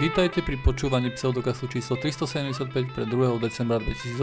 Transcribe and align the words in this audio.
Vítajte 0.00 0.40
pri 0.40 0.56
počúvaní 0.56 1.12
pseudokastu 1.12 1.68
číslo 1.68 2.00
375 2.00 2.72
pre 2.96 3.04
2. 3.04 3.36
decembra 3.36 3.76
2018. 3.76 4.16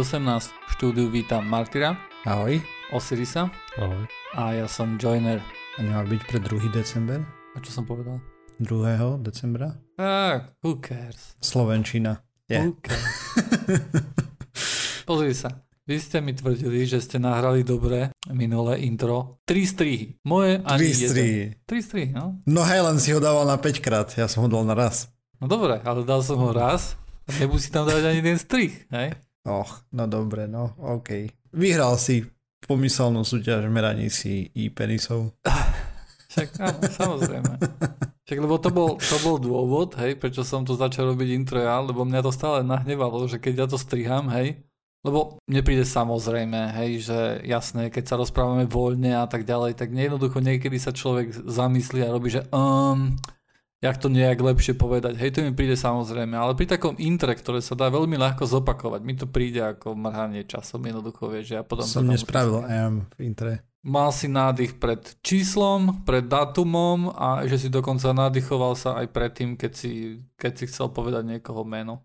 V 0.50 0.70
štúdiu 0.74 1.08
vítam 1.14 1.46
Martyra, 1.46 1.94
Ahoj. 2.26 2.58
Osirisa 2.90 3.54
Ahoj. 3.78 4.10
a 4.34 4.58
ja 4.58 4.66
som 4.66 4.98
Joiner. 4.98 5.38
A 5.78 5.86
nemá 5.86 6.02
byť 6.02 6.22
pre 6.26 6.42
2. 6.42 6.74
december? 6.74 7.22
A 7.54 7.62
čo 7.62 7.70
som 7.70 7.86
povedal? 7.86 8.18
2. 8.58 9.22
decembra? 9.22 9.78
Ah, 10.02 10.50
who 10.66 10.82
cares? 10.82 11.38
Slovenčina. 11.38 12.26
Je. 12.50 12.58
Who 12.58 12.82
cares? 12.82 13.14
Pozri 15.08 15.38
sa. 15.38 15.62
Vy 15.88 16.04
ste 16.04 16.20
mi 16.20 16.34
tvrdili, 16.36 16.84
že 16.84 17.00
ste 17.00 17.16
nahrali 17.16 17.62
dobre 17.64 18.12
minulé 18.28 18.82
intro. 18.84 19.40
Tri 19.48 19.64
strihy. 19.64 20.20
Moje 20.28 20.60
ani 20.60 20.80
Tri 20.84 20.88
jeden. 20.90 21.10
strihy. 21.14 21.44
Tri 21.64 21.80
strihy, 21.80 22.10
no. 22.12 22.42
No 22.44 22.66
hej, 22.66 22.82
len 22.82 22.98
si 23.00 23.14
ho 23.16 23.22
dával 23.22 23.46
na 23.48 23.56
5 23.56 23.78
krát, 23.80 24.10
ja 24.18 24.26
som 24.28 24.44
ho 24.44 24.50
dal 24.52 24.66
na 24.68 24.76
raz. 24.76 25.08
No 25.38 25.46
dobre, 25.46 25.78
ale 25.86 26.02
dal 26.02 26.26
som 26.26 26.42
ho 26.42 26.50
raz. 26.50 26.98
A 27.28 27.36
nemusí 27.38 27.70
tam 27.70 27.86
dať 27.86 28.02
ani 28.08 28.20
jeden 28.24 28.40
strih, 28.40 28.74
hej? 28.90 29.14
Och, 29.46 29.86
no 29.94 30.08
dobre, 30.08 30.48
no, 30.48 30.74
OK. 30.80 31.30
Vyhral 31.54 32.00
si 32.02 32.26
pomyselnú 32.66 33.22
súťaž 33.22 33.70
meraní 33.70 34.10
si 34.10 34.50
i 34.58 34.72
penisov. 34.74 35.36
Však 36.32 36.48
áno, 36.58 36.80
samozrejme. 36.84 37.54
Však 38.28 38.40
lebo 38.44 38.56
to 38.60 38.70
bol, 38.74 39.00
to 39.00 39.18
bol 39.24 39.38
dôvod, 39.40 39.96
hej, 40.04 40.20
prečo 40.20 40.44
som 40.44 40.68
to 40.68 40.76
začal 40.76 41.16
robiť 41.16 41.30
intro 41.32 41.64
ja, 41.64 41.80
lebo 41.80 42.04
mňa 42.04 42.22
to 42.28 42.32
stále 42.36 42.60
nahnevalo, 42.66 43.24
že 43.30 43.40
keď 43.40 43.54
ja 43.56 43.68
to 43.72 43.80
striham, 43.80 44.28
hej, 44.36 44.60
lebo 45.08 45.40
mne 45.48 45.62
príde 45.64 45.88
samozrejme, 45.88 46.76
hej, 46.84 47.08
že 47.08 47.20
jasné, 47.48 47.88
keď 47.88 48.04
sa 48.04 48.20
rozprávame 48.20 48.68
voľne 48.68 49.16
a 49.16 49.26
tak 49.32 49.48
ďalej, 49.48 49.80
tak 49.80 49.96
jednoducho 49.96 50.44
niekedy 50.44 50.76
sa 50.76 50.92
človek 50.92 51.32
zamyslí 51.32 52.04
a 52.04 52.12
robí, 52.12 52.28
že 52.28 52.44
um, 52.52 53.16
jak 53.78 53.96
to 54.02 54.10
nejak 54.10 54.42
lepšie 54.42 54.74
povedať, 54.74 55.22
hej, 55.22 55.38
to 55.38 55.46
mi 55.46 55.54
príde 55.54 55.78
samozrejme, 55.78 56.34
ale 56.34 56.58
pri 56.58 56.66
takom 56.66 56.98
intre, 56.98 57.38
ktoré 57.38 57.62
sa 57.62 57.78
dá 57.78 57.94
veľmi 57.94 58.18
ľahko 58.18 58.50
zopakovať, 58.50 59.02
mi 59.06 59.14
to 59.14 59.30
príde 59.30 59.62
ako 59.62 59.94
mrhanie 59.94 60.50
časom, 60.50 60.82
jednoducho, 60.82 61.30
vieš, 61.30 61.54
že 61.54 61.56
ja 61.62 61.64
potom... 61.64 61.86
Som 61.86 62.10
nespravil 62.10 62.66
M 62.66 63.06
v 63.14 63.30
intre. 63.30 63.62
mal 63.86 64.10
si 64.10 64.26
nádych 64.26 64.82
pred 64.82 65.00
číslom, 65.22 66.02
pred 66.04 66.26
datumom 66.26 67.14
a 67.14 67.46
že 67.46 67.62
si 67.62 67.70
dokonca 67.70 68.10
nádychoval 68.18 68.74
sa 68.74 68.98
aj 68.98 69.14
predtým, 69.14 69.54
keď 69.54 69.72
si, 69.78 70.26
keď 70.36 70.52
si 70.58 70.64
chcel 70.74 70.90
povedať 70.90 71.38
niekoho 71.38 71.62
meno. 71.62 72.02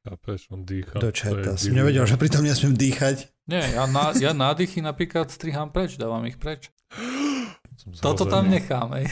Chápeš, 0.00 0.48
on 0.48 0.64
dýcha. 0.64 0.96
Do 0.96 1.12
čerta. 1.12 1.60
Som 1.60 1.76
nevedel, 1.76 2.08
že 2.08 2.16
pritom 2.16 2.40
nesmiem 2.40 2.72
dýchať. 2.72 3.28
Nie, 3.44 3.76
ja, 3.76 3.84
ná, 3.84 4.16
ja 4.16 4.32
nádychy 4.32 4.80
napríklad 4.80 5.28
striham 5.28 5.68
preč, 5.68 6.00
dávam 6.00 6.24
ich 6.24 6.40
preč. 6.40 6.72
Som 7.80 7.96
Toto 7.96 8.28
tam 8.28 8.52
nechám, 8.52 8.92
hej. 8.92 9.08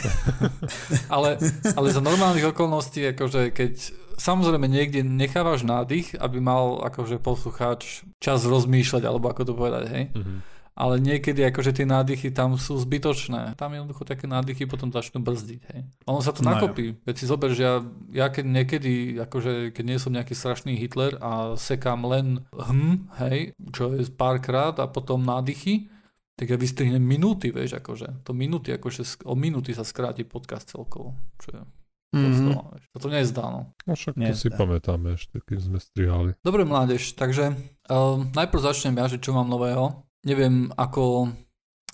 ale, 1.14 1.40
ale 1.72 1.86
za 1.88 2.04
normálnych 2.04 2.52
okolností, 2.52 3.16
akože 3.16 3.48
keď 3.56 3.72
samozrejme 4.20 4.68
niekde 4.68 5.00
nechávaš 5.00 5.64
nádych, 5.64 6.12
aby 6.20 6.36
mal 6.36 6.84
akože 6.84 7.16
poslucháč 7.16 8.04
čas 8.20 8.44
rozmýšľať, 8.44 9.02
alebo 9.08 9.32
ako 9.32 9.42
to 9.48 9.52
povedať, 9.56 9.84
hej. 9.88 10.04
Mhm. 10.12 10.34
Ale 10.78 11.02
niekedy 11.02 11.42
akože 11.42 11.74
tie 11.74 11.82
nádychy 11.90 12.30
tam 12.30 12.54
sú 12.54 12.78
zbytočné. 12.78 13.58
Tam 13.58 13.74
jednoducho 13.74 14.06
také 14.06 14.30
nádychy 14.30 14.62
potom 14.62 14.94
začnú 14.94 15.18
brzdiť. 15.26 15.60
Hej. 15.74 15.80
Ono 16.06 16.22
sa 16.22 16.30
to 16.30 16.46
No 16.46 16.54
nakopí. 16.54 16.94
Veď 17.02 17.14
si 17.18 17.26
zober, 17.26 17.50
že 17.50 17.66
ja, 17.66 17.74
ja 18.14 18.30
keď 18.30 18.46
niekedy, 18.46 19.18
akože 19.18 19.74
keď 19.74 19.82
nie 19.82 19.98
som 19.98 20.14
nejaký 20.14 20.38
strašný 20.38 20.78
Hitler 20.78 21.18
a 21.18 21.58
sekám 21.58 22.06
len 22.06 22.46
hm, 22.54 23.10
hej, 23.26 23.58
čo 23.74 23.90
je 23.90 24.06
párkrát 24.06 24.70
a 24.78 24.86
potom 24.86 25.18
nádychy, 25.26 25.90
tak 26.38 26.46
ja 26.46 26.54
vystrihnem 26.54 27.02
minúty, 27.02 27.50
vieš, 27.50 27.74
akože. 27.76 28.22
To 28.22 28.30
minúty, 28.30 28.70
akože 28.70 29.26
o 29.26 29.34
minúty 29.34 29.74
sa 29.74 29.82
skráti 29.82 30.22
podcast 30.22 30.70
celkovo. 30.70 31.18
Čo 31.36 31.50
je 31.52 31.62
Mhm. 32.08 32.24
mm-hmm. 32.24 32.56
To 32.88 32.98
to 32.98 33.08
nezdá, 33.10 33.44
no. 33.44 33.76
No 33.84 33.92
však 33.92 34.16
to 34.16 34.32
si 34.32 34.48
pamätáme 34.48 35.12
ešte, 35.12 35.44
keď 35.44 35.58
sme 35.60 35.76
strihali. 35.76 36.30
Dobre 36.40 36.64
mládež, 36.64 37.12
takže 37.12 37.52
um, 37.84 38.32
najprv 38.32 38.64
začnem 38.64 38.96
ja, 38.96 39.12
že 39.12 39.20
čo 39.20 39.36
mám 39.36 39.44
nového. 39.44 40.08
Neviem, 40.24 40.72
ako, 40.72 41.28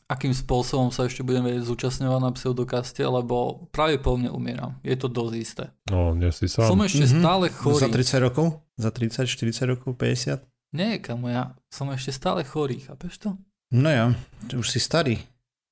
akým 0.07 0.31
spôsobom 0.31 0.95
sa 0.95 1.11
ešte 1.11 1.27
budem 1.27 1.43
vedieť 1.43 1.67
zúčastňovať 1.67 2.21
na 2.21 2.31
pseudokaste, 2.31 3.03
lebo 3.03 3.67
práve 3.75 3.99
po 3.99 4.15
mne 4.15 4.31
umieram. 4.31 4.79
Je 4.87 4.95
to 4.95 5.11
dosť 5.11 5.35
isté. 5.35 5.65
No, 5.91 6.15
nie 6.15 6.31
si 6.31 6.47
sám. 6.47 6.71
Som 6.71 6.87
ešte 6.87 7.05
Mhm. 7.05 7.19
stále 7.19 7.45
Za 7.49 7.59
chorý. 7.59 7.91
30 7.91 8.23
rokov? 8.23 8.47
Za 8.79 8.91
30, 8.95 9.27
40 9.27 9.67
rokov, 9.67 9.99
50? 9.99 10.47
Nie, 10.71 10.99
kamo, 10.99 11.27
ja 11.27 11.59
som 11.67 11.91
ešte 11.91 12.15
stále 12.15 12.47
chorý, 12.47 12.79
chápeš 12.79 13.19
to? 13.19 13.35
No 13.73 13.89
ja, 13.89 14.13
už 14.51 14.67
si 14.67 14.79
starý. 14.79 15.23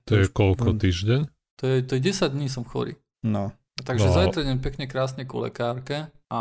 To 0.05 0.15
je 0.15 0.27
koľko 0.27 0.73
Mm. 0.73 0.79
týždeň? 0.79 1.19
To 1.55 1.63
je, 1.65 1.77
to 1.81 1.91
je 1.95 2.01
10 2.03 2.33
dní 2.33 2.47
som 2.47 2.63
chorý. 2.63 2.97
No, 3.23 3.53
Takže 3.73 4.05
No. 4.05 4.13
zajtra 4.13 4.39
idem 4.43 4.59
pekne 4.59 4.85
krásne 4.85 5.25
ku 5.25 5.39
lekárke 5.39 6.05
a 6.29 6.39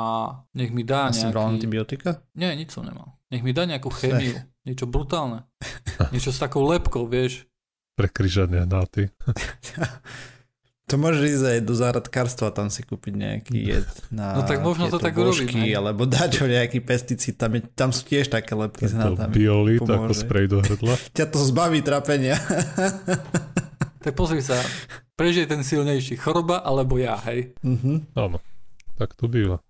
nech 0.53 0.69
mi 0.69 0.85
dá 0.85 1.09
a 1.09 1.15
si 1.15 1.25
bral 1.25 1.49
nejaký... 1.49 1.55
antibiotika? 1.57 2.11
Nie, 2.35 2.53
nič 2.53 2.71
som 2.71 2.85
nemal. 2.85 3.17
Nech 3.31 3.41
mi 3.41 3.53
dá 3.53 3.65
nejakú 3.65 3.89
chémiu. 3.89 4.37
Niečo 4.63 4.85
brutálne. 4.85 5.49
Niečo 6.13 6.29
s 6.29 6.39
takou 6.39 6.61
lepkou, 6.63 7.09
vieš. 7.09 7.49
Prekryžania 7.97 8.65
hnaty. 8.65 9.09
To 10.91 10.99
môžeš 10.99 11.23
ísť 11.25 11.45
aj 11.47 11.61
do 11.63 11.75
záhradkárstva, 11.79 12.51
tam 12.51 12.67
si 12.69 12.83
kúpiť 12.83 13.15
nejaký 13.15 13.55
jed 13.55 13.87
na 14.11 14.35
No 14.35 14.43
tak 14.43 14.61
možno 14.61 14.91
to 14.91 14.99
tak 14.99 15.15
urobím, 15.15 15.47
vložky, 15.47 15.59
hej. 15.71 15.79
alebo 15.79 16.05
dačo 16.05 16.45
nejaký 16.45 16.83
pesticíd, 16.83 17.39
tam, 17.39 17.55
je, 17.55 17.63
tam 17.73 17.95
sú 17.95 18.03
tiež 18.03 18.29
také 18.29 18.53
lepky 18.53 18.91
s 18.91 18.93
To 18.93 18.99
hnatami. 18.99 19.33
biolit 19.33 19.81
ako 19.81 20.13
sprej 20.13 20.51
do 20.51 20.59
hrdla. 20.59 20.95
Ťa 21.17 21.27
to 21.31 21.39
zbaví 21.41 21.81
trapenia. 21.81 22.37
Tak 24.03 24.19
pozri 24.19 24.43
sa, 24.43 24.59
prežije 25.15 25.47
ten 25.47 25.63
silnejší. 25.63 26.19
Choroba 26.19 26.59
alebo 26.59 26.99
ja, 26.99 27.15
hej? 27.31 27.55
Mhm. 27.63 28.11
Áno, 28.19 28.43
tak 28.99 29.15
to 29.15 29.31
býva. 29.31 29.63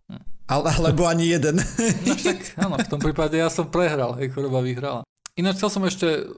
Ale, 0.48 0.72
alebo 0.72 1.04
ani 1.04 1.28
jeden. 1.28 1.60
No 1.60 2.12
však, 2.16 2.56
áno, 2.56 2.80
v 2.80 2.88
tom 2.88 2.96
prípade 2.96 3.36
ja 3.36 3.52
som 3.52 3.68
prehral, 3.68 4.16
hej, 4.16 4.32
choroba 4.32 4.64
vyhrala. 4.64 5.04
Ináč 5.36 5.60
chcel 5.60 5.68
som 5.68 5.84
ešte, 5.84 6.32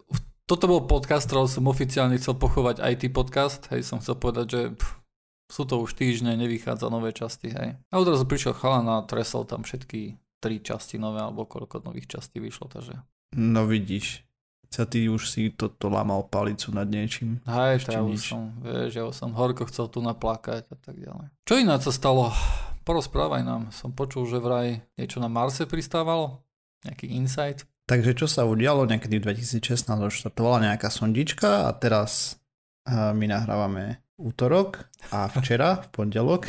toto 0.44 0.68
bol 0.68 0.84
podcast, 0.84 1.24
ktorý 1.24 1.48
som 1.48 1.64
oficiálne 1.72 2.20
chcel 2.20 2.36
pochovať 2.36 2.84
IT 2.84 3.08
podcast, 3.16 3.64
hej, 3.72 3.80
som 3.80 4.00
chcel 4.04 4.20
povedať, 4.20 4.46
že 4.48 4.60
pff, 4.76 5.00
sú 5.48 5.62
to 5.64 5.80
už 5.80 5.96
týždne, 5.96 6.36
nevychádza 6.36 6.92
nové 6.92 7.16
časti, 7.16 7.48
hej. 7.52 7.80
A 7.88 7.94
odrazu 7.96 8.28
prišiel 8.28 8.52
chalan 8.52 8.84
a 8.88 9.04
tresol 9.08 9.48
tam 9.48 9.64
všetky 9.64 10.20
tri 10.44 10.60
časti 10.60 11.00
nové, 11.00 11.24
alebo 11.24 11.48
koľko 11.48 11.88
nových 11.88 12.12
častí 12.20 12.40
vyšlo, 12.40 12.68
takže... 12.68 13.00
No 13.40 13.64
vidíš. 13.64 14.20
Sa 14.68 14.84
ty 14.84 15.06
už 15.06 15.30
si 15.30 15.54
toto 15.54 15.86
lamal 15.86 16.26
palicu 16.26 16.74
nad 16.74 16.90
niečím. 16.90 17.38
Hej, 17.46 17.86
to 17.86 17.94
ja 17.94 18.02
už 18.02 18.20
som, 18.20 18.58
vieš, 18.58 18.90
ja 18.98 19.04
už 19.06 19.14
som 19.14 19.30
horko 19.32 19.64
chcel 19.70 19.86
tu 19.86 20.02
naplakať 20.02 20.66
a 20.68 20.76
tak 20.76 20.98
ďalej. 20.98 21.30
Čo 21.46 21.54
ináč 21.62 21.86
sa 21.86 21.92
stalo? 21.94 22.34
Porozprávaj 22.82 23.46
nám. 23.46 23.70
Som 23.70 23.94
počul, 23.94 24.26
že 24.28 24.42
vraj 24.42 24.82
niečo 24.98 25.22
na 25.22 25.30
Marse 25.30 25.64
pristávalo? 25.64 26.42
Nejaký 26.84 27.06
insight? 27.06 27.64
Takže 27.84 28.16
čo 28.16 28.24
sa 28.24 28.48
udialo 28.48 28.88
niekedy 28.88 29.20
v 29.20 29.36
2016, 29.36 29.84
odštartovala 29.92 30.72
nejaká 30.72 30.88
sondička 30.88 31.68
a 31.68 31.70
teraz 31.76 32.40
a 32.84 33.16
my 33.16 33.28
nahrávame 33.28 34.04
útorok 34.20 34.88
a 35.08 35.28
včera, 35.32 35.80
v 35.80 35.86
pondelok, 35.92 36.48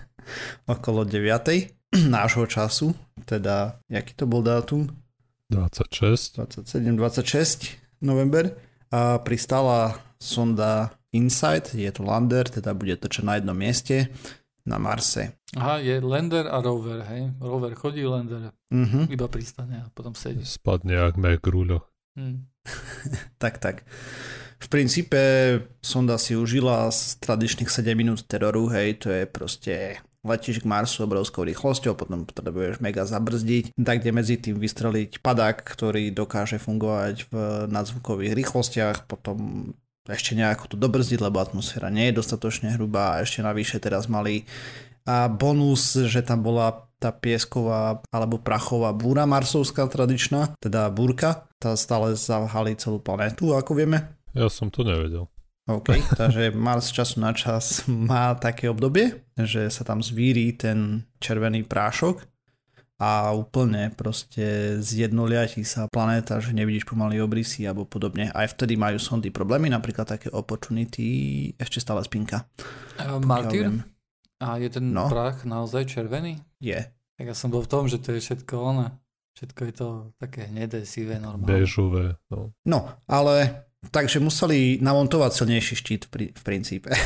okolo 0.74 1.06
9. 1.06 1.30
nášho 2.10 2.46
času, 2.46 2.94
teda, 3.26 3.82
jaký 3.86 4.14
to 4.14 4.26
bol 4.26 4.42
dátum? 4.42 4.90
26. 5.50 6.38
27-26 6.38 8.02
november 8.02 8.54
a 8.94 9.18
pristála 9.18 9.98
sonda 10.22 10.94
InSight, 11.10 11.74
je 11.74 11.90
to 11.90 12.06
lander, 12.06 12.46
teda 12.46 12.70
bude 12.74 12.94
točať 12.94 13.22
na 13.26 13.34
jednom 13.38 13.58
mieste 13.58 14.10
na 14.66 14.78
Marse. 14.78 15.38
Aha, 15.56 15.78
je 15.78 16.00
lander 16.00 16.46
a 16.46 16.60
rover, 16.60 17.02
hej? 17.10 17.32
Rover 17.40 17.74
chodí, 17.74 18.04
lander 18.04 18.52
Mhm, 18.70 19.10
iba 19.10 19.26
pristane 19.26 19.82
a 19.82 19.90
potom 19.90 20.14
sedí. 20.14 20.46
Spadne 20.46 20.94
jak 20.94 21.18
mek 21.18 21.42
v 21.42 21.50
rúľoch. 21.50 21.84
Hm. 22.14 22.46
tak, 23.42 23.58
tak. 23.58 23.82
V 24.60 24.68
princípe 24.68 25.20
sonda 25.80 26.20
si 26.20 26.36
užila 26.36 26.92
z 26.92 27.16
tradičných 27.18 27.72
7 27.72 27.96
minút 27.96 28.28
teroru, 28.28 28.68
hej, 28.70 29.00
to 29.00 29.08
je 29.08 29.24
proste 29.24 29.98
letíš 30.20 30.60
k 30.60 30.68
Marsu 30.68 31.08
obrovskou 31.08 31.48
rýchlosťou, 31.48 31.96
potom 31.96 32.28
potrebuješ 32.28 32.84
mega 32.84 33.08
zabrzdiť, 33.08 33.72
tak 33.80 34.04
kde 34.04 34.10
medzi 34.12 34.36
tým 34.36 34.60
vystreliť 34.60 35.24
padák, 35.24 35.64
ktorý 35.64 36.12
dokáže 36.12 36.60
fungovať 36.60 37.32
v 37.32 37.34
nadzvukových 37.72 38.36
rýchlostiach, 38.36 39.08
potom 39.08 39.72
ešte 40.08 40.32
nejako 40.38 40.72
to 40.72 40.76
dobrzdiť, 40.80 41.20
lebo 41.20 41.42
atmosféra 41.42 41.92
nie 41.92 42.08
je 42.08 42.18
dostatočne 42.22 42.72
hrubá 42.76 43.18
a 43.18 43.20
ešte 43.26 43.44
navyše 43.44 43.82
teraz 43.82 44.08
mali 44.08 44.48
a 45.08 45.26
bonus, 45.28 45.96
že 45.96 46.20
tam 46.20 46.44
bola 46.44 46.86
tá 47.00 47.10
piesková 47.10 48.04
alebo 48.12 48.36
prachová 48.36 48.92
búra 48.92 49.24
marsovská 49.24 49.88
tradičná, 49.88 50.52
teda 50.60 50.92
búrka, 50.92 51.48
tá 51.56 51.72
stále 51.74 52.12
zavhali 52.12 52.76
celú 52.76 53.00
planétu, 53.00 53.56
ako 53.56 53.72
vieme. 53.72 54.12
Ja 54.36 54.52
som 54.52 54.68
to 54.68 54.84
nevedel. 54.84 55.26
OK, 55.66 55.96
takže 56.20 56.52
Mars 56.52 56.92
času 56.92 57.24
na 57.24 57.32
čas 57.32 57.88
má 57.88 58.36
také 58.36 58.68
obdobie, 58.68 59.24
že 59.34 59.72
sa 59.72 59.82
tam 59.82 60.04
zvíri 60.04 60.52
ten 60.52 61.08
červený 61.18 61.64
prášok 61.64 62.29
a 63.00 63.32
úplne 63.32 63.88
proste 63.96 64.76
zjednoliatí 64.76 65.64
sa 65.64 65.88
planéta, 65.88 66.36
že 66.36 66.52
nevidíš 66.52 66.84
pomaly 66.84 67.16
obrysy 67.16 67.64
alebo 67.64 67.88
podobne. 67.88 68.28
Aj 68.30 68.44
vtedy 68.44 68.76
majú 68.76 69.00
sondy 69.00 69.32
problémy, 69.32 69.72
napríklad 69.72 70.04
také 70.04 70.28
Opportunity 70.28 71.08
ešte 71.56 71.80
stále 71.80 72.04
spinka. 72.04 72.44
Uh, 73.00 73.16
Martyr, 73.24 73.72
viem. 73.72 73.76
A 74.36 74.60
je 74.60 74.68
ten 74.68 74.92
No. 74.92 75.08
prach 75.08 75.48
naozaj 75.48 75.88
červený? 75.88 76.44
Je. 76.60 76.76
Tak 77.16 77.24
ja 77.24 77.32
som 77.32 77.48
bol 77.48 77.64
v 77.64 77.72
tom, 77.72 77.88
že 77.88 77.96
to 77.96 78.12
je 78.12 78.20
všetko 78.20 78.52
ono. 78.56 78.92
Všetko 79.32 79.60
je 79.64 79.72
to 79.72 79.88
také 80.20 80.52
hnedé, 80.52 80.84
sivé, 80.84 81.16
normálne. 81.16 81.48
Bežové. 81.48 82.20
No. 82.28 82.52
No, 82.68 82.80
ale 83.08 83.64
takže 83.88 84.20
museli 84.20 84.76
namontovať 84.76 85.30
silnejší 85.34 85.74
štít 85.74 86.02
v, 86.04 86.10
pri- 86.12 86.32
v 86.36 86.42
princípe. 86.44 86.92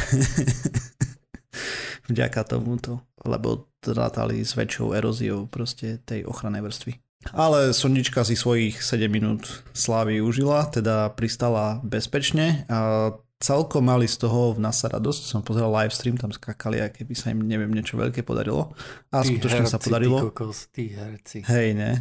Vďaka 2.04 2.44
tomuto, 2.44 3.00
lebo 3.24 3.72
rátali 3.80 4.44
s 4.44 4.56
väčšou 4.56 4.92
eróziou 4.92 5.48
proste 5.48 6.00
tej 6.04 6.24
ochrannej 6.24 6.64
vrstvy. 6.64 7.00
Ale 7.32 7.72
sondička 7.72 8.20
si 8.20 8.36
svojich 8.36 8.84
7 8.84 9.08
minút 9.08 9.64
slávy 9.72 10.20
užila, 10.20 10.68
teda 10.68 11.08
pristala 11.16 11.80
bezpečne 11.80 12.68
a 12.68 13.12
celkom 13.40 13.84
mali 13.84 14.04
z 14.04 14.20
toho 14.20 14.52
v 14.52 14.60
NASA 14.60 14.92
radosť. 14.92 15.22
Som 15.24 15.40
pozeral 15.40 15.72
live 15.72 15.92
stream, 15.92 16.20
tam 16.20 16.32
skakali, 16.32 16.84
aké 16.84 17.08
by 17.08 17.14
sa 17.16 17.32
im 17.32 17.44
neviem 17.44 17.72
niečo 17.72 17.96
veľké 17.96 18.20
podarilo. 18.24 18.76
A 19.08 19.24
Tí 19.24 19.36
skutočne 19.36 19.64
sa 19.64 19.80
herci, 19.80 19.86
podarilo. 19.88 20.18
Tí 20.20 20.24
kokos, 20.28 20.58
tí 20.68 20.84
herci. 20.92 21.38
Hej, 21.48 21.68
ne? 21.76 21.92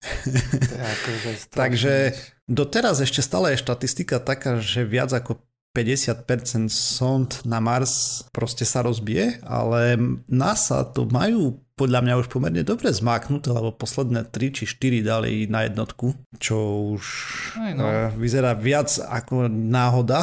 To 0.00 0.74
je 0.76 0.84
akože 0.84 1.30
Takže. 1.60 1.92
Doteraz 2.50 2.98
ešte 3.04 3.20
stále 3.20 3.54
je 3.54 3.62
štatistika 3.62 4.16
taká, 4.18 4.58
že 4.58 4.82
viac 4.82 5.12
ako 5.12 5.38
50% 5.70 6.66
sond 6.70 7.30
na 7.46 7.62
Mars 7.62 8.26
proste 8.34 8.66
sa 8.66 8.82
rozbije, 8.82 9.38
ale 9.46 9.94
NASA 10.26 10.82
to 10.82 11.06
majú 11.06 11.62
podľa 11.80 12.04
mňa 12.04 12.14
už 12.20 12.28
pomerne 12.28 12.60
dobre 12.60 12.92
zmáknuté, 12.92 13.48
lebo 13.48 13.72
posledné 13.72 14.28
3 14.28 14.52
či 14.52 14.68
4 14.68 15.00
dali 15.00 15.48
na 15.48 15.64
jednotku, 15.64 16.12
čo 16.36 16.56
už 16.92 17.04
Aj 17.56 17.72
no. 17.72 17.88
eh, 17.88 18.12
vyzerá 18.20 18.52
viac 18.52 18.92
ako 19.00 19.48
náhoda, 19.48 20.20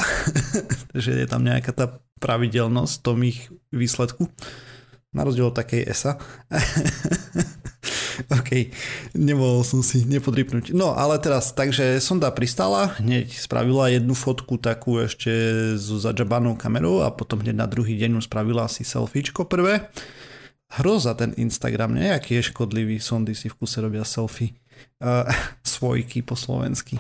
že 0.94 1.18
je 1.18 1.26
tam 1.26 1.42
nejaká 1.42 1.74
tá 1.74 1.98
pravidelnosť 2.22 2.94
v 2.94 3.04
tom 3.04 3.18
ich 3.26 3.50
výsledku. 3.74 4.30
Na 5.18 5.26
rozdiel 5.26 5.50
od 5.50 5.58
takej 5.58 5.90
ESA. 5.90 6.22
OK, 8.28 8.74
nemohol 9.14 9.62
som 9.62 9.86
si 9.86 10.04
nepodripnúť. 10.06 10.74
No 10.74 10.94
ale 10.98 11.22
teraz, 11.22 11.54
takže 11.54 12.02
sonda 12.02 12.34
pristala, 12.34 12.98
hneď 12.98 13.30
spravila 13.34 13.94
jednu 13.94 14.18
fotku 14.18 14.58
takú 14.58 15.02
ešte 15.02 15.30
so 15.78 16.02
zadžabanou 16.02 16.58
kamerou 16.58 17.06
a 17.06 17.14
potom 17.14 17.42
hneď 17.42 17.56
na 17.56 17.68
druhý 17.70 17.96
deň 18.00 18.20
už 18.22 18.28
spravila 18.28 18.66
si 18.68 18.82
selfiečko 18.82 19.46
prvé. 19.46 19.90
Hroza 20.68 21.16
ten 21.16 21.32
Instagram, 21.40 21.96
nejaký 21.96 22.42
je 22.42 22.52
škodlivý, 22.52 23.00
sondy 23.00 23.32
si 23.32 23.48
v 23.48 23.56
kuse 23.56 23.80
robia 23.80 24.04
selfie. 24.04 24.58
Uh, 25.00 25.24
svojky 25.64 26.22
po 26.26 26.36
slovensky. 26.36 27.00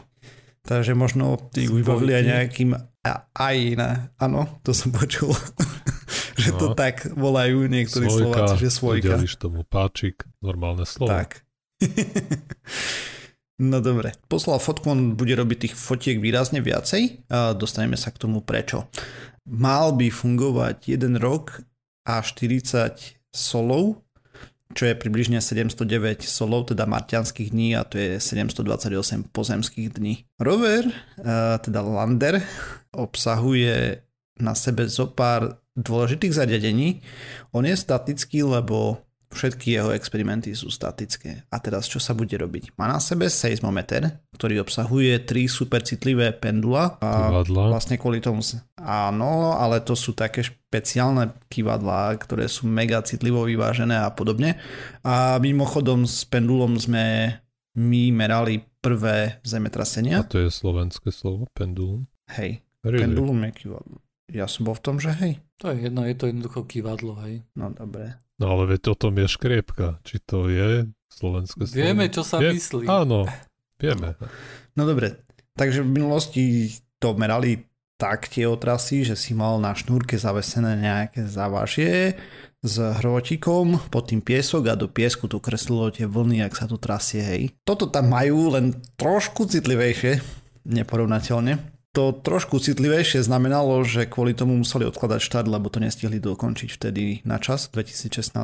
Takže 0.67 0.99
možno 0.99 1.39
ty 1.51 1.63
vybavili 1.63 2.11
aj 2.11 2.23
nejakým 2.27 2.69
aj 3.15 3.55
iné. 3.55 4.11
Áno, 4.19 4.59
to 4.67 4.75
som 4.75 4.91
počul. 4.91 5.31
že 6.38 6.54
to 6.54 6.72
No. 6.72 6.75
tak 6.78 7.10
volajú 7.12 7.66
niektorí 7.66 8.06
Slováci, 8.07 8.62
že 8.62 8.69
svojka. 8.69 9.18
udeliš 9.18 9.36
tomu 9.36 9.66
páčik, 9.66 10.24
normálne 10.39 10.86
slovo. 10.86 11.12
Tak. 11.12 11.42
no 13.60 13.81
dobre. 13.81 14.13
Poslal 14.30 14.62
fotku, 14.62 14.94
on 14.94 15.18
bude 15.18 15.34
robiť 15.34 15.57
tých 15.69 15.75
fotiek 15.75 16.18
výrazne 16.22 16.62
viacej 16.62 17.25
a 17.30 17.57
dostaneme 17.57 17.98
sa 17.98 18.13
k 18.13 18.22
tomu 18.22 18.42
prečo. 18.42 18.86
Mal 19.48 19.95
by 19.95 20.12
fungovať 20.12 20.92
jeden 20.94 21.16
rok 21.18 21.63
a 22.06 22.19
40 22.22 22.62
solov, 23.31 24.04
čo 24.75 24.84
je 24.86 25.00
približne 25.00 25.39
709 25.39 26.28
solov, 26.28 26.69
teda 26.69 26.84
marťanských 26.84 27.50
dní 27.50 27.72
a 27.74 27.88
to 27.88 27.95
je 27.95 28.19
728 28.19 29.31
pozemských 29.31 29.95
dní. 29.95 30.28
Rover, 30.38 30.92
teda 31.63 31.80
lander, 31.81 32.44
obsahuje 32.92 34.04
na 34.39 34.54
sebe 34.54 34.86
zo 34.86 35.07
pár 35.07 35.57
dôležitých 35.74 36.34
zariadení. 36.34 37.01
On 37.51 37.62
je 37.62 37.74
statický, 37.74 38.42
lebo 38.42 39.01
všetky 39.28 39.75
jeho 39.75 39.92
experimenty 39.92 40.56
sú 40.56 40.72
statické. 40.72 41.44
A 41.51 41.60
teraz 41.60 41.86
čo 41.86 42.00
sa 42.00 42.16
bude 42.16 42.31
robiť? 42.34 42.80
Má 42.80 42.88
na 42.88 42.98
sebe 42.98 43.28
seismometer, 43.28 44.24
ktorý 44.34 44.63
obsahuje 44.63 45.19
tri 45.22 45.45
supercitlivé 45.45 46.31
pendula. 46.31 46.95
A 47.04 47.30
Kývadla. 47.44 47.63
vlastne 47.69 48.00
kvôli 48.00 48.24
tomu... 48.24 48.39
Áno, 48.80 49.54
ale 49.54 49.84
to 49.84 50.00
sú 50.00 50.16
také 50.16 50.48
špeciálne 50.48 51.36
kývadlá, 51.51 52.16
ktoré 52.18 52.48
sú 52.48 52.66
mega 52.66 53.04
citlivo 53.04 53.44
vyvážené 53.44 54.00
a 54.00 54.10
podobne. 54.10 54.56
A 55.04 55.36
mimochodom 55.38 56.07
s 56.07 56.24
pendulom 56.24 56.80
sme 56.80 57.36
my 57.75 58.10
merali 58.10 58.63
prvé 58.81 59.38
A 59.38 59.45
zemetrasenia. 59.45 60.24
to 60.24 60.39
je 60.39 60.50
slovenské 60.50 61.12
slovo, 61.12 61.45
pendulum. 61.51 62.07
Hej, 62.31 62.63
Really? 62.88 63.04
pendulum 63.04 63.44
je 63.44 63.51
kývadlo. 63.54 63.98
Ja 64.27 64.44
som 64.45 64.68
bol 64.68 64.75
v 64.75 64.83
tom, 64.83 64.95
že 65.00 65.15
hej. 65.24 65.39
To 65.63 65.71
je 65.71 65.88
jedno, 65.88 66.03
je 66.03 66.15
to 66.15 66.27
jednoducho 66.27 66.68
kývadlo, 66.68 67.15
hej. 67.24 67.47
No 67.56 67.71
dobre. 67.71 68.19
No 68.38 68.53
ale 68.53 68.75
veď 68.75 68.91
o 68.91 68.95
tom 69.00 69.15
je 69.18 69.25
škriepka. 69.25 70.03
Či 70.03 70.15
to 70.21 70.51
je 70.51 70.85
slovenské 71.09 71.63
slovo? 71.63 71.79
Vieme, 71.79 72.06
čo 72.12 72.21
sa 72.27 72.38
Je- 72.44 72.53
myslí. 72.53 72.85
Áno, 72.85 73.25
vieme. 73.79 74.19
No 74.75 74.83
dobre, 74.83 75.24
takže 75.56 75.81
v 75.81 75.89
minulosti 75.89 76.44
to 77.00 77.15
merali 77.15 77.65
tak 77.97 78.29
tie 78.29 78.45
otrasy, 78.45 79.01
že 79.01 79.18
si 79.18 79.33
mal 79.33 79.57
na 79.57 79.74
šnúrke 79.74 80.13
zavesené 80.21 80.77
nejaké 80.77 81.25
závažie 81.25 82.13
s 82.62 82.75
hrotikom, 82.77 83.79
pod 83.89 84.13
tým 84.13 84.21
piesok 84.21 84.69
a 84.69 84.77
do 84.77 84.85
piesku 84.85 85.25
to 85.25 85.41
kreslilo 85.41 85.89
tie 85.89 86.06
vlny, 86.06 86.45
ak 86.45 86.53
sa 86.53 86.69
to 86.69 86.77
trasie, 86.77 87.21
hej. 87.25 87.44
Toto 87.65 87.89
tam 87.89 88.13
majú, 88.13 88.53
len 88.53 88.75
trošku 89.01 89.50
citlivejšie, 89.50 90.21
neporovnateľne. 90.68 91.76
To 91.97 92.13
trošku 92.13 92.61
citlivejšie 92.61 93.25
znamenalo, 93.25 93.81
že 93.81 94.05
kvôli 94.05 94.38
tomu 94.38 94.53
museli 94.53 94.85
odkladať 94.85 95.17
štart, 95.17 95.49
lebo 95.49 95.65
to 95.73 95.81
nestihli 95.81 96.21
dokončiť 96.21 96.69
vtedy 96.77 97.25
na 97.25 97.41
čas, 97.41 97.73
v 97.73 97.81
2016 97.81 98.38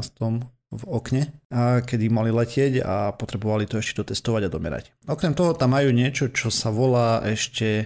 v 0.73 0.83
okne, 0.89 1.29
a 1.53 1.85
kedy 1.85 2.09
mali 2.09 2.33
letieť 2.33 2.81
a 2.81 3.13
potrebovali 3.13 3.69
to 3.69 3.77
ešte 3.77 4.01
dotestovať 4.01 4.49
a 4.49 4.53
domerať. 4.57 4.89
Okrem 5.05 5.37
toho 5.37 5.53
tam 5.53 5.77
majú 5.77 5.93
niečo, 5.93 6.33
čo 6.33 6.49
sa 6.49 6.73
volá 6.73 7.21
ešte 7.21 7.85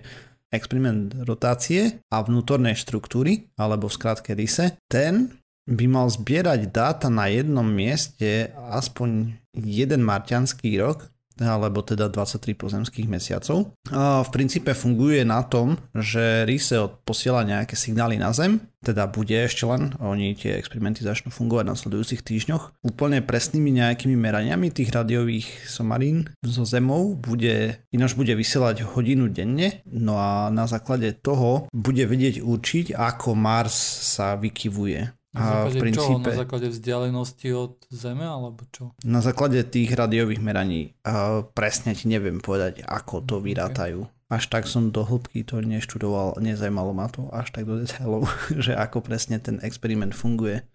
experiment 0.55 1.11
rotácie 1.27 1.99
a 2.07 2.23
vnútornej 2.23 2.79
štruktúry, 2.79 3.51
alebo 3.59 3.91
v 3.91 3.97
skratke 3.99 4.39
RISE. 4.39 4.79
Ten 4.87 5.35
by 5.67 5.83
mal 5.91 6.07
zbierať 6.07 6.71
dáta 6.71 7.11
na 7.11 7.27
jednom 7.27 7.67
mieste 7.67 8.55
aspoň 8.55 9.35
jeden 9.51 9.99
marťanský 10.07 10.79
rok, 10.79 11.11
alebo 11.41 11.85
teda 11.85 12.09
23 12.09 12.53
pozemských 12.57 13.07
mesiacov. 13.07 13.73
V 13.89 14.29
princípe 14.33 14.73
funguje 14.73 15.21
na 15.21 15.45
tom, 15.45 15.77
že 15.93 16.45
RISE 16.45 16.89
posiela 17.05 17.45
nejaké 17.45 17.77
signály 17.77 18.17
na 18.17 18.33
Zem, 18.33 18.61
teda 18.77 19.09
bude 19.09 19.33
ešte 19.33 19.65
len, 19.65 19.97
oni 19.99 20.37
tie 20.37 20.55
experimenty 20.55 21.01
začnú 21.01 21.33
fungovať 21.33 21.65
na 21.65 21.75
sledujúcich 21.75 22.21
týždňoch, 22.21 22.85
úplne 22.85 23.25
presnými 23.25 23.73
nejakými 23.73 24.15
meraniami 24.15 24.69
tých 24.69 24.93
radiových 24.93 25.65
somarín 25.65 26.29
so 26.45 26.63
Zemou 26.63 27.17
bude, 27.17 27.81
ináč 27.91 28.13
bude 28.13 28.37
vysielať 28.37 28.85
hodinu 28.95 29.27
denne, 29.27 29.81
no 29.89 30.21
a 30.21 30.53
na 30.53 30.69
základe 30.69 31.09
toho 31.19 31.67
bude 31.73 32.05
vedieť 32.05 32.39
určiť, 32.45 32.95
ako 32.95 33.33
Mars 33.33 33.75
sa 34.13 34.37
vykyvuje. 34.37 35.11
Na 35.37 35.45
základe 35.45 35.77
v 35.77 35.83
princípe... 35.85 36.01
čo? 36.01 36.25
Na 36.25 36.33
základe 36.33 36.67
vzdialenosti 36.73 37.47
od 37.53 37.73
Zeme, 37.93 38.25
alebo 38.25 38.61
čo? 38.73 38.83
Na 39.05 39.21
základe 39.21 39.61
tých 39.63 39.93
rádiových 39.93 40.41
meraní 40.41 40.97
uh, 41.05 41.45
presne 41.53 41.93
ti 41.93 42.09
neviem 42.09 42.41
povedať, 42.41 42.81
ako 42.83 43.23
to 43.23 43.35
vyrátajú. 43.37 44.09
Až 44.27 44.51
tak 44.51 44.67
som 44.67 44.91
do 44.91 45.07
hĺbky 45.07 45.47
to 45.47 45.63
neštudoval, 45.63 46.35
nezajímalo 46.43 46.91
ma 46.91 47.07
to 47.07 47.31
až 47.31 47.47
tak 47.55 47.63
do 47.63 47.79
detailov, 47.79 48.27
že 48.65 48.75
ako 48.75 48.99
presne 49.05 49.39
ten 49.39 49.61
experiment 49.63 50.11
funguje. 50.11 50.67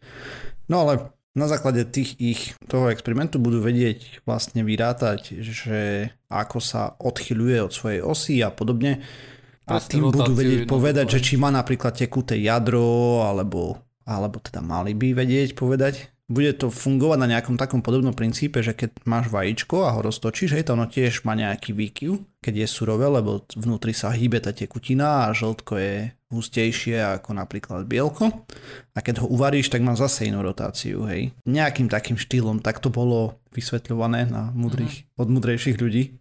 No 0.72 0.88
ale 0.88 1.12
na 1.32 1.48
základe 1.48 1.88
tých 1.88 2.16
ich 2.20 2.40
toho 2.68 2.92
experimentu 2.92 3.40
budú 3.40 3.64
vedieť 3.64 4.24
vlastne 4.28 4.60
vyrátať, 4.64 5.40
že 5.40 6.12
ako 6.28 6.58
sa 6.60 6.92
odchyľuje 7.00 7.58
od 7.64 7.72
svojej 7.72 8.00
osy 8.04 8.44
a 8.44 8.52
podobne. 8.52 9.00
A 9.64 9.80
tým 9.80 10.12
budú 10.12 10.36
vedieť 10.36 10.68
povedať, 10.68 11.16
že 11.16 11.24
či 11.24 11.34
má 11.40 11.48
napríklad 11.48 11.96
tekuté 11.96 12.36
jadro, 12.36 13.24
alebo, 13.24 13.80
alebo 14.06 14.42
teda 14.42 14.60
mali 14.64 14.92
by 14.92 15.14
vedieť 15.16 15.54
povedať. 15.54 16.12
Bude 16.32 16.56
to 16.56 16.72
fungovať 16.72 17.18
na 17.20 17.30
nejakom 17.36 17.60
takom 17.60 17.84
podobnom 17.84 18.16
princípe, 18.16 18.64
že 18.64 18.72
keď 18.72 19.04
máš 19.04 19.28
vajíčko 19.28 19.84
a 19.84 19.92
ho 19.92 20.00
roztočíš, 20.00 20.56
hej, 20.56 20.64
to 20.64 20.78
ono 20.78 20.88
tiež 20.88 21.28
má 21.28 21.36
nejaký 21.36 21.76
výkyv, 21.76 22.24
keď 22.40 22.64
je 22.64 22.68
surové, 22.70 23.04
lebo 23.10 23.44
vnútri 23.52 23.92
sa 23.92 24.14
hýbe 24.14 24.40
tá 24.40 24.56
tekutina 24.56 25.28
a 25.28 25.36
žltko 25.36 25.76
je 25.76 26.14
hustejšie 26.32 26.98
ako 27.20 27.36
napríklad 27.36 27.84
bielko. 27.84 28.32
A 28.96 28.98
keď 29.04 29.22
ho 29.22 29.26
uvaríš, 29.28 29.68
tak 29.68 29.84
má 29.84 29.92
zase 29.92 30.26
inú 30.26 30.40
rotáciu, 30.40 31.04
hej. 31.06 31.36
Nejakým 31.44 31.92
takým 31.92 32.16
štýlom, 32.16 32.64
tak 32.64 32.80
to 32.80 32.88
bolo 32.88 33.36
vysvetľované 33.52 34.32
na 34.32 34.48
mudrých, 34.56 35.04
od 35.20 35.28
mudrejších 35.28 35.76
ľudí. 35.76 36.16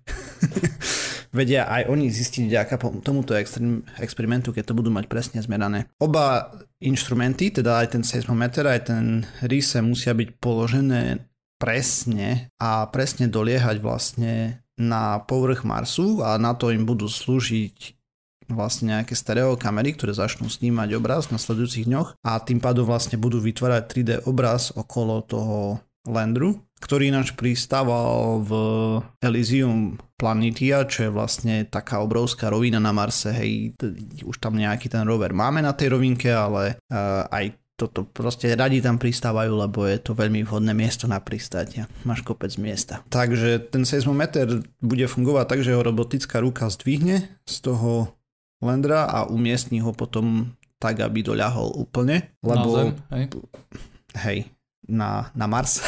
Vedia 1.31 1.63
aj 1.63 1.87
oni 1.87 2.11
zistiť 2.11 2.51
vďaka 2.51 2.75
tomuto 3.07 3.31
extrém- 3.39 3.87
experimentu, 4.03 4.51
keď 4.51 4.67
to 4.67 4.77
budú 4.77 4.91
mať 4.91 5.07
presne 5.07 5.39
zmerané. 5.39 5.87
Oba 6.03 6.51
inštrumenty, 6.83 7.55
teda 7.55 7.79
aj 7.79 7.95
ten 7.95 8.03
seismometer, 8.03 8.67
aj 8.67 8.91
ten 8.91 9.23
RISE 9.39 9.79
musia 9.79 10.11
byť 10.11 10.27
položené 10.43 11.23
presne 11.55 12.51
a 12.59 12.89
presne 12.91 13.31
doliehať 13.31 13.79
vlastne 13.79 14.59
na 14.75 15.21
povrch 15.23 15.61
Marsu 15.61 16.25
a 16.25 16.35
na 16.41 16.57
to 16.57 16.73
im 16.73 16.83
budú 16.83 17.05
slúžiť 17.05 18.00
vlastne 18.53 18.97
nejaké 18.97 19.15
stereo 19.17 19.57
kamery, 19.59 19.95
ktoré 19.95 20.15
začnú 20.15 20.47
snímať 20.51 20.97
obraz 20.97 21.27
v 21.27 21.39
nasledujúcich 21.39 21.87
dňoch 21.87 22.19
a 22.21 22.31
tým 22.43 22.59
pádom 22.59 22.85
vlastne 22.85 23.17
budú 23.17 23.39
vytvárať 23.39 23.83
3D 23.87 24.09
obraz 24.29 24.75
okolo 24.75 25.23
toho 25.25 25.81
Landru, 26.01 26.57
ktorý 26.81 27.13
ináč 27.13 27.37
pristával 27.37 28.41
v 28.41 28.51
Elysium 29.21 30.01
Planitia, 30.17 30.89
čo 30.89 31.05
je 31.05 31.11
vlastne 31.13 31.69
taká 31.69 32.01
obrovská 32.01 32.49
rovina 32.49 32.81
na 32.81 32.89
Marse, 32.89 33.29
hej, 33.29 33.77
už 34.25 34.41
tam 34.41 34.57
nejaký 34.57 34.89
ten 34.89 35.05
rover 35.05 35.29
máme 35.29 35.61
na 35.61 35.77
tej 35.77 35.93
rovinke, 35.93 36.33
ale 36.33 36.81
uh, 36.89 37.29
aj 37.29 37.53
toto 37.81 38.05
proste 38.05 38.53
radi 38.53 38.77
tam 38.77 39.01
pristávajú, 39.01 39.57
lebo 39.57 39.89
je 39.89 39.97
to 39.97 40.13
veľmi 40.13 40.45
vhodné 40.45 40.77
miesto 40.77 41.09
na 41.09 41.17
pristátia. 41.17 41.89
Máš 42.05 42.21
kopec 42.21 42.53
miesta. 42.61 43.01
Takže 43.09 43.73
ten 43.73 43.89
seismometer 43.89 44.61
bude 44.85 45.09
fungovať 45.09 45.45
tak, 45.49 45.59
že 45.65 45.73
ho 45.73 45.81
robotická 45.81 46.45
ruka 46.45 46.69
zdvihne 46.69 47.41
z 47.49 47.55
toho 47.65 48.20
Landra 48.61 49.09
a 49.09 49.25
umiestni 49.25 49.81
ho 49.81 49.91
potom 49.91 50.53
tak, 50.77 51.01
aby 51.01 51.25
doľahol 51.25 51.73
úplne. 51.77 52.37
Lebo, 52.45 52.69
na 52.69 52.77
zem, 52.77 52.89
hej? 53.13 53.25
hej, 54.17 54.39
na, 54.85 55.33
na 55.33 55.45
Mars. 55.49 55.81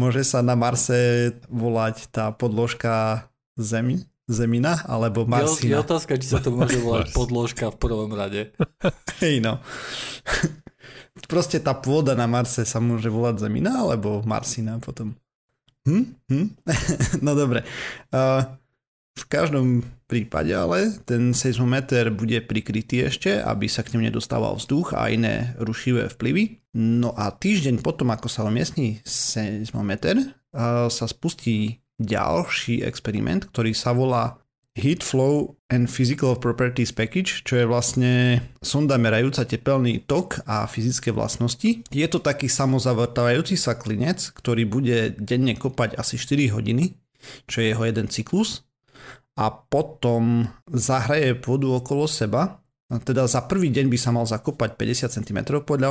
Môže 0.00 0.26
sa 0.26 0.42
na 0.42 0.58
Marse 0.58 1.30
volať 1.46 2.10
tá 2.10 2.34
podložka 2.34 3.28
Zemi? 3.54 4.02
Zemina 4.24 4.80
alebo 4.88 5.28
Marsina? 5.28 5.68
Je, 5.68 5.76
je 5.76 5.84
otázka, 5.84 6.16
či 6.16 6.32
sa 6.32 6.40
to 6.40 6.48
môže 6.48 6.80
volať 6.80 7.12
podložka 7.12 7.68
v 7.68 7.76
prvom 7.76 8.08
rade. 8.16 8.56
Hej 9.20 9.44
no. 9.44 9.60
Proste 11.28 11.60
tá 11.60 11.76
pôda 11.76 12.16
na 12.16 12.24
Marse 12.24 12.64
sa 12.64 12.80
môže 12.80 13.12
volať 13.12 13.44
Zemina 13.44 13.84
alebo 13.84 14.24
Marsina 14.24 14.80
potom. 14.80 15.12
Hm? 15.84 16.16
Hm? 16.32 16.46
no 17.24 17.36
dobre. 17.36 17.68
Uh, 18.08 18.48
v 19.14 19.24
každom 19.30 19.86
prípade 20.10 20.50
ale 20.50 20.98
ten 21.06 21.30
seismometer 21.32 22.10
bude 22.10 22.42
prikrytý 22.42 23.06
ešte, 23.08 23.38
aby 23.40 23.70
sa 23.70 23.86
k 23.86 23.94
nemu 23.94 24.10
nedostával 24.10 24.58
vzduch 24.58 24.92
a 24.94 25.06
iné 25.10 25.54
rušivé 25.58 26.10
vplyvy. 26.12 26.58
No 26.74 27.14
a 27.14 27.30
týždeň 27.30 27.80
potom, 27.80 28.10
ako 28.10 28.26
sa 28.26 28.42
umiestní 28.42 28.98
seismometer, 29.06 30.18
sa 30.90 31.06
spustí 31.06 31.78
ďalší 32.02 32.82
experiment, 32.82 33.46
ktorý 33.46 33.70
sa 33.70 33.94
volá 33.94 34.38
Heat 34.74 35.06
Flow 35.06 35.54
and 35.70 35.86
Physical 35.86 36.34
Properties 36.34 36.90
Package, 36.90 37.46
čo 37.46 37.62
je 37.62 37.70
vlastne 37.70 38.42
sonda 38.58 38.98
merajúca 38.98 39.46
tepelný 39.46 40.02
tok 40.02 40.42
a 40.50 40.66
fyzické 40.66 41.14
vlastnosti. 41.14 41.86
Je 41.86 42.06
to 42.10 42.18
taký 42.18 42.50
samozavrtávajúci 42.50 43.54
sa 43.54 43.78
klinec, 43.78 44.34
ktorý 44.34 44.66
bude 44.66 45.14
denne 45.14 45.54
kopať 45.54 45.94
asi 45.94 46.18
4 46.18 46.50
hodiny, 46.58 46.98
čo 47.46 47.62
je 47.62 47.70
jeho 47.70 47.86
jeden 47.86 48.10
cyklus 48.10 48.66
a 49.34 49.50
potom 49.50 50.46
zahraje 50.70 51.34
pôdu 51.34 51.74
okolo 51.74 52.06
seba. 52.06 52.62
Teda 53.02 53.26
za 53.26 53.42
prvý 53.42 53.74
deň 53.74 53.90
by 53.90 53.98
sa 53.98 54.14
mal 54.14 54.22
zakopať 54.28 54.78
50 54.78 55.10
cm 55.10 55.38
podľa 55.66 55.90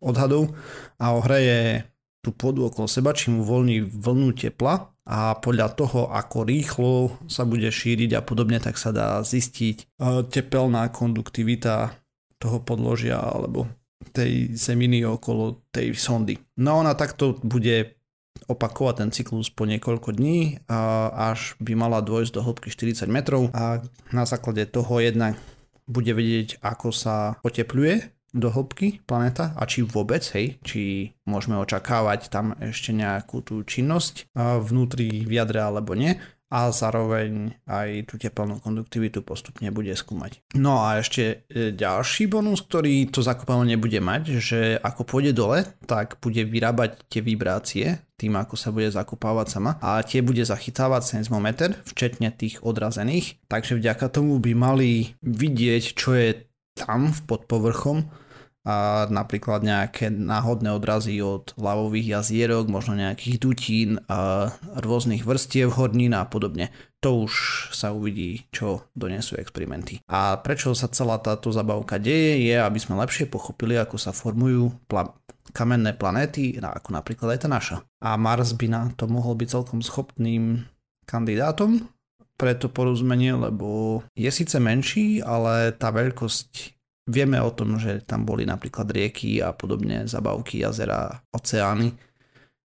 odhadov 0.00 0.56
a 0.96 1.12
ohraje 1.12 1.84
tú 2.24 2.32
pôdu 2.32 2.68
okolo 2.68 2.88
seba, 2.88 3.16
čím 3.16 3.40
uvoľní 3.44 3.80
vlnu 3.84 4.36
tepla 4.36 4.92
a 5.08 5.34
podľa 5.40 5.68
toho, 5.74 6.00
ako 6.12 6.38
rýchlo 6.44 6.92
sa 7.26 7.48
bude 7.48 7.66
šíriť 7.66 8.14
a 8.14 8.22
podobne, 8.22 8.60
tak 8.60 8.76
sa 8.76 8.92
dá 8.92 9.24
zistiť 9.24 9.76
e, 9.80 9.84
tepelná 10.28 10.92
konduktivita 10.92 11.96
toho 12.36 12.60
podložia 12.60 13.18
alebo 13.18 13.66
tej 14.12 14.56
zeminy 14.56 15.04
okolo 15.04 15.68
tej 15.72 15.92
sondy. 15.96 16.38
No 16.60 16.80
ona 16.80 16.96
takto 16.96 17.36
bude 17.40 17.99
opakovať 18.50 18.94
ten 18.98 19.10
cyklus 19.14 19.50
po 19.50 19.66
niekoľko 19.66 20.16
dní, 20.16 20.64
až 21.14 21.54
by 21.62 21.78
mala 21.78 22.02
dôjsť 22.02 22.32
do 22.34 22.40
hĺbky 22.42 22.68
40 22.74 23.06
metrov 23.06 23.50
a 23.54 23.78
na 24.10 24.24
základe 24.26 24.66
toho 24.66 24.98
jednak 24.98 25.38
bude 25.86 26.10
vedieť, 26.10 26.58
ako 26.62 26.90
sa 26.90 27.38
otepluje 27.46 28.10
do 28.30 28.46
hĺbky 28.46 29.02
planéta 29.10 29.54
a 29.58 29.66
či 29.66 29.82
vôbec, 29.82 30.22
hej, 30.38 30.62
či 30.62 31.14
môžeme 31.26 31.58
očakávať 31.58 32.30
tam 32.30 32.54
ešte 32.62 32.94
nejakú 32.94 33.42
tú 33.42 33.66
činnosť 33.66 34.30
vnútri 34.38 35.26
v 35.26 35.32
jadre 35.34 35.66
alebo 35.66 35.98
nie 35.98 36.14
a 36.50 36.74
zároveň 36.74 37.54
aj 37.70 38.10
tú 38.10 38.18
teplnú 38.18 38.58
konduktivitu 38.58 39.22
postupne 39.22 39.70
bude 39.70 39.94
skúmať. 39.94 40.42
No 40.58 40.82
a 40.82 40.98
ešte 40.98 41.46
e, 41.46 41.70
ďalší 41.70 42.26
bonus, 42.26 42.66
ktorý 42.66 43.06
to 43.14 43.22
zakopávanie 43.22 43.78
bude 43.78 44.02
mať, 44.02 44.42
že 44.42 44.60
ako 44.82 45.06
pôjde 45.06 45.32
dole, 45.32 45.62
tak 45.86 46.18
bude 46.18 46.42
vyrábať 46.42 47.06
tie 47.06 47.22
vibrácie 47.22 48.02
tým, 48.20 48.36
ako 48.36 48.52
sa 48.58 48.68
bude 48.68 48.92
zakopávať 48.92 49.46
sama 49.48 49.80
a 49.80 50.04
tie 50.04 50.20
bude 50.20 50.44
zachytávať 50.44 51.16
seismometer, 51.16 51.72
včetne 51.88 52.28
tých 52.34 52.60
odrazených, 52.60 53.40
takže 53.48 53.80
vďaka 53.80 54.12
tomu 54.12 54.36
by 54.36 54.52
mali 54.52 55.16
vidieť, 55.24 55.96
čo 55.96 56.12
je 56.12 56.44
tam 56.76 57.14
v 57.14 57.20
podpovrchom 57.24 58.19
a 58.60 59.08
napríklad 59.08 59.64
nejaké 59.64 60.12
náhodné 60.12 60.68
odrazy 60.76 61.16
od 61.24 61.56
lavových 61.56 62.20
jazierok, 62.20 62.68
možno 62.68 62.92
nejakých 62.92 63.36
dutín, 63.40 63.90
a 64.04 64.52
rôznych 64.76 65.24
vrstiev 65.24 65.80
hornín 65.80 66.12
a 66.12 66.28
podobne. 66.28 66.68
To 67.00 67.24
už 67.24 67.32
sa 67.72 67.96
uvidí, 67.96 68.44
čo 68.52 68.84
donesú 68.92 69.40
experimenty. 69.40 70.04
A 70.12 70.36
prečo 70.44 70.76
sa 70.76 70.92
celá 70.92 71.16
táto 71.16 71.48
zabavka 71.48 71.96
deje, 71.96 72.44
je, 72.44 72.56
aby 72.60 72.76
sme 72.76 73.00
lepšie 73.00 73.32
pochopili, 73.32 73.80
ako 73.80 73.96
sa 73.96 74.12
formujú 74.12 74.68
pla- 74.84 75.16
kamenné 75.56 75.96
planéty, 75.96 76.60
ako 76.60 76.92
napríklad 76.92 77.36
aj 77.36 77.40
tá 77.40 77.48
naša. 77.48 77.76
A 78.04 78.20
Mars 78.20 78.52
by 78.52 78.66
na 78.68 78.82
to 78.92 79.08
mohol 79.08 79.32
byť 79.34 79.48
celkom 79.48 79.80
schopným 79.80 80.68
kandidátom 81.08 81.88
pre 82.40 82.56
to 82.56 82.72
porozumenie, 82.72 83.36
lebo 83.36 84.00
je 84.16 84.30
síce 84.32 84.56
menší, 84.56 85.20
ale 85.20 85.76
tá 85.76 85.92
veľkosť 85.92 86.79
Vieme 87.10 87.42
o 87.42 87.50
tom, 87.50 87.74
že 87.82 88.06
tam 88.06 88.22
boli 88.22 88.46
napríklad 88.46 88.86
rieky 88.86 89.42
a 89.42 89.50
podobne, 89.50 90.06
zabavky, 90.06 90.62
jazera, 90.62 91.18
oceány. 91.34 91.90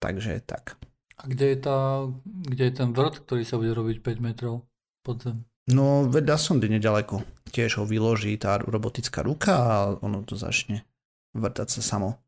Takže 0.00 0.40
tak. 0.48 0.80
A 1.20 1.28
kde 1.28 1.54
je, 1.54 1.58
tá, 1.60 2.08
kde 2.24 2.64
je 2.66 2.74
ten 2.74 2.90
vrt, 2.90 3.28
ktorý 3.28 3.44
sa 3.44 3.60
bude 3.60 3.76
robiť 3.76 4.00
5 4.00 4.24
metrov 4.24 4.64
pod 5.04 5.22
zem? 5.22 5.44
No 5.70 6.08
vedľa 6.10 6.36
sondy 6.40 6.66
nedaleko. 6.66 7.22
Tiež 7.52 7.78
ho 7.78 7.84
vyloží 7.86 8.34
tá 8.40 8.58
robotická 8.58 9.22
ruka 9.22 9.52
a 9.54 9.76
ono 10.00 10.24
to 10.26 10.34
začne 10.34 10.82
vrtať 11.36 11.68
sa 11.78 11.82
samo. 11.84 12.18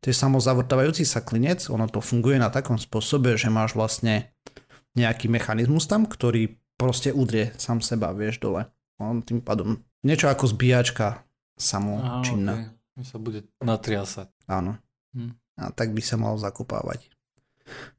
To 0.00 0.08
je 0.08 0.16
samozavrtávajúci 0.16 1.04
sa 1.04 1.20
klinec, 1.20 1.68
ono 1.68 1.84
to 1.84 2.00
funguje 2.00 2.40
na 2.40 2.48
takom 2.48 2.80
spôsobe, 2.80 3.36
že 3.36 3.52
máš 3.52 3.76
vlastne 3.76 4.32
nejaký 4.96 5.28
mechanizmus 5.28 5.84
tam, 5.84 6.08
ktorý 6.08 6.56
proste 6.80 7.12
udrie 7.12 7.52
sám 7.60 7.84
seba, 7.84 8.16
vieš, 8.16 8.40
dole. 8.40 8.64
On 8.96 9.20
tým 9.20 9.44
pádom 9.44 9.84
niečo 10.00 10.32
ako 10.32 10.48
zbíjačka 10.48 11.20
samočinná. 11.60 12.72
Okay. 12.96 13.04
sa 13.04 13.16
bude 13.20 13.46
natriasať. 13.60 14.28
Áno. 14.48 14.80
Hm. 15.12 15.36
A 15.60 15.68
tak 15.76 15.92
by 15.92 16.00
sa 16.00 16.16
mal 16.16 16.40
zakopávať. 16.40 17.12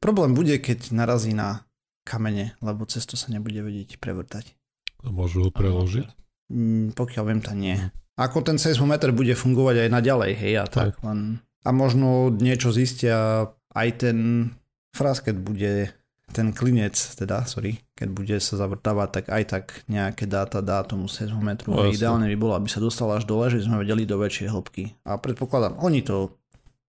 Problém 0.02 0.34
bude, 0.34 0.58
keď 0.58 0.92
narazí 0.92 1.32
na 1.32 1.70
kamene, 2.04 2.58
lebo 2.60 2.84
cesto 2.90 3.16
sa 3.16 3.30
nebude 3.30 3.62
vedieť 3.62 4.02
prevrtať. 4.02 4.58
A 5.06 5.14
môžu 5.14 5.48
ho 5.48 5.52
preložiť? 5.54 6.10
Mm, 6.52 6.98
pokiaľ 6.98 7.24
viem, 7.30 7.42
to 7.42 7.54
nie. 7.56 7.78
Ako 8.20 8.44
ten 8.44 8.60
seismometer 8.60 9.16
bude 9.16 9.34
fungovať 9.38 9.88
aj 9.88 9.90
naďalej, 9.90 10.32
hej, 10.36 10.54
a 10.62 10.66
tak. 10.68 10.98
tak 10.98 11.06
len... 11.06 11.40
A 11.62 11.70
možno 11.70 12.34
niečo 12.34 12.74
zistia, 12.74 13.46
aj 13.78 13.90
ten 14.02 14.50
frasket 14.98 15.38
bude 15.38 15.94
ten 16.32 16.56
klinec, 16.56 16.96
teda, 17.20 17.44
sorry, 17.46 17.84
keď 17.94 18.08
bude 18.12 18.36
sa 18.40 18.56
zavrtávať, 18.58 19.10
tak 19.12 19.26
aj 19.30 19.44
tak 19.46 19.66
nejaké 19.92 20.26
dáta 20.26 20.64
dá 20.64 20.82
tomu 20.88 21.12
seismometru. 21.12 21.76
No, 21.76 21.88
ideálne 21.92 22.26
by 22.32 22.38
bolo, 22.40 22.54
aby 22.56 22.72
sa 22.72 22.80
dostal 22.80 23.12
až 23.12 23.28
dole, 23.28 23.52
že 23.52 23.64
sme 23.64 23.84
vedeli 23.84 24.08
do 24.08 24.18
väčšej 24.18 24.48
hĺbky. 24.50 24.84
A 25.06 25.20
predpokladám, 25.20 25.78
oni 25.84 26.02
to 26.02 26.40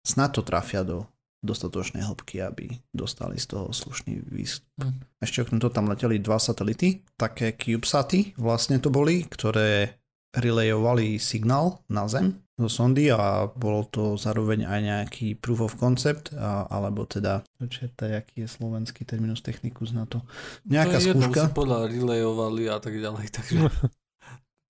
snad 0.06 0.38
to 0.38 0.46
trafia 0.46 0.86
do 0.86 1.10
dostatočnej 1.42 2.06
hĺbky, 2.06 2.38
aby 2.38 2.70
dostali 2.94 3.42
z 3.42 3.58
toho 3.58 3.74
slušný 3.74 4.22
výstup. 4.30 4.70
Hm. 4.78 5.02
Ešte 5.18 5.42
okrem 5.42 5.58
toho 5.58 5.74
tam 5.74 5.90
leteli 5.90 6.22
dva 6.22 6.38
satelity, 6.38 7.02
také 7.18 7.58
CubeSaty 7.58 8.38
vlastne 8.38 8.78
to 8.78 8.94
boli, 8.94 9.26
ktoré 9.26 10.01
relejovali 10.32 11.20
signál 11.20 11.84
na 11.92 12.08
Zem 12.08 12.40
zo 12.62 12.70
sondy 12.70 13.10
a 13.10 13.50
bolo 13.50 13.90
to 13.90 14.16
zároveň 14.22 14.70
aj 14.70 14.80
nejaký 14.86 15.28
proof 15.34 15.66
of 15.66 15.74
concept, 15.82 16.30
a, 16.38 16.70
alebo 16.70 17.10
teda, 17.10 17.42
čo 17.66 17.90
je, 17.90 18.14
aký 18.14 18.46
je 18.46 18.48
slovenský 18.48 19.02
terminus 19.02 19.42
technicus 19.42 19.90
na 19.98 20.06
to, 20.06 20.22
nejaká 20.70 21.02
to 21.02 21.18
skúška. 21.18 21.50
To 21.50 21.58
podľa 21.58 21.90
relejovali 21.90 22.70
a 22.70 22.78
tak 22.78 22.94
ďalej, 23.02 23.26
takže 23.38 23.58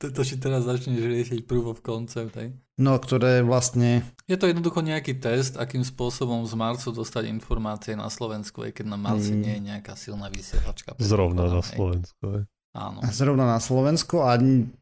to, 0.01 0.09
to 0.09 0.21
si 0.23 0.39
teraz 0.39 0.65
začneš 0.65 1.03
riešiť 1.03 1.39
proof 1.45 1.77
of 1.77 1.79
concept, 1.83 2.33
hej? 2.39 2.55
No, 2.81 2.97
ktoré 2.97 3.45
vlastne... 3.45 4.01
Je 4.25 4.39
to 4.39 4.49
jednoducho 4.49 4.81
nejaký 4.81 5.21
test, 5.21 5.59
akým 5.59 5.85
spôsobom 5.85 6.41
z 6.49 6.57
Marsu 6.57 6.89
dostať 6.89 7.29
informácie 7.29 7.93
na 7.93 8.09
Slovensku, 8.09 8.65
aj 8.65 8.81
keď 8.81 8.85
na 8.89 8.97
Marsi 8.97 9.37
mm. 9.37 9.41
nie 9.43 9.53
je 9.53 9.61
nejaká 9.69 9.93
silná 9.93 10.33
vysielačka. 10.33 10.97
Zrovna 10.97 11.45
na 11.45 11.61
Slovensku, 11.61 12.23
hej. 12.39 12.43
Áno. 12.71 13.03
Zrovna 13.11 13.47
na 13.47 13.59
Slovensku 13.59 14.23
a... 14.23 14.39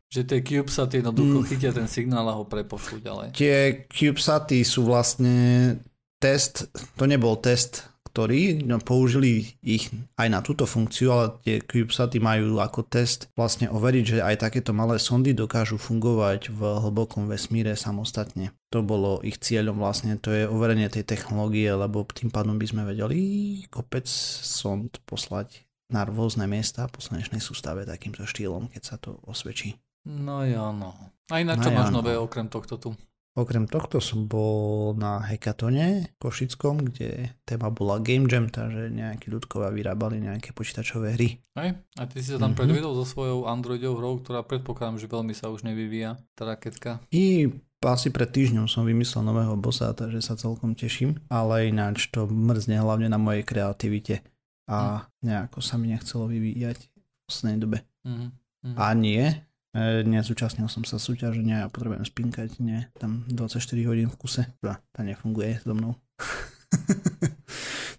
Že 0.10 0.22
tie 0.26 0.40
CubeSaty 0.42 1.06
jednoducho 1.06 1.38
mm. 1.42 1.48
chytia 1.54 1.72
ten 1.74 1.86
signál 1.86 2.26
a 2.30 2.38
ho 2.38 2.46
prepošľú 2.46 2.98
ďalej. 3.02 3.28
Tie 3.38 3.86
CubeSaty 3.90 4.66
sú 4.66 4.90
vlastne 4.90 5.78
test, 6.18 6.70
to 6.98 7.06
nebol 7.06 7.38
test, 7.38 7.86
ktorí 8.10 8.66
no, 8.66 8.82
použili 8.82 9.54
ich 9.62 9.94
aj 10.18 10.28
na 10.34 10.42
túto 10.42 10.66
funkciu, 10.66 11.14
ale 11.14 11.26
tie 11.46 11.62
CubeSaty 11.62 12.18
majú 12.18 12.58
ako 12.58 12.90
test 12.90 13.30
vlastne 13.38 13.70
overiť, 13.70 14.04
že 14.04 14.26
aj 14.26 14.50
takéto 14.50 14.74
malé 14.74 14.98
sondy 14.98 15.38
dokážu 15.38 15.78
fungovať 15.78 16.50
v 16.50 16.62
hlbokom 16.90 17.30
vesmíre 17.30 17.78
samostatne. 17.78 18.50
To 18.74 18.82
bolo 18.82 19.22
ich 19.22 19.38
cieľom 19.38 19.78
vlastne, 19.78 20.18
to 20.18 20.34
je 20.34 20.50
overenie 20.50 20.90
tej 20.90 21.06
technológie, 21.06 21.70
lebo 21.70 22.02
tým 22.10 22.34
pádom 22.34 22.58
by 22.58 22.66
sme 22.66 22.82
vedeli 22.90 23.22
kopec 23.70 24.10
sond 24.42 24.90
poslať 25.06 25.69
na 25.90 26.06
rôzne 26.06 26.46
miesta 26.46 26.86
po 26.88 27.02
slnečnej 27.02 27.42
sústave 27.42 27.84
takýmto 27.84 28.24
štýlom, 28.24 28.70
keď 28.70 28.82
sa 28.82 28.96
to 28.96 29.18
osvedčí. 29.26 29.76
No 30.06 30.46
ja 30.46 30.70
no. 30.70 30.96
A 31.30 31.42
ináč 31.42 31.66
čo 31.66 31.70
No 31.70 31.78
máš 31.78 31.90
ja, 31.90 31.94
no. 31.94 31.98
nové 32.02 32.14
okrem 32.16 32.48
tohto 32.48 32.78
tu? 32.78 32.90
Okrem 33.38 33.70
tohto 33.70 34.02
som 34.02 34.26
bol 34.26 34.92
na 34.98 35.22
hekatone 35.22 36.12
Košickom, 36.18 36.90
kde 36.90 37.38
téma 37.46 37.70
bola 37.70 38.02
Game 38.02 38.26
Jam, 38.26 38.50
takže 38.50 38.90
nejakí 38.90 39.30
ľudkovia 39.30 39.70
vyrábali 39.70 40.18
nejaké 40.20 40.52
počítačové 40.52 41.14
hry. 41.14 41.38
Hej? 41.56 41.78
A 41.96 42.04
ty 42.10 42.20
si 42.20 42.34
sa 42.34 42.42
tam 42.42 42.52
Mhm. 42.52 42.58
predvedol 42.58 42.98
so 42.98 43.06
svojou 43.06 43.46
Androidovou 43.46 44.02
hrou, 44.02 44.14
ktorá 44.20 44.42
predpokladám, 44.42 44.98
že 44.98 45.08
veľmi 45.08 45.34
sa 45.38 45.54
už 45.54 45.62
nevyvíja, 45.64 46.18
tá 46.34 46.50
raketka. 46.50 47.00
I 47.14 47.48
asi 47.80 48.10
pred 48.12 48.28
týždňom 48.28 48.68
som 48.68 48.84
vymyslel 48.84 49.24
nového 49.24 49.56
bossa, 49.56 49.94
takže 49.94 50.20
sa 50.20 50.36
celkom 50.36 50.76
teším, 50.76 51.22
ale 51.32 51.70
ináč 51.70 52.12
to 52.12 52.28
mrzne 52.28 52.82
hlavne 52.82 53.08
na 53.08 53.22
mojej 53.22 53.46
kreativite 53.46 54.20
a 54.70 54.78
nejako 55.20 55.60
sa 55.60 55.76
mi 55.76 55.90
nechcelo 55.90 56.30
vyvíjať 56.30 56.78
v 56.80 56.90
poslednej 57.26 57.58
dobe. 57.58 57.78
Mhm. 58.06 58.28
Mhm. 58.60 58.76
A 58.76 58.86
nie, 58.92 59.24
e, 59.72 59.84
nezúčastnil 60.04 60.68
som 60.68 60.84
sa 60.84 60.96
súťaženia 60.96 61.64
a 61.64 61.72
potrebujem 61.72 62.04
spinkať, 62.04 62.60
nie, 62.60 62.86
tam 62.96 63.24
24 63.26 63.58
hodín 63.84 64.08
v 64.08 64.18
kuse, 64.18 64.44
tá, 64.60 64.84
tá 64.92 65.00
nefunguje 65.02 65.64
so 65.64 65.72
mnou. 65.72 65.96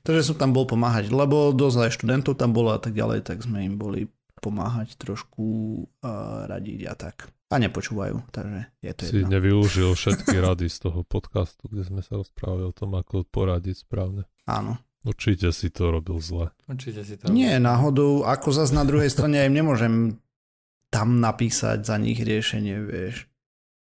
Takže 0.00 0.32
som 0.32 0.36
tam 0.36 0.52
bol 0.52 0.64
pomáhať, 0.64 1.10
lebo 1.10 1.52
dosť 1.52 1.76
aj 1.78 1.92
študentov 1.92 2.32
tam 2.34 2.52
bolo 2.52 2.72
a 2.72 2.80
tak 2.80 2.92
ďalej, 2.92 3.20
tak 3.20 3.40
sme 3.40 3.64
im 3.64 3.76
boli 3.76 4.08
pomáhať 4.40 4.96
trošku 4.96 5.44
a 6.00 6.44
radiť 6.48 6.80
a 6.88 6.94
tak. 6.94 7.28
A 7.50 7.58
nepočúvajú, 7.58 8.30
takže 8.30 8.60
je 8.80 8.92
to 8.94 9.02
Si 9.04 9.16
jedno. 9.20 9.36
nevyužil 9.36 9.90
všetky 9.92 10.36
rady 10.46 10.70
z 10.70 10.88
toho 10.88 11.02
podcastu, 11.02 11.66
kde 11.66 11.84
sme 11.84 12.00
sa 12.00 12.16
rozprávali 12.16 12.64
o 12.64 12.72
tom, 12.72 12.94
ako 12.94 13.26
poradiť 13.26 13.84
správne. 13.84 14.24
Áno. 14.46 14.78
Určite 15.00 15.48
si 15.56 15.72
to 15.72 15.88
robil 15.88 16.20
zle. 16.20 16.52
Určite 16.68 17.00
si 17.08 17.16
to... 17.16 17.32
Nie, 17.32 17.56
náhodou, 17.56 18.28
ako 18.28 18.52
zase 18.52 18.76
na 18.76 18.84
druhej 18.84 19.08
strane 19.08 19.40
aj 19.40 19.48
nemôžem 19.48 20.20
tam 20.92 21.22
napísať 21.24 21.88
za 21.88 21.96
nich 21.96 22.20
riešenie, 22.20 22.76
vieš. 22.84 23.30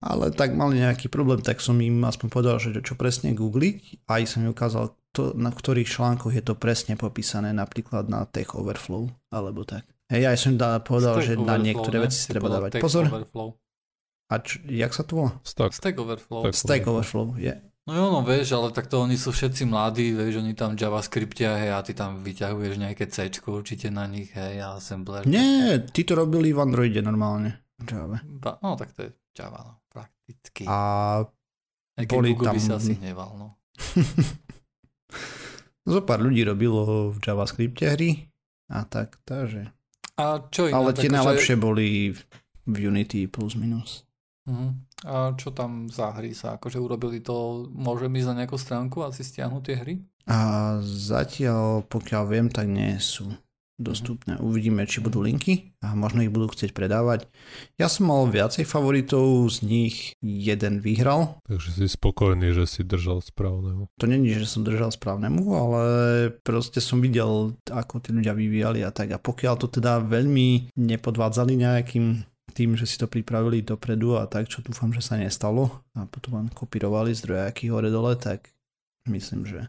Ale 0.03 0.29
tak 0.35 0.53
mali 0.53 0.83
nejaký 0.83 1.07
problém, 1.07 1.39
tak 1.39 1.63
som 1.63 1.79
im 1.79 2.03
aspoň 2.03 2.27
povedal, 2.27 2.55
že 2.59 2.83
čo 2.83 2.99
presne 2.99 3.31
googliť 3.31 4.05
a 4.11 4.19
aj 4.19 4.23
som 4.27 4.43
im 4.43 4.51
ukázal, 4.51 4.91
to, 5.15 5.31
na 5.39 5.49
ktorých 5.49 5.87
článkoch 5.87 6.35
je 6.35 6.43
to 6.43 6.53
presne 6.59 6.99
popísané, 6.99 7.55
napríklad 7.55 8.11
na 8.11 8.27
Tech 8.27 8.51
Overflow, 8.51 9.07
alebo 9.31 9.63
tak. 9.63 9.87
Hej, 10.11 10.35
aj 10.35 10.37
som 10.37 10.53
im 10.53 10.59
dá, 10.59 10.77
povedal, 10.83 11.17
Stack 11.17 11.25
že 11.25 11.33
na 11.39 11.55
Overflow, 11.55 11.63
niektoré 11.63 11.97
ne? 11.97 12.03
veci 12.03 12.17
si 12.19 12.27
treba 12.27 12.47
dávať 12.51 12.71
pozor. 12.83 13.07
Overflow. 13.07 13.49
A 14.25 14.35
č, 14.43 14.59
jak 14.67 14.91
sa 14.91 15.07
to 15.07 15.11
volá? 15.15 15.31
Stack. 15.47 15.71
Stack 15.71 15.95
Overflow. 15.95 16.41
Tak. 16.43 16.53
Stack 16.53 16.83
Overflow, 16.85 17.27
je. 17.39 17.53
No 17.85 17.93
jo, 17.93 18.05
no 18.09 18.25
vieš, 18.25 18.57
ale 18.57 18.73
takto 18.73 19.05
oni 19.05 19.13
sú 19.13 19.29
všetci 19.29 19.69
mladí, 19.69 20.09
vieš, 20.09 20.41
oni 20.41 20.57
tam 20.57 20.73
JavaScriptia, 20.73 21.53
hej, 21.53 21.69
a 21.69 21.85
ty 21.85 21.93
tam 21.93 22.25
vyťahuješ 22.25 22.81
nejaké 22.81 23.05
C 23.05 23.29
určite 23.45 23.93
na 23.93 24.09
nich, 24.09 24.33
hej, 24.33 24.57
a 24.57 24.81
assembler. 24.81 25.21
Nie, 25.29 25.85
tí 25.93 26.01
to 26.01 26.17
robili 26.17 26.49
v 26.49 26.65
Androide 26.65 27.05
normálne. 27.05 27.61
v 27.77 27.85
Java. 27.85 28.17
No 28.65 28.73
tak 28.73 28.89
to 28.97 29.05
je 29.05 29.13
Java, 29.37 29.61
no, 29.61 29.73
prakticky. 29.93 30.65
A 30.65 31.21
Aj 31.93 32.05
boli 32.09 32.33
Google 32.33 32.57
by 32.57 32.59
tam- 32.59 32.65
sa 32.65 32.73
asi 32.81 32.97
hneval, 32.97 33.37
no. 33.37 33.53
zo 35.85 36.01
pár 36.01 36.25
ľudí 36.25 36.41
robilo 36.41 37.13
v 37.13 37.21
JavaScripte 37.21 37.85
hry 37.85 38.25
a 38.73 38.81
tak, 38.89 39.21
takže. 39.21 39.69
A 40.17 40.41
čo 40.49 40.65
iné? 40.65 40.73
Ale 40.73 40.89
tie 40.97 41.05
akože- 41.05 41.17
najlepšie 41.21 41.55
boli 41.61 42.15
v, 42.15 42.19
v 42.65 42.75
Unity 42.89 43.29
plus 43.29 43.53
minus. 43.53 44.01
Mhm. 44.45 44.67
A 45.05 45.33
čo 45.37 45.53
tam 45.53 45.89
za 45.89 46.13
hry 46.17 46.33
sa 46.33 46.57
akože 46.57 46.81
urobili 46.81 47.21
to, 47.21 47.67
môžem 47.69 48.13
ísť 48.17 48.29
na 48.33 48.37
nejakú 48.45 48.57
stránku 48.57 49.05
a 49.05 49.13
si 49.13 49.21
stiahnuť 49.21 49.61
tie 49.61 49.75
hry? 49.77 49.95
A 50.25 50.39
zatiaľ, 50.81 51.85
pokiaľ 51.85 52.23
viem, 52.25 52.47
tak 52.49 52.65
nie 52.65 52.97
sú 52.97 53.29
dostupné. 53.75 54.39
Uvidíme, 54.39 54.87
či 54.87 55.03
budú 55.03 55.19
linky 55.19 55.75
a 55.83 55.91
možno 55.99 56.23
ich 56.23 56.31
budú 56.31 56.47
chcieť 56.47 56.71
predávať. 56.71 57.27
Ja 57.75 57.91
som 57.91 58.07
mal 58.07 58.23
viacej 58.31 58.63
favoritov, 58.63 59.51
z 59.51 59.67
nich 59.67 59.95
jeden 60.23 60.79
vyhral. 60.79 61.43
Takže 61.43 61.75
si 61.75 61.85
spokojný, 61.91 62.55
že 62.55 62.65
si 62.65 62.81
držal 62.87 63.19
správnemu. 63.19 63.91
To 63.99 64.05
není, 64.07 64.31
že 64.31 64.47
som 64.47 64.63
držal 64.63 64.95
správnemu, 64.95 65.43
ale 65.51 65.83
proste 66.41 66.79
som 66.79 67.03
videl, 67.03 67.59
ako 67.67 67.99
tí 67.99 68.15
ľudia 68.15 68.31
vyvíjali 68.31 68.79
a 68.81 68.95
tak. 68.95 69.11
A 69.11 69.19
pokiaľ 69.19 69.53
to 69.59 69.67
teda 69.67 69.99
veľmi 69.99 70.71
nepodvádzali 70.79 71.53
nejakým 71.59 72.34
tým, 72.55 72.79
že 72.79 72.87
si 72.87 72.95
to 72.95 73.11
pripravili 73.11 73.59
dopredu 73.59 74.15
a 74.15 74.31
tak, 74.31 74.47
čo 74.47 74.63
dúfam, 74.63 74.95
že 74.95 75.03
sa 75.03 75.19
nestalo 75.19 75.83
a 75.91 76.07
potom 76.07 76.39
len 76.39 76.47
kopírovali 76.47 77.11
zdrojaky 77.11 77.67
hore 77.67 77.91
dole, 77.91 78.15
tak 78.15 78.47
myslím, 79.11 79.43
že 79.43 79.67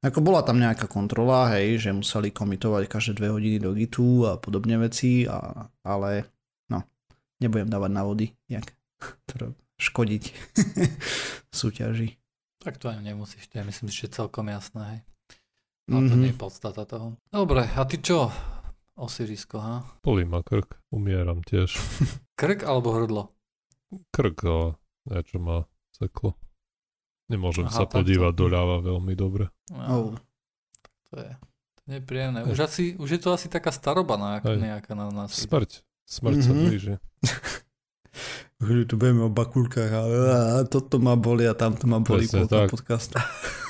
ako 0.00 0.20
bola 0.24 0.40
tam 0.44 0.60
nejaká 0.60 0.88
kontrola, 0.88 1.52
hej, 1.56 1.80
že 1.80 1.92
museli 1.92 2.32
komitovať 2.32 2.88
každé 2.88 3.12
dve 3.20 3.28
hodiny 3.32 3.56
do 3.60 3.72
Gitu 3.76 4.24
a 4.28 4.40
podobne 4.40 4.76
veci, 4.80 5.24
a, 5.28 5.68
ale 5.84 6.28
no, 6.68 6.84
nebudem 7.40 7.68
dávať 7.68 7.90
návody, 7.92 8.26
jak 8.48 8.72
to 9.28 9.52
škodiť 9.76 10.24
súťaži. 11.60 12.16
Tak 12.64 12.80
to 12.80 12.88
ani 12.88 13.12
nemusíš, 13.12 13.52
to 13.52 13.60
je 13.60 13.68
myslím, 13.68 13.88
že 13.92 14.08
celkom 14.08 14.48
jasné, 14.48 14.82
hej. 14.88 15.00
No 15.84 16.00
to 16.00 16.16
nie 16.16 16.32
je 16.32 16.40
podstata 16.40 16.88
toho. 16.88 17.20
Dobre, 17.28 17.68
a 17.68 17.84
ty 17.84 18.00
čo? 18.00 18.32
Osirisko, 18.94 19.58
ha? 19.58 19.82
Bolí 20.06 20.22
ma 20.22 20.42
krk, 20.46 20.78
umieram 20.94 21.42
tiež. 21.42 21.74
Krk 22.40 22.62
alebo 22.62 22.94
hrdlo? 22.94 23.22
Krk, 24.14 24.38
ale 24.46 24.66
niečo 25.10 25.38
ma 25.38 25.66
seklo. 25.94 26.34
Nemôžem 27.26 27.66
Aha, 27.66 27.74
sa 27.74 27.84
podívať 27.88 28.32
doľava 28.36 28.84
veľmi 28.84 29.14
dobre. 29.16 29.48
Oh. 29.72 30.12
To 31.10 31.14
je, 31.18 31.30
to 31.80 31.86
je 31.88 32.00
príjemné. 32.04 32.44
Už, 32.44 32.58
asi, 32.60 32.94
už 33.00 33.08
je 33.16 33.20
to 33.22 33.32
asi 33.32 33.48
taká 33.48 33.72
staroba 33.72 34.14
nejaká 34.44 34.92
na 34.94 35.08
nás. 35.10 35.32
Smrť. 35.32 35.82
Smrť 36.04 36.38
sa 36.44 36.52
Mhm. 36.52 36.62
blíži. 36.68 36.94
Chvíľu 38.62 38.84
tu 38.86 38.94
budeme 38.94 39.26
o 39.26 39.30
bakulkách 39.32 39.90
a, 39.90 40.02
a 40.58 40.62
toto 40.64 41.02
ma 41.02 41.18
boli 41.18 41.44
a 41.44 41.54
tamto 41.58 41.90
ma 41.90 41.98
boli 41.98 42.30
tak. 42.30 42.70
podcastu. 42.70 43.18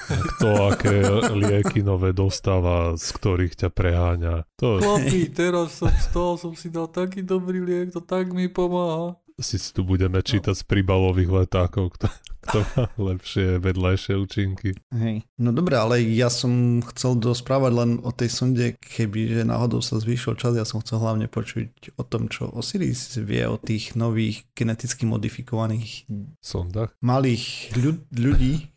Kto 0.05 0.69
aké 0.69 1.01
lieky 1.33 1.81
nové 1.81 2.13
dostáva, 2.13 2.93
z 2.93 3.09
ktorých 3.17 3.57
ťa 3.65 3.69
preháňa. 3.73 4.45
To 4.61 4.77
Chlapi, 4.77 5.33
teraz 5.33 5.81
som 5.81 5.89
z 5.89 6.07
toho 6.13 6.37
som 6.37 6.53
si 6.53 6.69
dal 6.69 6.93
taký 6.93 7.25
dobrý 7.25 7.65
liek, 7.65 7.89
to 7.89 8.05
tak 8.05 8.29
mi 8.29 8.53
pomáha. 8.53 9.17
Si 9.41 9.59
tu 9.75 9.83
budeme 9.83 10.23
čítať 10.23 10.55
z 10.55 10.63
príbalových 10.63 11.43
letákov, 11.43 11.99
kto, 11.99 12.07
kto 12.47 12.59
má 12.63 12.87
lepšie 13.15 13.59
vedľajšie 13.59 14.15
účinky. 14.15 14.79
Hej. 14.95 15.27
No 15.43 15.51
dobre, 15.51 15.75
ale 15.75 16.07
ja 16.07 16.31
som 16.31 16.79
chcel 16.95 17.19
dosprávať 17.19 17.73
len 17.75 17.91
o 18.07 18.15
tej 18.15 18.31
sonde, 18.31 18.79
keby 18.79 19.35
že 19.35 19.43
náhodou 19.43 19.83
sa 19.83 19.99
zvýšil 19.99 20.39
čas, 20.39 20.55
ja 20.55 20.63
som 20.63 20.79
chcel 20.87 21.03
hlavne 21.03 21.27
počuť 21.27 21.99
o 21.99 22.03
tom, 22.07 22.31
čo 22.31 22.47
Osiris 22.47 23.19
vie 23.19 23.43
o 23.51 23.59
tých 23.59 23.99
nových 23.99 24.47
geneticky 24.55 25.03
modifikovaných 25.03 26.07
Sondách. 26.39 26.95
malých 27.03 27.75
ľud, 27.75 28.07
ľudí, 28.15 28.71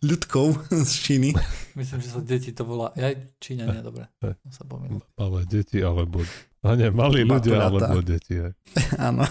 ľudkov 0.00 0.72
z 0.72 0.92
Číny. 1.04 1.30
Myslím, 1.76 2.00
že 2.00 2.08
sa 2.08 2.24
deti 2.24 2.56
to 2.56 2.64
volá. 2.64 2.96
Aj 2.96 3.12
Číňania, 3.36 3.84
dobre. 3.84 4.08
Hej. 4.24 4.40
To 4.40 4.50
sa. 4.56 4.64
Malé 5.20 5.40
deti 5.44 5.84
alebo... 5.84 6.24
A 6.60 6.76
nie, 6.76 6.88
malí 6.90 7.22
ľudia 7.22 7.56
Maturáta. 7.56 7.86
alebo 7.88 8.00
deti. 8.02 8.36
Áno. 9.00 9.24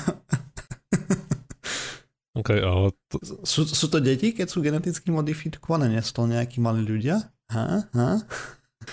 OK, 2.34 2.50
ale 2.56 2.90
to, 3.08 3.18
Sú, 3.44 3.66
sú 3.66 3.88
to 3.88 4.00
deti, 4.00 4.32
keď 4.32 4.48
sú 4.48 4.62
geneticky 4.62 5.10
modifikované? 5.10 5.90
Nie 5.90 6.02
sú 6.02 6.14
to 6.16 6.24
nejakí 6.26 6.58
malí 6.58 6.82
ľudia? 6.82 7.34
Ha? 7.50 7.90
Ha? 7.90 8.10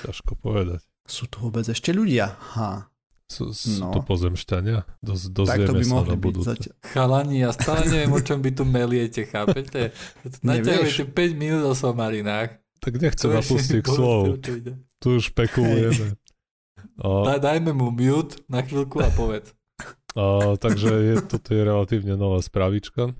ťažko 0.02 0.36
povedať. 0.36 0.82
Sú 1.04 1.24
to 1.26 1.38
vôbec 1.40 1.62
ešte 1.62 1.92
ľudia? 1.92 2.34
Ha. 2.56 2.90
Sú, 3.26 3.50
sú 3.50 3.82
No. 3.82 3.90
to 3.90 4.02
pozemšťania? 4.02 4.84
Doz, 4.98 5.26
Tak 5.26 5.30
to 5.30 5.36
dozvieme 5.36 5.78
by 5.78 5.84
sa 5.84 5.94
na 5.96 6.04
byť. 6.08 6.20
budúce. 6.20 6.46
Zatiaľ. 6.48 6.74
Chalani, 6.84 7.36
ja 7.38 7.50
stále 7.50 7.82
neviem, 7.86 8.10
o 8.10 8.20
čom 8.20 8.38
by 8.38 8.50
tu 8.52 8.62
meliete, 8.64 9.20
chápete? 9.24 9.90
Naťahujete 10.42 11.04
5 11.06 11.14
minút 11.34 11.62
o 11.64 11.72
somarinách. 11.72 12.58
Tak 12.78 12.92
nechcem 12.96 13.30
napustiť 13.30 13.80
povedzte, 13.80 13.94
slov. 13.94 14.20
o 14.28 14.38
čo 14.38 14.52
ide. 14.54 14.72
Tu 14.98 15.08
už 15.12 15.22
špekulujeme. 15.30 16.06
A, 17.00 17.34
Daj, 17.34 17.38
dajme 17.42 17.72
mu 17.74 17.92
mute 17.92 18.40
na 18.46 18.62
chvíľku 18.62 19.02
a 19.02 19.10
povedz. 19.12 19.52
a, 20.16 20.56
takže 20.56 20.90
je, 20.90 21.14
toto 21.24 21.52
je 21.52 21.62
relatívne 21.62 22.14
nová 22.16 22.40
spravička. 22.40 23.12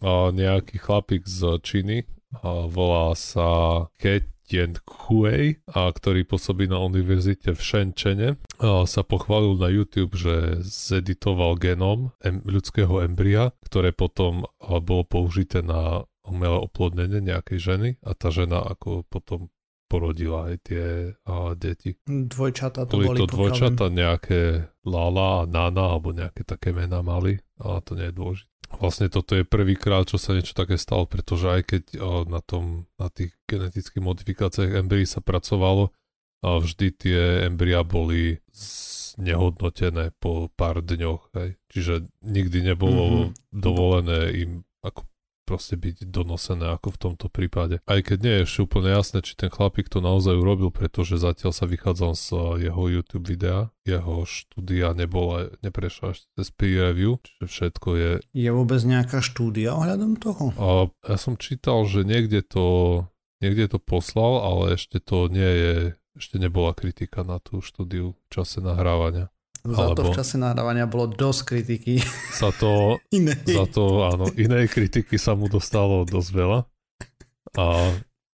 A 0.00 0.32
nejaký 0.32 0.80
chlapík 0.80 1.28
z 1.28 1.60
Číny 1.60 2.08
a 2.40 2.64
volá 2.64 3.12
sa 3.18 3.84
Ketien 4.00 4.80
Kuei, 4.86 5.60
a 5.68 5.92
ktorý 5.92 6.24
pôsobí 6.24 6.70
na 6.70 6.80
univerzite 6.80 7.52
v 7.52 7.60
Shenzhene, 7.60 8.28
sa 8.62 9.02
pochválil 9.04 9.60
na 9.60 9.68
YouTube, 9.68 10.16
že 10.16 10.64
zeditoval 10.64 11.60
genom 11.60 12.16
em, 12.24 12.40
ľudského 12.48 13.04
embria, 13.04 13.52
ktoré 13.66 13.92
potom 13.92 14.48
bolo 14.62 15.04
použité 15.04 15.60
na 15.60 16.08
umelé 16.24 16.58
oplodnenie 16.62 17.20
nejakej 17.20 17.58
ženy 17.58 17.88
a 18.06 18.14
tá 18.14 18.30
žena 18.30 18.62
ako 18.62 19.04
potom 19.10 19.50
porodila 19.90 20.54
aj 20.54 20.56
tie 20.62 20.84
a, 21.26 21.58
deti. 21.58 21.98
Dvojčata 22.06 22.86
to 22.86 22.94
Boli 22.94 23.06
boli, 23.10 23.18
to 23.18 23.26
dvojčata 23.26 23.90
nejaké 23.90 24.70
Lala 24.86 25.42
a 25.42 25.48
Nana, 25.50 25.98
alebo 25.98 26.14
nejaké 26.14 26.46
také 26.46 26.70
mená 26.70 27.02
mali, 27.02 27.42
ale 27.58 27.82
to 27.82 27.98
nie 27.98 28.06
je 28.08 28.14
dôležité. 28.14 28.48
Vlastne 28.70 29.10
toto 29.10 29.34
je 29.34 29.42
prvýkrát, 29.42 30.06
čo 30.06 30.14
sa 30.14 30.30
niečo 30.30 30.54
také 30.54 30.78
stalo, 30.78 31.02
pretože 31.10 31.50
aj 31.50 31.62
keď 31.66 31.82
o, 31.98 32.22
na, 32.22 32.38
tom, 32.38 32.86
na 33.02 33.10
tých 33.10 33.34
genetických 33.50 33.98
modifikáciách 33.98 34.78
embryí 34.78 35.10
sa 35.10 35.18
pracovalo, 35.18 35.90
a 36.40 36.56
vždy 36.56 36.86
tie 36.96 37.20
embria 37.44 37.84
boli 37.84 38.40
znehodnotené 38.48 40.16
po 40.16 40.48
pár 40.56 40.80
dňoch. 40.80 41.36
Hej. 41.36 41.60
Čiže 41.68 41.94
nikdy 42.24 42.64
nebolo 42.64 43.02
Mhm. 43.04 43.30
dovolené 43.52 44.20
im 44.40 44.50
ako 44.80 45.04
proste 45.50 45.74
byť 45.74 46.06
donosené 46.06 46.70
ako 46.78 46.94
v 46.94 47.00
tomto 47.10 47.26
prípade. 47.26 47.82
Aj 47.90 47.98
keď 47.98 48.18
nie 48.22 48.34
je 48.38 48.44
ešte 48.46 48.60
úplne 48.70 48.94
jasné, 48.94 49.18
či 49.18 49.34
ten 49.34 49.50
chlapík 49.50 49.90
to 49.90 49.98
naozaj 49.98 50.38
urobil, 50.38 50.70
pretože 50.70 51.18
zatiaľ 51.18 51.50
sa 51.50 51.66
vychádzam 51.66 52.14
z 52.14 52.26
eh, 52.30 52.70
jeho 52.70 52.82
YouTube 52.86 53.26
videa, 53.26 53.74
jeho 53.82 54.22
štúdia 54.22 54.94
nebola, 54.94 55.50
neprešla 55.66 56.14
ešte 56.14 56.30
cez 56.38 56.48
peer 56.54 56.94
review, 56.94 57.18
čiže 57.26 57.46
všetko 57.50 57.88
je... 57.98 58.10
Je 58.30 58.50
vôbec 58.54 58.78
nejaká 58.86 59.18
štúdia 59.18 59.74
ohľadom 59.74 60.22
toho? 60.22 60.54
A 60.54 60.68
ja 61.10 61.16
som 61.18 61.34
čítal, 61.34 61.82
že 61.90 62.06
niekde 62.06 62.46
to, 62.46 63.10
niekde 63.42 63.74
to 63.74 63.82
poslal, 63.82 64.38
ale 64.38 64.78
ešte 64.78 65.02
to 65.02 65.26
nie 65.26 65.50
je, 65.50 65.74
ešte 66.14 66.38
nebola 66.38 66.78
kritika 66.78 67.26
na 67.26 67.42
tú 67.42 67.58
štúdiu 67.58 68.14
v 68.14 68.26
čase 68.30 68.62
nahrávania. 68.62 69.34
Za 69.60 69.92
to 69.92 70.08
v 70.08 70.16
čase 70.16 70.40
nahrávania 70.40 70.88
bolo 70.88 71.10
dosť 71.12 71.40
kritiky. 71.44 72.00
Za 72.32 72.50
to 72.56 72.96
Iné. 73.16 73.36
Za 73.44 73.68
to, 73.68 74.08
áno, 74.08 74.32
inej 74.34 74.72
kritiky 74.72 75.20
sa 75.20 75.36
mu 75.36 75.52
dostalo 75.52 76.08
dosť 76.08 76.30
veľa. 76.32 76.58
A 77.58 77.66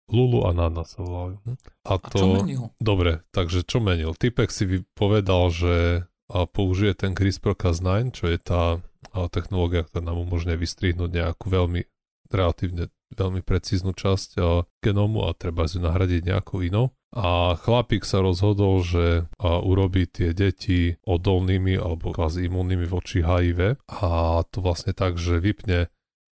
Lulu 0.06 0.46
a 0.46 0.54
Nana 0.54 0.86
sa 0.86 1.02
volajú. 1.02 1.42
A 1.82 1.98
A 1.98 1.98
čo 1.98 2.26
to... 2.26 2.28
menil? 2.38 2.64
Dobre, 2.78 3.26
takže 3.34 3.66
čo 3.66 3.82
menil? 3.82 4.14
Typek 4.14 4.54
si 4.54 4.86
povedal, 4.94 5.50
že 5.50 6.06
použije 6.30 6.94
ten 6.94 7.18
CRISPR-Cas9, 7.18 8.14
čo 8.14 8.30
je 8.30 8.38
tá 8.38 8.82
technológia, 9.34 9.86
ktorá 9.86 10.06
nám 10.06 10.22
umožňuje 10.26 10.58
vystrihnúť 10.58 11.10
nejakú 11.10 11.50
veľmi, 11.50 11.86
relatívne 12.30 12.94
veľmi 13.14 13.42
precíznu 13.46 13.94
časť 13.94 14.30
a, 14.42 14.66
genómu 14.82 15.26
a 15.26 15.34
treba 15.38 15.70
ju 15.70 15.80
nahradiť 15.80 16.22
nejakou 16.26 16.66
inou. 16.66 16.92
A 17.16 17.56
chlapík 17.56 18.04
sa 18.04 18.20
rozhodol, 18.20 18.84
že 18.84 19.32
urobí 19.40 20.04
tie 20.04 20.36
deti 20.36 21.00
odolnými 21.08 21.80
alebo 21.80 22.12
kvázi 22.12 22.52
imunnými 22.52 22.84
voči 22.92 23.24
HIV 23.24 23.80
a 23.88 24.44
to 24.52 24.60
vlastne 24.60 24.92
tak, 24.92 25.16
že 25.16 25.40
vypne 25.40 25.88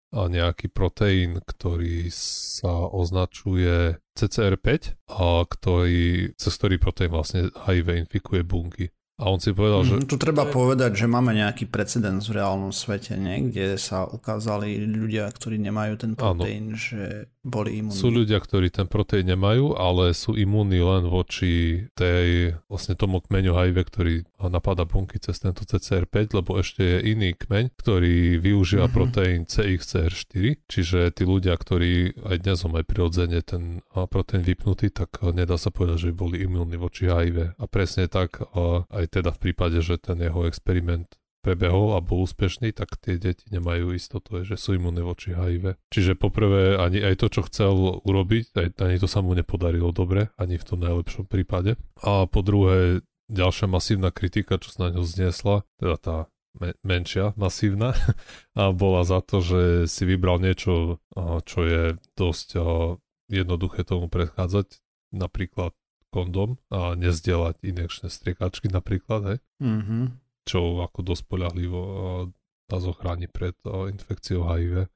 nejaký 0.09 0.73
proteín, 0.73 1.43
ktorý 1.43 2.09
sa 2.09 2.89
označuje 2.89 4.01
CCR5, 4.17 4.67
a 5.05 5.45
ktorý, 5.45 6.33
cez 6.33 6.53
ktorý 6.57 6.81
proteín 6.81 7.13
vlastne 7.13 7.53
HIV 7.53 8.09
infikuje 8.09 8.41
bunky. 8.41 8.89
A 9.19 9.27
on 9.27 9.37
si 9.37 9.51
povedal, 9.51 9.83
že 9.83 10.07
Tu 10.07 10.15
treba 10.15 10.47
povedať, 10.47 10.95
že 10.95 11.05
máme 11.05 11.35
nejaký 11.35 11.67
precedens 11.67 12.23
v 12.23 12.39
reálnom 12.39 12.71
svete, 12.71 13.13
nie? 13.13 13.51
kde 13.51 13.75
sa 13.75 14.03
ukázali 14.03 14.79
ľudia, 14.79 15.27
ktorí 15.27 15.59
nemajú 15.59 15.93
ten 15.97 16.11
Áno. 16.15 16.39
proteín, 16.39 16.73
že 16.73 17.27
boli 17.39 17.79
imunní. 17.79 17.95
sú 17.95 18.07
ľudia, 18.09 18.35
ktorí 18.37 18.67
ten 18.69 18.85
proteín 18.85 19.27
nemajú, 19.27 19.71
ale 19.73 20.11
sú 20.13 20.35
imúnni 20.35 20.79
len 20.79 21.03
voči 21.05 21.83
tej, 21.93 22.55
vlastne 22.67 22.95
tomu 22.95 23.19
kmeňu 23.19 23.51
HIV, 23.51 23.77
ktorý 23.85 24.13
napadá 24.45 24.83
bunky 24.83 25.19
cez 25.19 25.39
tento 25.39 25.63
CCR5, 25.63 26.15
lebo 26.33 26.55
ešte 26.55 26.79
je 26.79 26.97
iný 27.09 27.31
kmeň, 27.33 27.75
ktorý 27.75 28.37
využíva 28.37 28.87
Mhm. 28.87 28.93
proteín 28.93 29.39
CXCR4, 29.43 30.31
čiže 30.65 31.11
tí 31.11 31.23
ľudia, 31.23 31.55
ktorí 31.55 32.15
aj 32.23 32.37
dnes 32.39 32.59
majú 32.63 32.83
prirodzene 32.83 33.39
ten 33.41 33.81
proteín 34.07 34.43
vypnutý, 34.43 34.89
tak 34.89 35.19
nedá 35.25 35.55
sa 35.55 35.71
povedať, 35.71 36.07
že 36.07 36.15
boli 36.15 36.39
imúnni 36.39 36.75
voči 36.75 37.07
HIV. 37.07 37.55
A 37.55 37.63
presne 37.65 38.07
tak 38.07 38.39
a, 38.43 38.83
teda 39.09 39.33
v 39.33 39.49
prípade, 39.49 39.81
že 39.81 39.97
ten 39.97 40.21
jeho 40.21 40.45
experiment 40.45 41.09
prebehol 41.39 41.95
a 41.95 42.03
bol 42.03 42.27
úspešný, 42.27 42.75
tak 42.75 42.99
tie 42.99 43.15
deti 43.15 43.47
nemajú 43.47 43.95
istotu, 43.95 44.43
že 44.43 44.59
sú 44.59 44.75
imúnne 44.75 45.03
voči 45.03 45.31
HIV. 45.31 45.79
Čiže 45.91 46.19
poprvé 46.19 46.75
ani 46.75 46.99
aj 46.99 47.25
to, 47.25 47.27
čo 47.31 47.41
chcel 47.47 48.03
urobiť, 48.03 48.45
aj, 48.59 48.67
ani 48.83 48.95
to 48.99 49.07
sa 49.07 49.23
mu 49.23 49.31
nepodarilo 49.31 49.95
dobre, 49.95 50.29
ani 50.35 50.59
v 50.59 50.67
tom 50.67 50.83
najlepšom 50.83 51.31
prípade. 51.31 51.79
A 52.03 52.27
po 52.27 52.43
druhé, 52.43 53.01
ďalšia 53.31 53.71
masívna 53.71 54.11
kritika, 54.11 54.59
čo 54.59 54.75
sa 54.75 54.87
na 54.87 54.99
ňo 54.99 55.03
zniesla, 55.07 55.63
teda 55.79 55.95
tá 55.95 56.17
me- 56.59 56.75
menšia, 56.83 57.31
masívna, 57.39 57.95
a 58.59 58.75
bola 58.75 59.07
za 59.07 59.23
to, 59.23 59.39
že 59.39 59.87
si 59.87 60.03
vybral 60.03 60.43
niečo, 60.43 60.99
čo 61.47 61.59
je 61.63 61.83
dosť 62.19 62.59
jednoduché 63.31 63.87
tomu 63.87 64.11
predchádzať, 64.11 64.81
napríklad 65.15 65.71
kondom 66.09 66.57
a 66.69 66.93
nezdieľať 66.93 67.61
inekčné 67.61 68.07
striekačky 68.09 68.67
napríklad, 68.67 69.21
hej 69.25 69.39
Mhm. 69.61 70.19
čo 70.43 70.81
ako 70.81 70.99
dosť 71.05 71.23
poľahlivo 71.25 71.81
nás 72.69 72.83
ochráni 72.85 73.25
pred 73.25 73.57
infekciou 73.65 74.45
HIV. 74.45 74.89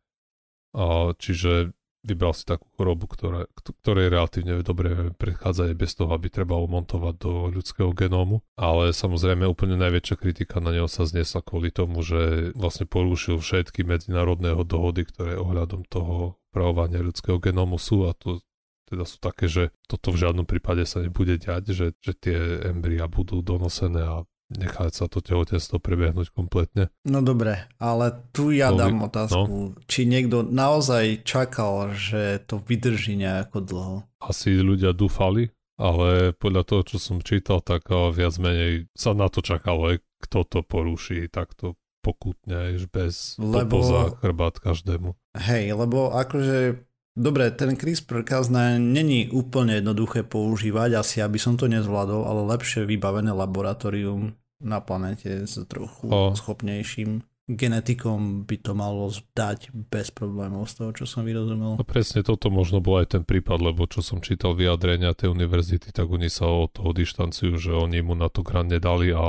A, 0.73 1.13
čiže 1.17 1.73
vybral 2.03 2.35
si 2.35 2.43
takú 2.43 2.67
chorobu, 2.75 3.07
ktoré, 3.07 3.47
kt- 3.55 3.73
ktorej 3.79 4.11
relatívne 4.11 4.59
dobre 4.59 5.15
predchádzať 5.15 5.71
bez 5.73 5.95
toho, 5.95 6.11
aby 6.11 6.27
trebalo 6.27 6.67
montovať 6.67 7.15
do 7.15 7.33
ľudského 7.47 7.95
genómu. 7.95 8.43
Ale 8.59 8.91
samozrejme 8.91 9.47
úplne 9.47 9.79
najväčšia 9.79 10.15
kritika 10.19 10.59
na 10.59 10.75
neho 10.75 10.91
sa 10.91 11.07
zniesla 11.07 11.39
kvôli 11.39 11.71
tomu, 11.71 12.03
že 12.03 12.51
vlastne 12.59 12.85
porušil 12.85 13.39
všetky 13.39 13.87
medzinárodného 13.87 14.67
dohody, 14.67 15.07
ktoré 15.07 15.39
ohľadom 15.39 15.87
toho 15.87 16.35
upravovania 16.51 16.99
ľudského 16.99 17.39
genómu 17.39 17.79
sú 17.79 18.05
a 18.05 18.13
to 18.13 18.43
teda 18.87 19.03
sú 19.07 19.17
také, 19.19 19.47
že 19.47 19.71
toto 19.87 20.11
v 20.11 20.21
žiadnom 20.23 20.47
prípade 20.47 20.83
sa 20.83 21.01
nebude 21.01 21.39
diať, 21.39 21.73
že, 21.73 21.87
že 22.03 22.13
tie 22.13 22.37
embria 22.69 23.07
budú 23.07 23.39
donosené 23.41 24.01
a 24.03 24.27
nechať 24.53 24.91
sa 24.93 25.05
to 25.09 25.23
tehotenstvo 25.23 25.81
prebehnúť 25.81 26.29
kompletne. 26.29 26.93
No 27.07 27.25
dobre, 27.25 27.65
ale 27.81 28.29
tu 28.35 28.53
ja 28.53 28.69
To 28.69 28.77
dám 28.77 29.07
otázku. 29.09 29.79
Či 29.89 30.05
niekto 30.05 30.45
naozaj 30.45 31.25
čakal, 31.25 31.95
že 31.95 32.43
to 32.45 32.61
vydrží 32.61 33.17
nejako 33.17 33.57
dlho? 33.63 33.95
Asi 34.21 34.53
ľudia 34.61 34.93
dúfali, 34.93 35.49
ale 35.79 36.35
podľa 36.37 36.63
toho, 36.67 36.81
čo 36.85 36.97
som 37.01 37.17
čítal, 37.23 37.63
tak 37.65 37.89
a, 37.89 38.13
viac 38.13 38.37
menej 38.37 38.87
sa 38.93 39.17
na 39.17 39.27
to 39.27 39.41
čakalo, 39.41 39.95
aj 39.95 39.97
kto 40.23 40.39
to 40.47 40.59
poruší 40.63 41.27
takto 41.27 41.75
pokutne, 42.03 42.75
bez 42.91 43.39
Lebo... 43.39 43.79
za 43.79 44.11
chrbát 44.19 44.59
každému. 44.59 45.15
Hej, 45.39 45.71
lebo 45.73 46.11
akože 46.11 46.83
Dobre, 47.13 47.53
ten 47.53 47.77
CRISPR-Cas9 47.77 48.81
není 48.81 49.29
úplne 49.29 49.77
jednoduché 49.77 50.25
používať, 50.25 50.97
asi 50.97 51.21
aby 51.21 51.37
som 51.37 51.53
to 51.53 51.69
nezvládol, 51.69 52.25
ale 52.25 52.41
lepšie 52.57 52.89
vybavené 52.89 53.29
laboratórium 53.29 54.33
na 54.63 54.81
planete 54.81 55.45
s 55.45 55.61
trochu 55.69 56.09
O. 56.09 56.33
schopnejším 56.33 57.21
genetikom 57.45 58.17
by 58.43 58.55
to 58.57 58.71
malo 58.71 59.07
zdať 59.07 59.59
bez 59.85 60.09
problémov 60.09 60.65
z 60.65 60.79
toho, 60.79 60.89
čo 60.93 61.03
som 61.03 61.21
vyrozumel. 61.21 61.75
No 61.75 61.83
presne 61.83 62.21
toto 62.21 62.47
možno 62.47 62.79
bol 62.79 62.99
aj 62.99 63.11
ten 63.11 63.23
prípad, 63.23 63.59
lebo 63.61 63.83
čo 63.83 63.99
som 63.99 64.19
čítal 64.19 64.53
vyjadrenia 64.53 65.11
tej 65.11 65.29
univerzity, 65.29 65.89
tak 65.89 66.07
oni 66.07 66.27
sa 66.27 66.47
od 66.47 66.71
toho 66.71 66.91
dištancujú, 66.91 67.53
že 67.55 67.71
oni 67.71 67.99
mu 67.99 68.13
na 68.13 68.27
to 68.27 68.41
grant 68.41 68.69
nedali 68.69 69.11
a 69.11 69.23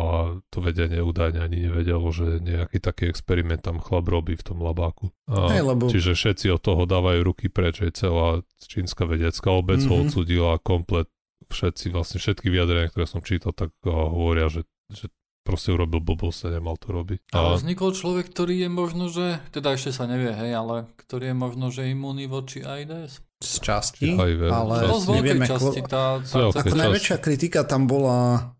to 0.48 0.58
vedenie 0.58 0.98
údajne 0.98 1.38
ani 1.38 1.66
nevedelo, 1.66 2.06
že 2.08 2.38
nejaký 2.38 2.78
taký 2.78 3.06
experiment 3.06 3.60
tam 3.60 3.78
chlap 3.78 4.06
robí 4.06 4.34
v 4.34 4.44
tom 4.44 4.58
labáku. 4.58 5.10
A, 5.26 5.50
Hej, 5.50 5.62
lebo- 5.64 5.90
Čiže 5.90 6.14
všetci 6.14 6.46
od 6.50 6.60
toho 6.60 6.86
dávajú 6.86 7.20
ruky 7.24 7.46
preč, 7.48 7.82
aj 7.82 7.98
celá 7.98 8.28
čínska 8.60 9.04
vedecká 9.04 9.50
obec 9.50 9.78
mm-hmm. 9.78 9.90
ho 9.90 9.96
Mhm. 9.96 10.04
odsudila 10.06 10.52
komplet 10.58 11.10
všetci, 11.44 11.90
vlastne 11.90 12.18
všetky 12.18 12.48
vyjadrenia, 12.48 12.88
ktoré 12.88 13.04
som 13.04 13.20
čítal, 13.20 13.52
tak 13.52 13.68
hovoria, 13.84 14.48
že, 14.48 14.64
že 14.88 15.10
proste 15.44 15.76
urobil 15.76 16.00
blbosť 16.00 16.48
a 16.48 16.58
nemal 16.58 16.80
to 16.80 16.88
robiť. 16.90 17.30
Ale 17.36 17.60
vznikol 17.60 17.92
človek, 17.92 18.32
ktorý 18.32 18.64
je 18.64 18.70
možno, 18.72 19.12
že, 19.12 19.44
teda 19.52 19.76
ešte 19.76 19.92
sa 19.92 20.08
nevie, 20.08 20.32
hej, 20.32 20.56
ale 20.56 20.88
ktorý 20.96 21.30
je 21.30 21.36
možno, 21.36 21.68
že 21.68 21.92
imúnny 21.92 22.24
voči 22.24 22.64
AIDS. 22.64 23.20
Z 23.44 23.60
časti, 23.60 24.16
HIV, 24.16 24.48
ale 24.48 24.88
To 24.88 24.96
z 24.96 25.06
nevieme, 25.20 25.44
časti. 25.44 25.84
Tá, 25.84 26.24
tá, 26.24 26.48
tá, 26.48 26.60
Ako 26.64 26.74
najväčšia 26.80 27.20
kritika 27.20 27.60
tam 27.68 27.84
bola 27.84 28.56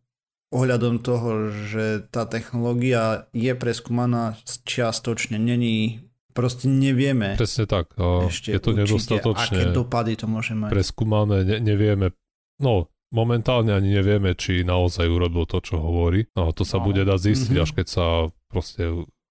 ohľadom 0.53 1.01
toho, 1.01 1.51
že 1.51 2.05
tá 2.13 2.29
technológia 2.29 3.27
je 3.33 3.57
preskúmaná 3.57 4.39
čiastočne, 4.45 5.41
není, 5.41 6.05
proste 6.37 6.71
nevieme 6.71 7.35
presne 7.35 7.67
tak. 7.67 7.97
A, 7.99 8.31
ešte 8.31 8.55
je 8.55 8.61
to 8.63 8.71
určite, 8.77 8.81
nedostatočne. 8.87 9.59
aké 9.59 9.75
dopady 9.75 10.15
to 10.15 10.31
môže 10.31 10.55
mať. 10.55 10.71
preskúmané, 10.71 11.43
ne, 11.43 11.57
nevieme, 11.59 12.15
no 12.63 12.87
momentálne 13.15 13.71
ani 13.71 13.95
nevieme, 13.95 14.35
či 14.35 14.61
naozaj 14.63 15.07
urobil 15.07 15.47
to, 15.47 15.63
čo 15.63 15.79
hovorí. 15.79 16.27
No 16.35 16.51
to 16.51 16.63
sa 16.63 16.77
No. 16.77 16.85
bude 16.85 17.01
dať 17.01 17.19
zistiť, 17.25 17.55
Mhm. 17.55 17.63
až 17.63 17.71
keď 17.73 17.87
sa 17.89 18.05
proste, 18.47 18.83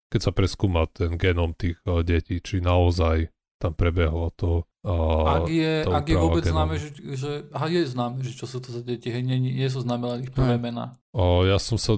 keď 0.07 0.21
sa 0.21 0.31
preskúma 0.31 0.87
ten 0.87 1.13
genom 1.13 1.51
tých 1.51 1.75
uh, 1.83 1.99
detí, 2.01 2.39
či 2.39 2.57
naozaj 2.59 3.27
tam 3.59 3.73
prebehlo 3.73 4.31
to. 4.31 4.63
ak 4.83 5.43
Uh, 5.43 5.47
je, 5.49 5.73
tá 5.81 5.95
ak 5.95 6.05
je 6.05 6.17
vôbec 6.17 6.43
známe, 6.43 6.75
že, 6.75 6.89
že 7.15 7.31
aha, 7.49 7.67
je 7.67 7.81
známe, 7.85 8.19
že 8.19 8.31
čo 8.33 8.43
sú 8.43 8.59
to 8.59 8.67
za 8.69 8.81
deti, 8.81 9.07
hej, 9.07 9.19
nie, 9.21 9.39
nie 9.39 9.67
sú 9.67 9.79
známe 9.79 10.03
len 10.05 10.19
ich 10.21 10.31
prvé 10.31 10.55
mená. 10.57 10.99
uh, 11.13 11.43
ja 11.43 11.55
som 11.55 11.75
sa, 11.75 11.95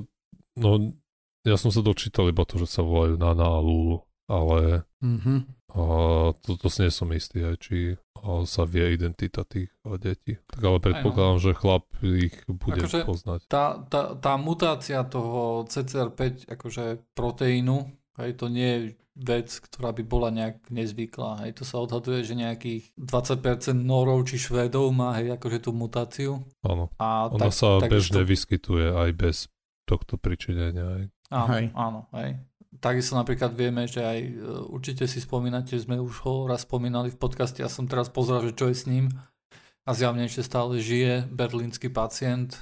no 0.53 0.93
ja 1.41 1.55
som 1.55 1.69
sa 1.69 1.81
dočítal 1.81 2.25
iba 2.27 2.41
to, 2.41 2.57
že 2.57 2.67
sa 2.67 2.81
volajú 2.81 3.15
Nana 3.15 3.45
a 3.47 3.59
Lulu, 3.59 4.01
ale 4.25 4.85
Mhm. 4.99 5.54
A 5.75 5.83
to, 6.39 6.55
to 6.55 6.67
si 6.71 6.87
nie 6.87 6.91
som 6.91 7.11
istý, 7.11 7.43
aj 7.43 7.55
či 7.59 7.99
sa 8.47 8.63
vie 8.65 8.95
identita 8.95 9.45
tých 9.45 9.69
detí. 10.01 10.39
Tak 10.49 10.61
ale 10.63 10.79
predpokladám, 10.81 11.37
že 11.37 11.51
chlap 11.53 11.85
ich 12.01 12.33
bude 12.47 12.81
akože 12.81 13.05
poznať. 13.05 13.39
Tá, 13.51 13.83
tá, 13.85 14.15
tá 14.17 14.33
mutácia 14.39 15.03
toho 15.05 15.67
CCR5 15.67 16.49
akože 16.49 17.03
proteínu, 17.13 17.91
hej, 18.17 18.29
to 18.39 18.47
nie 18.49 18.69
je 18.71 18.79
vec, 19.15 19.47
ktorá 19.47 19.95
by 19.95 20.03
bola 20.03 20.27
nejak 20.27 20.67
nezvyklá. 20.67 21.47
Hej. 21.47 21.61
To 21.61 21.63
sa 21.63 21.79
odhaduje, 21.79 22.27
že 22.27 22.35
nejakých 22.35 22.91
20% 22.99 23.71
Norov 23.79 24.27
či 24.27 24.35
Švédov 24.35 24.91
má 24.91 25.15
hej, 25.15 25.39
akože 25.39 25.63
tú 25.63 25.71
mutáciu. 25.71 26.43
Áno. 26.67 26.91
A 26.99 27.31
Ona 27.31 27.47
tak, 27.47 27.55
sa 27.55 27.79
tak 27.79 27.95
bežne 27.95 28.27
to... 28.27 28.27
vyskytuje 28.27 28.91
aj 28.91 29.09
bez 29.15 29.35
tohto 29.87 30.19
pričinenia. 30.19 30.99
Hej. 30.99 31.05
Áno, 31.31 31.47
hej. 31.55 31.65
áno, 31.73 31.99
hej. 32.11 32.29
Takisto 32.85 33.17
napríklad 33.17 33.57
vieme, 33.57 33.89
že 33.89 34.05
aj 34.05 34.19
e, 34.21 34.31
určite 34.69 35.09
si 35.09 35.17
spomínate, 35.17 35.73
sme 35.81 35.97
už 35.97 36.21
ho 36.21 36.45
raz 36.45 36.69
spomínali 36.69 37.09
v 37.09 37.17
podcaste, 37.17 37.65
ja 37.65 37.65
som 37.65 37.89
teraz 37.89 38.13
pozrel, 38.13 38.45
že 38.45 38.53
čo 38.53 38.69
je 38.69 38.77
s 38.77 38.85
ním. 38.85 39.09
A 39.89 39.97
zjavne 39.97 40.29
ešte 40.29 40.45
stále 40.45 40.77
žije 40.77 41.25
berlínsky 41.33 41.89
pacient, 41.89 42.61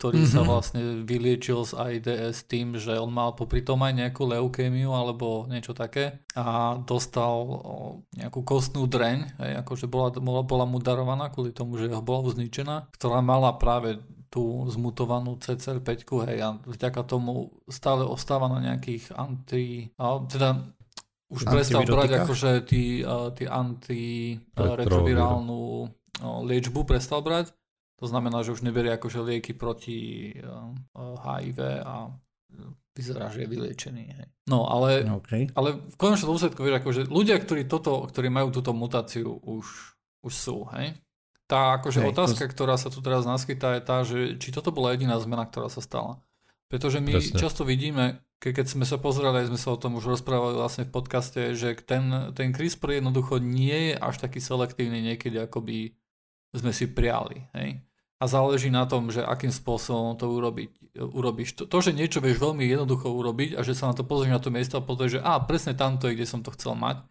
ktorý 0.00 0.24
mm-hmm. 0.24 0.36
sa 0.36 0.40
vlastne 0.40 0.80
vyliečil 1.04 1.68
z 1.68 1.72
AIDS 1.76 2.48
tým, 2.48 2.80
že 2.80 2.96
on 2.96 3.12
mal 3.12 3.36
popri 3.36 3.60
tom 3.60 3.84
aj 3.84 3.96
nejakú 3.96 4.24
leukémiu 4.24 4.96
alebo 4.96 5.44
niečo 5.52 5.76
také. 5.76 6.24
A 6.32 6.80
dostal 6.80 7.44
nejakú 8.16 8.40
kostnú 8.40 8.88
dreň, 8.88 9.36
hej, 9.36 9.52
akože 9.64 9.84
bola, 9.84 10.16
bola, 10.16 10.44
bola 10.44 10.64
mu 10.64 10.80
darovaná 10.80 11.28
kvôli 11.28 11.52
tomu, 11.52 11.76
že 11.76 11.92
ho 11.92 12.00
bola 12.00 12.32
zničená, 12.32 12.88
ktorá 12.92 13.20
mala 13.20 13.52
práve 13.56 14.00
tú 14.30 14.70
zmutovanú 14.70 15.36
CCR5, 15.38 15.88
hej, 16.28 16.42
a 16.42 16.58
vďaka 16.62 17.02
tomu 17.06 17.50
stále 17.70 18.04
ostáva 18.04 18.48
na 18.48 18.60
nejakých 18.60 19.12
anti... 19.14 19.90
A 19.96 20.18
teda 20.26 20.56
už 21.26 21.44
prestal 21.46 21.82
brať 21.82 22.10
akože 22.22 22.60
tí, 22.66 23.04
tí 23.34 23.48
antiretrovirálnu 23.50 25.88
liečbu 26.22 26.84
prestal 26.86 27.22
brať 27.22 27.52
to 27.96 28.04
znamená, 28.04 28.44
že 28.44 28.52
už 28.52 28.60
neberie 28.60 28.92
akože 28.92 29.24
lieky 29.24 29.56
proti 29.56 30.28
HIV 30.92 31.58
a 31.80 32.12
vyzerá, 32.92 33.32
že 33.32 33.44
je 33.44 33.48
vyliečený. 33.48 34.04
Hej. 34.04 34.28
No 34.52 34.68
ale, 34.68 35.08
okay. 35.16 35.48
ale 35.56 35.80
v 35.80 35.96
konečnom 35.96 36.36
dôsledku, 36.36 36.60
vieš, 36.60 36.84
akože 36.84 37.02
ľudia, 37.08 37.40
ktorí, 37.40 37.64
toto, 37.64 38.04
ktorí 38.04 38.28
majú 38.28 38.52
túto 38.52 38.76
mutáciu, 38.76 39.40
už, 39.40 39.96
už 40.20 40.32
sú. 40.32 40.68
Hej. 40.76 41.00
Tá 41.46 41.78
akože 41.78 42.02
hej, 42.02 42.10
otázka, 42.10 42.44
to... 42.46 42.52
ktorá 42.52 42.74
sa 42.74 42.90
tu 42.90 42.98
teraz 42.98 43.22
naskytá, 43.22 43.78
je 43.78 43.82
tá, 43.82 44.02
že 44.02 44.18
či 44.42 44.50
toto 44.50 44.74
bola 44.74 44.94
jediná 44.94 45.14
zmena, 45.22 45.46
ktorá 45.46 45.70
sa 45.70 45.78
stala. 45.78 46.18
Pretože 46.66 46.98
my 46.98 47.14
Presne. 47.14 47.38
často 47.38 47.62
vidíme, 47.62 48.26
ke, 48.42 48.50
keď 48.50 48.66
sme 48.66 48.82
sa 48.82 48.98
pozerali, 48.98 49.46
sme 49.46 49.54
sa 49.54 49.70
o 49.70 49.78
tom 49.78 49.94
už 49.94 50.18
rozprávali 50.18 50.58
vlastne 50.58 50.82
v 50.82 50.90
podcaste, 50.90 51.54
že 51.54 51.78
ten, 51.78 52.34
ten 52.34 52.50
CRISPR 52.50 52.98
jednoducho 52.98 53.38
nie 53.38 53.94
je 53.94 53.94
až 53.94 54.18
taký 54.18 54.42
selektívny 54.42 54.98
niekedy, 55.14 55.38
ako 55.38 55.62
by 55.62 55.94
sme 56.50 56.74
si 56.74 56.90
priali. 56.90 57.46
Hej? 57.54 57.86
A 58.18 58.24
záleží 58.26 58.72
na 58.72 58.88
tom, 58.88 59.12
že 59.14 59.22
akým 59.22 59.54
spôsobom 59.54 60.18
to 60.18 60.26
urobiť, 60.26 60.98
urobíš. 60.98 61.62
To, 61.62 61.62
to, 61.68 61.78
že 61.78 61.94
niečo 61.94 62.18
vieš 62.18 62.42
veľmi 62.42 62.64
jednoducho 62.66 63.12
urobiť 63.12 63.54
a 63.54 63.62
že 63.62 63.76
sa 63.76 63.92
na 63.92 63.94
to 63.94 64.02
pozrieš 64.02 64.32
na 64.34 64.42
to 64.42 64.50
miesto 64.50 64.74
a 64.80 64.82
povieš, 64.82 65.20
že 65.20 65.24
a 65.24 65.38
presne 65.38 65.78
tamto 65.78 66.08
je, 66.10 66.16
kde 66.18 66.26
som 66.26 66.40
to 66.42 66.50
chcel 66.56 66.74
mať, 66.74 67.06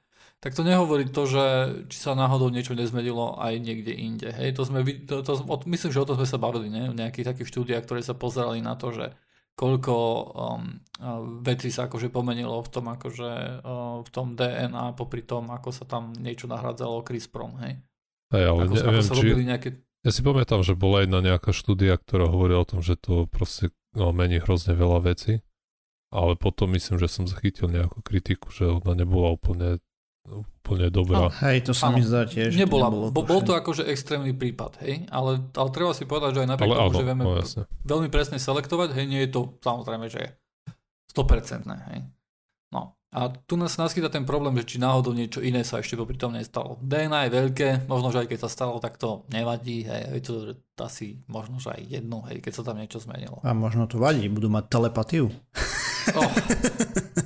tak 0.46 0.54
to 0.54 0.62
nehovorí 0.62 1.10
to, 1.10 1.26
že 1.26 1.46
či 1.90 1.98
sa 1.98 2.14
náhodou 2.14 2.54
niečo 2.54 2.78
nezmenilo 2.78 3.34
aj 3.42 3.58
niekde 3.58 3.98
inde. 3.98 4.30
Hej, 4.30 4.54
to 4.54 4.70
sme, 4.70 4.86
to, 4.86 5.26
to, 5.26 5.42
to, 5.42 5.66
myslím, 5.66 5.90
že 5.90 6.02
o 6.06 6.06
tom 6.06 6.22
sme 6.22 6.30
sa 6.30 6.38
bavili, 6.38 6.70
ne? 6.70 6.94
v 6.94 7.02
nejakých 7.02 7.34
takých 7.34 7.50
štúdiách, 7.50 7.82
ktoré 7.82 8.06
sa 8.06 8.14
pozerali 8.14 8.62
na 8.62 8.78
to, 8.78 8.94
že 8.94 9.18
koľko 9.58 9.96
um, 10.38 10.78
vecí 11.42 11.74
sa 11.74 11.90
akože 11.90 12.14
pomenilo 12.14 12.62
v 12.62 12.70
tom, 12.70 12.86
akože, 12.94 13.32
uh, 13.66 14.06
v 14.06 14.10
tom 14.14 14.38
DNA 14.38 14.94
popri 14.94 15.26
tom, 15.26 15.50
ako 15.50 15.74
sa 15.74 15.90
tam 15.90 16.14
niečo 16.14 16.46
nahradzalo 16.46 17.02
CRISPRom, 17.02 17.66
hej. 17.66 17.82
Hej, 18.30 18.46
ale 18.46 18.60
ako, 18.70 18.74
neviem, 18.78 19.02
ako 19.02 19.10
sa 19.10 19.16
či... 19.18 19.28
nejaké 19.42 19.70
ja 20.06 20.14
si 20.14 20.22
pamätám, 20.22 20.62
že 20.62 20.78
bola 20.78 21.02
jedna 21.02 21.18
nejaká 21.18 21.50
štúdia, 21.50 21.98
ktorá 21.98 22.30
hovorila 22.30 22.62
o 22.62 22.70
tom, 22.70 22.86
že 22.86 22.94
to 22.94 23.26
proste 23.26 23.74
no, 23.98 24.14
mení 24.14 24.38
hrozne 24.38 24.78
veľa 24.78 25.02
vecí, 25.02 25.42
ale 26.14 26.38
potom 26.38 26.70
myslím, 26.78 27.02
že 27.02 27.10
som 27.10 27.26
zachytil 27.26 27.74
nejakú 27.74 28.06
kritiku, 28.06 28.54
že 28.54 28.70
ona 28.70 28.94
nebola 28.94 29.34
úplne 29.34 29.82
úplne 30.26 30.90
dobrá. 30.90 31.30
No, 31.30 31.34
hej, 31.46 31.70
to 31.70 31.74
sa 31.78 31.94
mi 31.94 32.02
zdá 32.02 32.26
tiež. 32.26 32.58
Nebola, 32.58 32.90
to 32.90 33.14
bo, 33.14 33.22
bol 33.22 33.42
to 33.46 33.54
akože 33.54 33.86
extrémny 33.86 34.34
prípad, 34.34 34.82
hej, 34.82 35.06
ale, 35.14 35.46
ale 35.54 35.70
treba 35.70 35.94
si 35.94 36.10
povedať, 36.10 36.38
že 36.38 36.40
aj 36.46 36.50
napriek 36.58 36.74
tomu, 36.74 36.94
že 36.98 37.06
vieme 37.06 37.24
no, 37.24 37.38
veľmi 37.86 38.10
presne 38.10 38.42
selektovať, 38.42 38.98
hej, 38.98 39.06
nie 39.06 39.22
je 39.26 39.30
to 39.30 39.42
samozrejme, 39.62 40.06
že 40.10 40.20
je 40.20 40.30
100%, 41.14 41.70
hej. 41.94 42.00
No, 42.74 42.98
a 43.14 43.30
tu 43.30 43.56
nás 43.56 43.78
naskyta 43.78 44.10
ten 44.10 44.26
problém, 44.26 44.58
že 44.66 44.76
či 44.76 44.78
náhodou 44.82 45.14
niečo 45.14 45.40
iné 45.40 45.62
sa 45.62 45.80
ešte 45.80 45.96
popri 45.96 46.18
tom 46.18 46.34
nestalo. 46.34 46.82
DNA 46.82 47.30
je 47.30 47.36
veľké, 47.38 47.68
možno, 47.86 48.10
že 48.10 48.26
aj 48.26 48.28
keď 48.34 48.40
sa 48.42 48.50
stalo, 48.50 48.82
tak 48.82 48.98
to 48.98 49.24
nevadí, 49.30 49.86
hej, 49.86 50.18
je 50.18 50.22
to 50.26 50.34
asi 50.82 51.22
možno, 51.30 51.62
že 51.62 51.72
aj 51.72 52.02
jedno, 52.02 52.26
hej, 52.26 52.42
keď 52.42 52.54
sa 52.58 52.64
tam 52.66 52.82
niečo 52.82 52.98
zmenilo. 52.98 53.40
A 53.46 53.54
možno 53.54 53.86
to 53.86 54.02
vadí, 54.02 54.26
budú 54.28 54.50
mať 54.50 54.66
telepatiu. 54.68 55.30
Oh. 56.18 56.30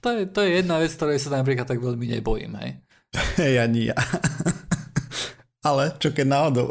to, 0.00 0.08
je, 0.12 0.20
to 0.28 0.40
je 0.42 0.50
jedna 0.64 0.76
vec, 0.80 0.92
ktorej 0.92 1.20
sa 1.20 1.40
napríklad 1.40 1.68
tak 1.68 1.80
veľmi 1.80 2.06
nebojím, 2.18 2.56
hej. 2.60 2.80
Hej, 3.40 3.54
ani 3.60 3.92
ja. 3.92 3.98
Ale 5.60 5.92
čo 6.00 6.08
keď 6.16 6.26
náhodou? 6.26 6.66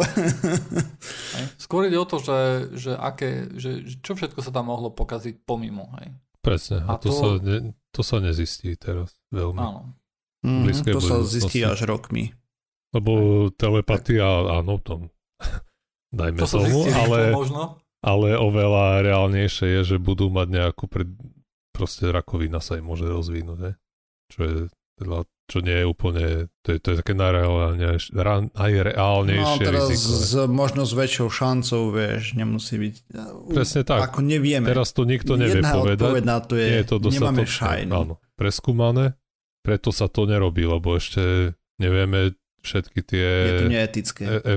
Skôr 1.62 1.86
ide 1.86 2.02
o 2.02 2.10
to, 2.10 2.18
že, 2.18 2.40
že, 2.74 2.92
aké, 2.98 3.54
že 3.54 3.86
čo 4.02 4.18
všetko 4.18 4.42
sa 4.42 4.50
tam 4.50 4.74
mohlo 4.74 4.90
pokaziť 4.90 5.46
pomimo, 5.46 5.94
hej. 6.02 6.10
Presne, 6.42 6.82
a, 6.88 6.96
a 6.96 7.02
to, 7.02 7.12
to, 7.12 7.12
sa 7.14 7.28
ne, 7.38 7.58
to 7.94 8.02
sa 8.02 8.18
nezistí 8.18 8.74
teraz 8.80 9.14
veľmi. 9.30 9.60
Áno. 9.62 9.94
Mm, 10.40 10.72
to 10.72 11.04
sa 11.04 11.20
zistí 11.28 11.62
až 11.68 11.84
rokmi. 11.84 12.32
Lebo 12.96 13.46
telepatia, 13.54 14.26
áno, 14.64 14.80
tom 14.82 15.12
dajme 16.18 16.40
to 16.42 16.48
tomu, 16.48 16.88
ale, 16.90 17.36
možno? 17.36 17.78
ale 18.02 18.34
oveľa 18.40 19.06
reálnejšie 19.06 19.68
je, 19.80 19.82
že 19.96 19.98
budú 20.02 20.32
mať 20.34 20.48
nejakú 20.50 20.90
pred, 20.90 21.12
proste 21.72 22.10
rakovina 22.10 22.60
sa 22.60 22.78
im 22.78 22.90
môže 22.90 23.08
rozvinúť, 23.08 23.60
ne? 23.60 23.74
čo 24.30 24.40
je 24.46 24.56
teda 25.00 25.24
čo 25.50 25.66
nie 25.66 25.82
je 25.82 25.86
úplne, 25.90 26.24
to 26.62 26.78
je, 26.78 26.78
to 26.78 26.88
je 26.94 26.98
také 27.02 27.18
najreálnejšie, 27.18 28.14
najreálnejšie 28.54 29.66
no, 29.66 29.70
teraz 29.74 29.90
riziko. 29.90 30.14
s 30.14 30.32
možno 30.46 30.86
s 30.86 30.94
väčšou 30.94 31.28
šancou, 31.34 31.90
vieš, 31.90 32.38
nemusí 32.38 32.78
byť... 32.78 32.96
Presne 33.50 33.82
tak. 33.82 34.14
Ako 34.14 34.22
nevieme. 34.22 34.70
Teraz 34.70 34.94
to 34.94 35.10
nikto 35.10 35.42
nevie 35.42 35.58
Jedna 35.58 35.74
povedať. 35.74 36.22
na 36.22 36.38
to 36.46 36.54
je, 36.54 36.68
nie 36.70 36.80
je 36.86 36.88
to 36.94 37.02
nemáme 37.02 37.50
šajnu. 37.50 37.90
Áno, 37.90 38.16
preskúmané, 38.38 39.18
preto 39.66 39.90
sa 39.90 40.06
to 40.06 40.30
nerobí, 40.30 40.70
lebo 40.70 40.94
ešte 40.94 41.58
nevieme 41.82 42.38
všetky 42.62 43.00
tie... 43.02 43.26
Je 43.26 43.54
to 43.66 43.72
neetické. 43.74 44.24
E, 44.30 44.38
e, 44.38 44.54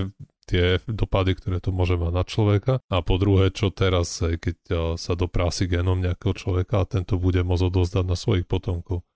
tie 0.47 0.83
dopady, 0.91 1.39
ktoré 1.39 1.59
to 1.63 1.71
môže 1.71 1.95
mať 1.95 2.13
na 2.13 2.25
človeka. 2.27 2.73
A 2.91 3.01
po 3.01 3.17
druhé, 3.19 3.55
čo 3.55 3.71
teraz, 3.71 4.19
keď 4.21 4.57
sa 4.99 5.13
doprási 5.15 5.71
genom 5.71 6.03
nejakého 6.03 6.35
človeka 6.35 6.83
a 6.83 6.89
tento 6.89 7.19
bude 7.19 7.47
môcť 7.47 7.69
odozdať 7.71 8.05
na 8.07 8.17
svojich 8.19 8.47
potomkov. 8.47 9.07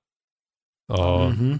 A, 0.87 1.31
mm-hmm. 1.35 1.55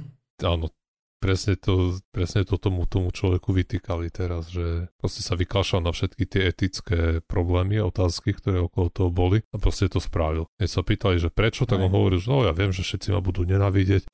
Áno, 0.47 0.71
presne 1.19 1.57
to, 1.57 1.97
presne 2.13 2.45
to 2.47 2.61
tomu, 2.61 2.87
tomu 2.87 3.11
človeku 3.11 3.51
vytýkali 3.51 4.13
teraz, 4.13 4.53
že 4.53 4.93
proste 5.01 5.25
sa 5.25 5.35
vykašľal 5.35 5.83
na 5.83 5.91
všetky 5.91 6.25
tie 6.29 6.43
etické 6.47 7.25
problémy 7.25 7.81
a 7.81 7.89
otázky, 7.89 8.37
ktoré 8.37 8.63
okolo 8.63 8.87
toho 8.93 9.11
boli 9.11 9.43
a 9.51 9.57
proste 9.59 9.91
to 9.91 9.99
spravil. 9.99 10.47
Keď 10.61 10.69
sa 10.71 10.85
pýtali, 10.85 11.17
že 11.19 11.33
prečo, 11.33 11.65
tak 11.65 11.83
on 11.83 11.91
hovoril, 11.91 12.21
že 12.21 12.31
no 12.31 12.45
ja 12.45 12.55
viem, 12.55 12.71
že 12.71 12.85
všetci 12.85 13.17
ma 13.17 13.25
budú 13.25 13.43
nenávidieť, 13.49 14.07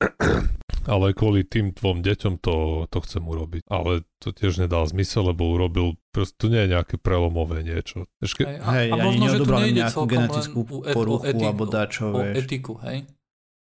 ale 0.87 1.15
kvôli 1.15 1.47
tým 1.47 1.71
dvom 1.71 2.03
deťom 2.03 2.39
to, 2.39 2.87
to 2.87 2.97
chcem 3.03 3.23
urobiť. 3.23 3.67
Ale 3.67 4.03
to 4.19 4.31
tiež 4.31 4.63
nedá 4.63 4.83
zmysel, 4.87 5.31
lebo 5.31 5.51
urobil, 5.51 5.99
proste 6.11 6.35
to 6.37 6.47
nie 6.51 6.63
je 6.63 6.73
nejaké 6.75 6.95
prelomové 6.99 7.63
niečo. 7.63 8.07
Ešte... 8.19 8.47
Hej, 8.47 8.57
a, 8.59 8.69
hej, 8.75 8.89
a 8.91 8.95
možno, 8.99 9.25
že 9.31 9.37
tu 9.43 9.51
nejde 9.51 9.73
nejakú 9.83 10.01
genetickú 10.07 10.59
poruchu 10.91 11.23
etiku, 11.27 11.43
alebo 11.47 11.63
dačo, 11.67 12.05
o 12.11 12.21
etiku, 12.23 12.73
hej? 12.83 13.07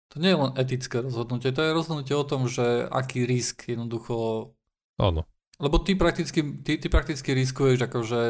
To 0.09 0.15
nie 0.17 0.33
je 0.33 0.37
len 0.41 0.51
etické 0.57 0.95
rozhodnutie, 1.05 1.53
to 1.53 1.61
je 1.61 1.71
rozhodnutie 1.75 2.15
o 2.17 2.25
tom, 2.25 2.49
že 2.49 2.89
aký 2.89 3.29
risk 3.29 3.69
jednoducho... 3.69 4.49
Áno. 4.97 5.23
Lebo 5.59 5.75
ty 5.83 5.93
prakticky, 5.93 6.63
ty, 6.63 6.79
ty 6.79 6.87
prakticky 6.87 7.35
riskuješ 7.35 7.83
akože 7.83 8.21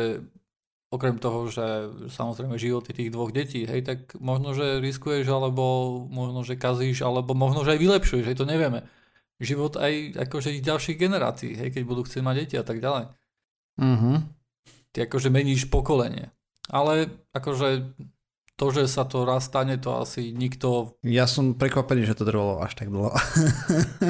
okrem 0.89 1.21
toho, 1.21 1.45
že 1.54 1.65
samozrejme 2.10 2.58
životy 2.58 2.97
tých 2.97 3.13
dvoch 3.13 3.30
detí, 3.30 3.65
hej, 3.65 3.86
tak 3.86 4.17
možno, 4.17 4.58
že 4.58 4.82
riskuješ, 4.82 5.30
alebo 5.30 5.63
možno, 6.10 6.41
že 6.41 6.58
kazíš, 6.58 7.06
alebo 7.06 7.38
možno, 7.38 7.62
že 7.62 7.78
aj 7.78 7.80
vylepšuješ, 7.80 8.25
hej, 8.25 8.38
to 8.38 8.49
nevieme. 8.49 8.89
Život 9.39 9.78
aj 9.78 10.17
akože 10.28 10.49
ich 10.58 10.65
ďalších 10.65 10.97
generácií, 10.97 11.54
hej, 11.54 11.69
keď 11.71 11.84
budú 11.86 12.02
chcieť 12.04 12.21
mať 12.25 12.36
deti 12.41 12.56
a 12.58 12.65
tak 12.65 12.82
ďalej. 12.82 13.06
Mhm. 13.78 14.12
Ty 14.89 14.97
akože 15.06 15.30
meníš 15.30 15.69
pokolenie. 15.69 16.34
Ale 16.69 17.13
akože 17.38 17.93
to, 18.60 18.65
že 18.75 18.91
sa 18.91 19.08
to 19.08 19.23
raz 19.23 19.47
stane, 19.47 19.80
to 19.80 20.04
asi 20.04 20.36
nikto... 20.36 20.99
Ja 21.06 21.30
som 21.30 21.56
prekvapený, 21.56 22.04
že 22.04 22.17
to 22.17 22.28
trvalo 22.28 22.60
až 22.60 22.75
tak 22.75 22.91
dlho. 22.91 23.15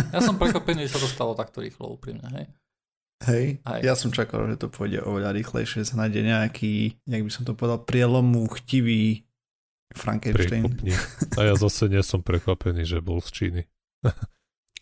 ja 0.09 0.19
som 0.23 0.35
prekvapený, 0.41 0.89
že 0.89 0.97
sa 0.97 1.03
to 1.05 1.09
stalo 1.11 1.37
takto 1.37 1.61
rýchlo, 1.61 1.93
úprimne, 1.93 2.25
hej. 2.33 2.47
Hej, 3.27 3.59
hej, 3.59 3.81
ja 3.83 3.99
som 3.99 4.15
čakal, 4.15 4.47
že 4.47 4.55
to 4.55 4.71
pôjde 4.71 5.03
oveľa 5.03 5.35
rýchlejšie, 5.35 5.83
sa 5.83 5.99
nájde 5.99 6.23
nejaký, 6.23 7.03
jak 7.03 7.21
by 7.23 7.31
som 7.31 7.43
to 7.43 7.51
povedal, 7.51 7.83
prielomu 7.83 8.47
chtivý 8.47 9.27
Frankenstein. 9.91 10.71
A 11.35 11.41
ja 11.43 11.55
zase 11.59 11.91
nie 11.91 11.99
som 11.99 12.23
prekvapený, 12.23 12.87
že 12.87 13.03
bol 13.03 13.19
z 13.19 13.29
Číny. 13.35 13.61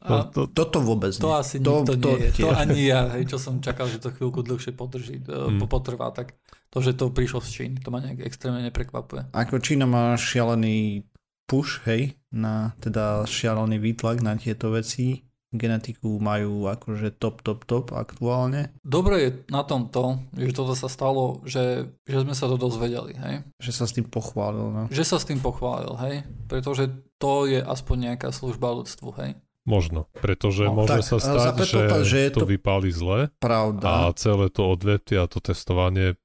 A 0.05 0.27
to, 0.29 0.45
to, 0.45 0.53
Toto 0.53 0.85
vôbec 0.85 1.15
to 1.17 1.33
nie. 1.33 1.41
asi 1.41 1.55
To- 1.63 1.81
nikto 1.81 1.93
to 1.97 2.09
nie 2.13 2.29
je. 2.29 2.31
To 2.45 2.47
ani 2.53 2.81
ja, 2.85 3.01
hej, 3.17 3.23
čo 3.25 3.41
som 3.41 3.57
čakal, 3.57 3.89
že 3.89 3.97
to 3.97 4.13
chvíľku 4.13 4.45
dlhšie 4.45 4.77
podrží, 4.77 5.23
hmm. 5.23 5.65
potrvá, 5.65 6.13
tak 6.13 6.37
to, 6.69 6.77
že 6.83 6.93
to 6.93 7.09
prišlo 7.09 7.41
z 7.41 7.49
Číny, 7.49 7.75
to 7.81 7.89
ma 7.89 8.03
nejak 8.03 8.21
extrémne 8.21 8.61
neprekvapuje. 8.69 9.33
Ako 9.33 9.57
Čína 9.57 9.89
má 9.89 10.13
šialený 10.13 11.07
push, 11.47 11.81
hej, 11.87 12.19
na 12.29 12.75
teda 12.83 13.23
šialený 13.23 13.79
výtlak 13.79 14.19
na 14.19 14.35
tieto 14.35 14.75
veci. 14.75 15.26
Genetiku 15.49 16.19
majú 16.19 16.67
akože 16.67 17.15
top, 17.15 17.39
top, 17.39 17.63
top 17.63 17.95
aktuálne. 17.95 18.75
Dobre 18.81 19.15
je 19.17 19.29
na 19.47 19.63
tom 19.63 19.87
to, 19.87 20.19
že 20.35 20.51
toto 20.51 20.75
sa 20.75 20.87
stalo, 20.87 21.39
že, 21.47 21.87
že 22.03 22.17
sme 22.19 22.35
sa 22.35 22.45
to 22.45 22.59
dozvedeli, 22.59 23.15
hej. 23.15 23.35
Že 23.57 23.71
sa 23.71 23.85
s 23.87 23.95
tým 23.95 24.03
pochválil, 24.03 24.67
no. 24.67 24.83
Že 24.91 25.03
sa 25.05 25.17
s 25.17 25.25
tým 25.25 25.39
pochválil, 25.39 25.95
hej. 26.03 26.15
Pretože 26.45 26.91
to 27.15 27.45
je 27.45 27.59
aspoň 27.59 28.11
nejaká 28.11 28.29
služba 28.29 28.75
ľudstvu, 28.75 29.09
hej. 29.17 29.39
možno, 29.63 30.07
pretože 30.15 30.67
No, 30.67 30.83
môže 30.83 30.99
tak, 30.99 31.03
sa 31.05 31.17
stať, 31.17 31.63
že, 31.63 31.79
že 32.03 32.17
je 32.27 32.31
to 32.31 32.43
to- 32.43 32.49
vypáli 32.49 32.87
zle 32.87 33.27
a 33.27 33.31
Pravda. 33.35 34.11
celé 34.15 34.47
to 34.47 34.67
odvetvie 34.67 35.15
a 35.17 35.27
to 35.27 35.39
testovanie 35.39 36.15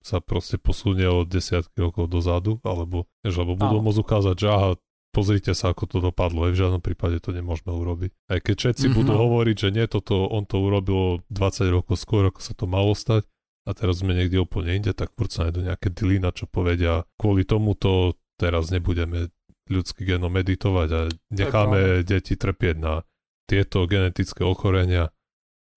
sa 0.00 0.20
proste 0.20 0.60
posunie 0.60 1.04
o 1.04 1.24
desiatky 1.24 1.80
rokov 1.80 2.12
dozadu, 2.12 2.60
alebo, 2.60 3.08
vieš, 3.20 3.40
lebo 3.40 3.56
budú 3.56 3.80
môcť 3.80 4.00
ukázať, 4.00 4.36
že 4.36 4.48
aha, 4.48 4.70
pozrite 5.14 5.54
sa, 5.54 5.70
ako 5.70 5.86
to 5.86 5.98
dopadlo, 6.02 6.50
aj 6.50 6.58
v 6.58 6.60
žiadnom 6.66 6.82
prípade 6.82 7.22
to 7.22 7.30
nemôžeme 7.30 7.70
urobiť. 7.70 8.10
Aj 8.26 8.42
keď 8.42 8.54
všetci 8.58 8.86
Mhm. 8.90 8.94
budú 8.98 9.12
hovoriť, 9.14 9.56
že 9.56 9.68
nie, 9.70 9.86
toto, 9.86 10.26
on 10.26 10.42
to 10.42 10.58
urobil 10.58 11.22
20 11.30 11.70
rokov 11.70 12.02
skôr, 12.02 12.26
ako 12.26 12.42
sa 12.42 12.52
to 12.58 12.66
malo 12.66 12.92
stať, 12.98 13.22
a 13.64 13.70
teraz 13.72 14.02
sme 14.02 14.12
niekde 14.12 14.42
úplne 14.42 14.76
inde, 14.76 14.92
tak 14.92 15.14
furt 15.16 15.32
sa 15.32 15.48
nájdú 15.48 15.64
nejaké 15.64 15.88
dilína, 15.88 16.34
čo 16.34 16.44
povedia, 16.44 17.06
kvôli 17.16 17.46
tomuto 17.48 18.18
teraz 18.36 18.68
nebudeme 18.68 19.30
ľudský 19.70 20.04
genom 20.04 20.28
meditovať 20.28 20.88
a 20.92 21.00
necháme 21.32 22.04
deti 22.04 22.36
trpieť 22.36 22.76
na 22.76 23.00
tieto 23.48 23.88
genetické 23.88 24.44
ochorenia, 24.44 25.08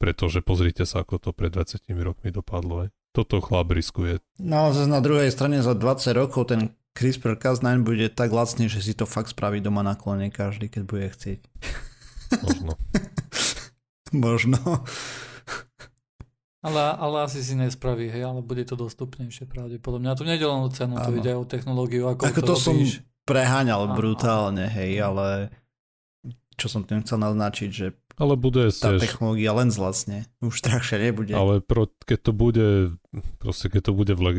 pretože 0.01 0.43
pozrite 0.43 0.83
sa, 0.83 1.07
ako 1.07 1.15
to 1.19 1.29
pred 1.31 1.55
20 1.55 1.87
rokmi 2.03 2.35
dopadlo. 2.35 2.87
Aj. 2.87 2.89
Toto 3.15 3.39
chlap 3.39 3.71
riskuje. 3.71 4.19
No 4.37 4.67
ale 4.67 4.83
na 4.85 4.99
druhej 4.99 5.31
strane 5.31 5.63
za 5.63 5.71
20 5.71 6.11
rokov 6.11 6.51
ten 6.51 6.75
CRISPR-Cas9 6.97 7.85
bude 7.85 8.09
tak 8.09 8.33
lacný, 8.33 8.65
že 8.65 8.81
si 8.81 8.97
to 8.97 9.05
fakt 9.05 9.29
spraví 9.29 9.61
doma 9.61 9.85
na 9.85 9.93
klone 9.93 10.33
každý, 10.33 10.65
keď 10.65 10.83
bude 10.89 11.05
chcieť. 11.13 11.39
Možno. 12.41 12.73
Možno. 14.25 14.57
Ale, 16.65 16.83
ale 16.97 17.15
asi 17.29 17.45
si 17.45 17.53
nespraví, 17.53 18.09
hej, 18.09 18.25
ale 18.25 18.41
bude 18.41 18.65
to 18.65 18.73
dostupnejšie 18.73 19.45
pravdepodobne. 19.45 20.09
A 20.09 20.17
tu 20.17 20.25
nejde 20.25 20.49
len 20.49 20.65
o 20.65 20.69
cenu, 20.73 20.97
to 20.97 21.13
ide 21.13 21.37
aj 21.37 21.39
o 21.39 21.45
technológiu, 21.45 22.09
ako, 22.09 22.33
Ako 22.33 22.41
to 22.41 22.55
to 22.55 22.55
som 22.57 22.75
preháňal 23.29 23.87
Áno. 23.87 23.95
brutálne, 23.95 24.65
hej, 24.65 24.97
ale 25.05 25.53
čo 26.57 26.65
som 26.65 26.81
tým 26.81 27.05
chcel 27.05 27.21
naznačiť, 27.21 27.69
že 27.69 27.87
Ale 28.17 28.33
bude 28.33 28.73
tá 28.73 28.97
tiež, 28.97 29.01
technológia 29.05 29.53
len 29.53 29.69
zlacne. 29.69 30.25
Už 30.41 30.65
drahšie 30.65 30.97
nebude. 30.97 31.37
ale 31.37 31.61
pro, 31.61 31.85
keď 32.01 32.19
to 32.25 32.31
bude, 32.33 32.67
proste 33.37 33.69
keď 33.69 33.81
to 33.89 33.93
bude 33.93 34.13
v 34.17 34.33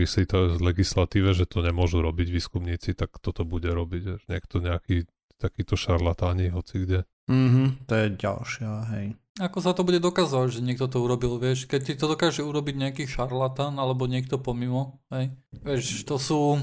legislatíve, 0.59 1.31
že 1.31 1.47
to 1.47 1.63
nemôžu 1.63 2.03
robiť 2.03 2.27
výskumníci, 2.27 2.99
tak 2.99 3.15
toto 3.23 3.47
bude 3.47 3.71
robiť. 3.71 4.03
Že 4.19 4.27
niekto 4.27 4.57
nejaký 4.59 5.07
takíto 5.39 5.79
šarlatáni, 5.79 6.51
hoci 6.51 6.83
kde. 6.83 6.99
Mhm, 7.31 7.87
to 7.87 7.93
je 7.95 8.07
ďalšia, 8.19 8.71
hej. 8.97 9.07
Ako 9.39 9.63
sa 9.63 9.71
to 9.71 9.87
bude 9.87 10.03
dokazovať, 10.03 10.59
že 10.59 10.61
niekto 10.67 10.91
to 10.91 10.99
urobil, 10.99 11.39
vieš, 11.39 11.71
keď 11.71 11.81
ti 11.87 11.95
to 11.95 12.11
dokáže 12.11 12.43
urobiť 12.43 12.75
nejaký 12.75 13.05
šarlatán 13.07 13.79
alebo 13.79 14.11
niekto 14.11 14.43
pomimo, 14.43 14.99
hej, 15.15 15.31
vieš, 15.63 16.03
to 16.03 16.19
sú, 16.19 16.59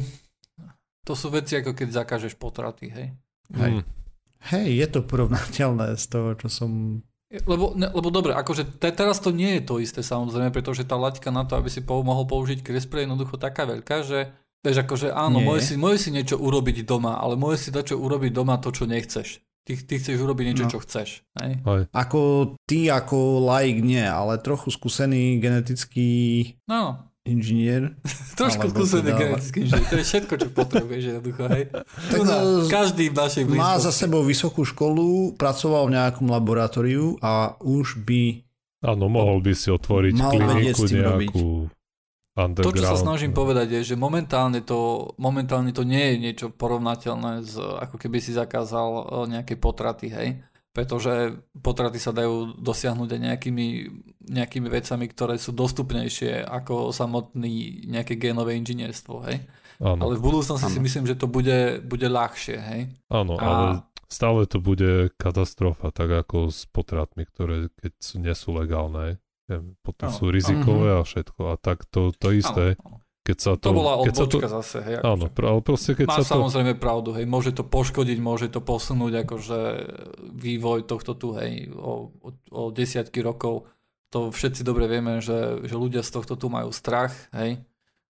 to 1.07 1.13
sú 1.15 1.31
veci 1.31 1.55
ako 1.55 1.71
keď 1.71 2.03
zakážeš 2.03 2.35
potraty, 2.35 2.91
hej. 2.91 3.07
Hej. 3.55 3.79
Mm, 3.79 3.83
Hej, 4.45 4.67
je 4.77 4.87
to 4.89 4.99
porovnateľné 5.01 5.97
z 5.97 6.05
toho, 6.05 6.37
čo 6.37 6.47
som... 6.47 7.01
Lebo, 7.25 7.73
ne, 7.73 7.89
lebo 7.89 8.13
dobre, 8.13 8.31
akože 8.31 8.77
te, 8.77 8.93
teraz 8.93 9.17
to 9.19 9.33
nie 9.33 9.57
je 9.59 9.63
to 9.65 9.81
isté 9.81 9.99
samozrejme, 9.99 10.53
pretože 10.53 10.85
tá 10.85 10.95
laťka 10.95 11.33
na 11.33 11.43
to, 11.43 11.57
aby 11.57 11.67
si 11.67 11.81
po, 11.81 11.99
mohol 11.99 12.23
použiť 12.23 12.61
CRISPR 12.61 13.01
je 13.01 13.05
jednoducho 13.05 13.35
taká 13.35 13.65
veľká, 13.65 14.05
že 14.05 14.31
vieš, 14.61 14.85
akože 14.85 15.09
áno, 15.11 15.41
Nie. 15.41 15.45
môže 15.45 15.61
si, 15.67 15.73
môže 15.75 15.99
si 15.99 16.09
niečo 16.09 16.37
urobiť 16.37 16.85
doma, 16.85 17.17
ale 17.17 17.33
môže 17.35 17.67
si 17.67 17.69
dať 17.73 17.91
čo 17.91 17.95
urobiť 17.97 18.31
doma 18.31 18.61
to, 18.61 18.69
čo 18.69 18.85
nechceš. 18.85 19.41
Ty, 19.65 19.73
ty 19.81 19.93
chceš 19.97 20.21
urobiť 20.21 20.45
niečo, 20.53 20.65
No. 20.69 20.71
čo 20.71 20.79
chceš. 20.79 21.25
Hej? 21.41 21.51
Aj. 21.65 21.81
Ako 21.91 22.53
ty, 22.69 22.85
ako 22.87 23.41
laik 23.41 23.81
nie, 23.81 24.05
ale 24.05 24.37
trochu 24.37 24.69
skúsený 24.69 25.41
genetický 25.41 26.09
No, 26.69 27.09
inžinier. 27.25 27.97
trošku 28.39 28.69
Alebo 28.69 28.77
skúsený 28.79 29.09
teda- 29.09 29.19
genetický 29.19 29.57
inžinier, 29.61 29.85
to 29.85 29.95
je 29.95 30.05
všetko, 30.05 30.33
čo 30.37 30.47
potrebuješ 30.49 31.03
jednoducho, 31.09 31.43
hej. 31.49 31.63
Tu 32.07 32.17
na, 32.21 32.37
e, 32.37 32.69
každý 32.69 33.05
v 33.09 33.15
našej 33.17 33.43
Má 33.49 33.75
za 33.75 33.89
blízkosti. 33.89 33.99
sebou 33.99 34.21
vysokú 34.21 34.61
školu, 34.61 35.07
pracoval 35.33 35.89
v 35.89 35.95
nejakom 35.95 36.27
laboratóriu 36.27 37.17
a 37.19 37.57
už 37.59 37.99
by... 37.99 38.45
Áno, 38.81 39.09
mohol 39.09 39.41
by 39.41 39.51
si 39.51 39.67
otvoriť 39.67 40.13
Mal 40.13 40.31
kliniku 40.31 40.83
nejakú 40.85 41.45
To, 42.35 42.41
underground. 42.41 42.77
čo 42.77 42.85
sa 42.85 42.99
snažím 42.99 43.31
povedať, 43.31 43.67
je, 43.73 43.93
že 43.93 43.95
momentálne 43.95 44.61
to, 44.61 44.77
momentálne 45.15 45.71
to 45.71 45.81
nie 45.81 46.13
je 46.13 46.15
niečo 46.21 46.45
porovnateľné 46.51 47.41
s, 47.41 47.55
ako 47.55 47.95
keby 47.95 48.19
si 48.19 48.31
zakázal 48.31 48.87
e, 48.87 49.01
nejaké 49.31 49.55
potraty, 49.55 50.07
hej. 50.07 50.29
Pretože 50.75 51.39
potraty 51.63 52.03
sa 52.03 52.11
dajú 52.11 52.59
dosiahnuť 52.59 53.09
aj 53.15 53.21
nejakými, 53.31 53.67
nejakými 54.27 54.67
vecami, 54.67 55.07
ktoré 55.07 55.39
sú 55.39 55.55
dostupnejšie 55.55 56.43
ako 56.43 56.91
samotný 56.91 57.87
nejaké 57.87 58.19
génové 58.19 58.59
inžinierstvo, 58.59 59.23
hej. 59.31 59.39
Áno, 59.79 60.07
Ale 60.07 60.19
v 60.19 60.23
budúcnosti 60.23 60.67
si 60.67 60.79
Áno. 60.79 60.87
myslím, 60.87 61.07
že 61.07 61.15
to 61.15 61.31
bude, 61.31 61.79
bude 61.83 62.07
ľahšie, 62.11 62.57
hej. 62.59 62.81
áno 63.07 63.39
A- 63.39 63.43
ale 63.43 63.67
stále 64.11 64.43
to 64.47 64.59
bude 64.59 65.15
katastrofa, 65.15 65.95
tak 65.95 66.11
ako 66.11 66.51
s 66.51 66.67
potratmi, 66.67 67.23
ktoré 67.23 67.71
keď 67.79 67.91
sú, 67.99 68.15
nie 68.19 68.35
sú 68.35 68.51
legálne. 68.55 69.19
Neviem, 69.45 69.77
Potom 69.85 70.09
Áno. 70.09 70.17
sú 70.17 70.33
rizikové 70.33 70.89
a 70.97 71.05
všetko. 71.05 71.53
A 71.53 71.55
tak 71.61 71.85
to, 71.85 72.09
to 72.17 72.33
isté, 72.33 72.75
áno. 72.81 72.97
Keď 73.25 73.37
sa 73.41 73.51
To 73.57 73.65
to... 73.65 73.69
bola 73.73 74.05
keď 74.05 74.13
sa 74.13 74.25
to, 74.29 74.37
odbočka 74.37 74.47
zase, 74.53 74.77
hej. 74.85 74.95
akože. 75.01 75.09
Áno, 75.09 75.25
pr- 75.33 75.47
ale 75.49 75.59
proste 75.65 75.91
keď 75.97 76.07
sa 76.13 76.21
to... 76.21 76.29
samozrejme 76.37 76.77
pravdu, 76.77 77.09
hej, 77.17 77.25
môže 77.25 77.51
to 77.57 77.65
poškodiť, 77.65 78.17
môže 78.21 78.47
to 78.53 78.61
posunúť 78.61 79.25
akože 79.25 79.59
vývoj 80.37 80.85
tohto 80.85 81.17
tu, 81.17 81.33
hej, 81.33 81.73
o, 81.73 82.13
o, 82.21 82.29
o 82.53 82.61
desiatky 82.69 83.25
rokov. 83.25 83.65
To 84.13 84.29
všetci 84.29 84.61
dobre 84.61 84.85
vieme, 84.85 85.19
že, 85.25 85.65
že 85.65 85.73
ľudia 85.73 86.05
z 86.05 86.13
tohto 86.13 86.37
tu 86.37 86.53
majú 86.53 86.69
strach, 86.69 87.11
hej, 87.33 87.65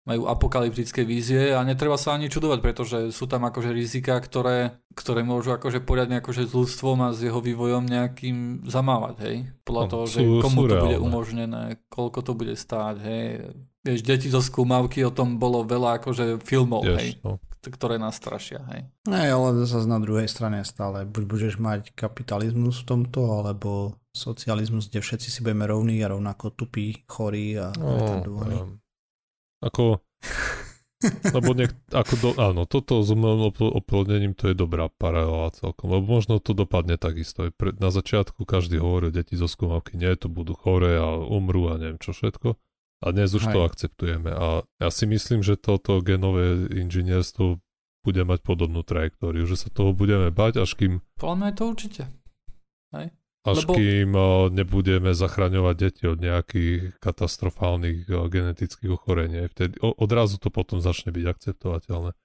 majú 0.03 0.27
apokalyptické 0.27 1.07
vízie 1.07 1.55
a 1.55 1.63
netreba 1.63 1.95
sa 1.95 2.11
ani 2.11 2.27
čudovať, 2.27 2.59
pretože 2.59 2.97
sú 3.15 3.23
tam 3.23 3.47
akože 3.47 3.71
rizika, 3.71 4.19
ktoré, 4.19 4.83
ktoré 4.91 5.23
môžu 5.23 5.55
akože 5.55 5.79
poriadne 5.79 6.19
akože 6.19 6.43
s 6.43 6.51
ľudstvom 6.51 7.07
a 7.07 7.15
s 7.15 7.23
jeho 7.23 7.39
vývojom 7.39 7.87
nejakým 7.87 8.67
zamávať, 8.67 9.15
hej. 9.23 9.37
Podľa 9.63 9.83
Áno, 9.87 9.91
toho, 9.95 10.05
že 10.09 10.19
sú- 10.19 10.43
komu 10.43 10.59
sú 10.65 10.69
to 10.73 10.75
bude 10.83 10.99
umožnené, 10.99 11.63
koľko 11.87 12.19
to 12.19 12.31
bude 12.35 12.55
stáť, 12.57 12.95
hej. 12.99 13.23
Vieš, 13.83 13.99
deti 13.99 14.31
zo 14.31 14.39
skúmavky, 14.39 15.03
o 15.03 15.11
tom 15.11 15.35
bolo 15.35 15.67
veľa 15.67 15.99
akože 15.99 16.39
filmov, 16.39 16.87
hej 16.87 17.19
Vieš, 17.19 17.27
no. 17.27 17.43
ktoré 17.59 17.99
nás 17.99 18.15
strašia, 18.15 18.63
hej. 18.71 18.87
Ne, 19.11 19.27
ale 19.27 19.59
zase 19.67 19.83
na 19.91 19.99
druhej 19.99 20.31
strane 20.31 20.63
stále 20.63 21.03
buď 21.03 21.23
budeš 21.27 21.53
mať 21.59 21.91
kapitalizmus 21.91 22.79
v 22.79 22.87
tomto, 22.87 23.43
alebo 23.43 23.99
socializmus, 24.15 24.87
kde 24.87 25.03
všetci 25.03 25.27
si 25.27 25.39
budeme 25.43 25.67
rovní 25.67 25.99
a 25.99 26.15
rovnako 26.15 26.55
tupí, 26.55 27.03
chorí 27.11 27.59
a 27.59 27.75
No, 27.75 27.99
retardovaní. 27.99 28.79
Ako, 29.63 29.99
lebo 31.35 31.51
niek, 31.51 31.75
ako 31.91 32.13
do, 32.19 32.29
áno, 32.39 32.63
toto 32.63 33.03
s 33.03 33.11
umelým 33.11 33.51
opl- 33.51 33.73
oplodnením 33.73 34.31
to 34.31 34.47
je 34.51 34.55
dobrá 34.55 34.87
paralela 34.87 35.51
celkom, 35.51 35.91
lebo 35.91 36.07
možno 36.07 36.39
to 36.39 36.55
dopadne 36.55 36.95
takisto. 36.95 37.51
Pre, 37.51 37.75
na 37.75 37.91
začiatku 37.91 38.47
každý 38.47 38.79
hovorí, 38.79 39.11
deti 39.11 39.35
zo 39.35 39.51
skúmavky, 39.51 39.99
nie, 39.99 40.15
to 40.15 40.31
budú 40.31 40.55
chore 40.55 40.95
a 40.95 41.19
umrú 41.19 41.67
a 41.67 41.75
neviem 41.75 41.99
čo 41.99 42.15
všetko. 42.15 42.55
A 43.03 43.11
dnes 43.11 43.35
už 43.35 43.51
to 43.51 43.59
Hej. 43.59 43.67
akceptujeme. 43.67 44.31
A 44.31 44.63
ja 44.79 44.89
si 44.89 45.03
myslím, 45.03 45.43
že 45.43 45.59
toto 45.59 45.99
genové 45.99 46.71
inžinierstvo 46.71 47.59
bude 48.03 48.21
mať 48.23 48.39
podobnú 48.43 48.79
trajektóriu, 48.83 49.43
že 49.43 49.59
sa 49.59 49.67
toho 49.67 49.91
budeme 49.91 50.31
bať, 50.31 50.63
až 50.63 50.71
kým 50.79 51.03
Podľa 51.19 51.35
mňa 51.35 51.47
je 51.51 51.55
to 51.55 51.63
určite. 51.67 52.03
až 53.43 53.57
Lebo- 53.67 53.75
kým 53.75 54.09
nebudeme 54.55 55.11
zachraňovať 55.11 55.75
deti 55.75 56.03
od 56.07 56.15
nejakých 56.15 56.95
katastrofálnych 57.03 58.07
genetických 58.07 58.91
ochorení. 58.95 59.51
Vtedy, 59.51 59.83
odrazu 59.83 60.39
to 60.39 60.47
potom 60.47 60.79
začne 60.79 61.11
byť 61.11 61.25
akceptovateľné. 61.27 62.15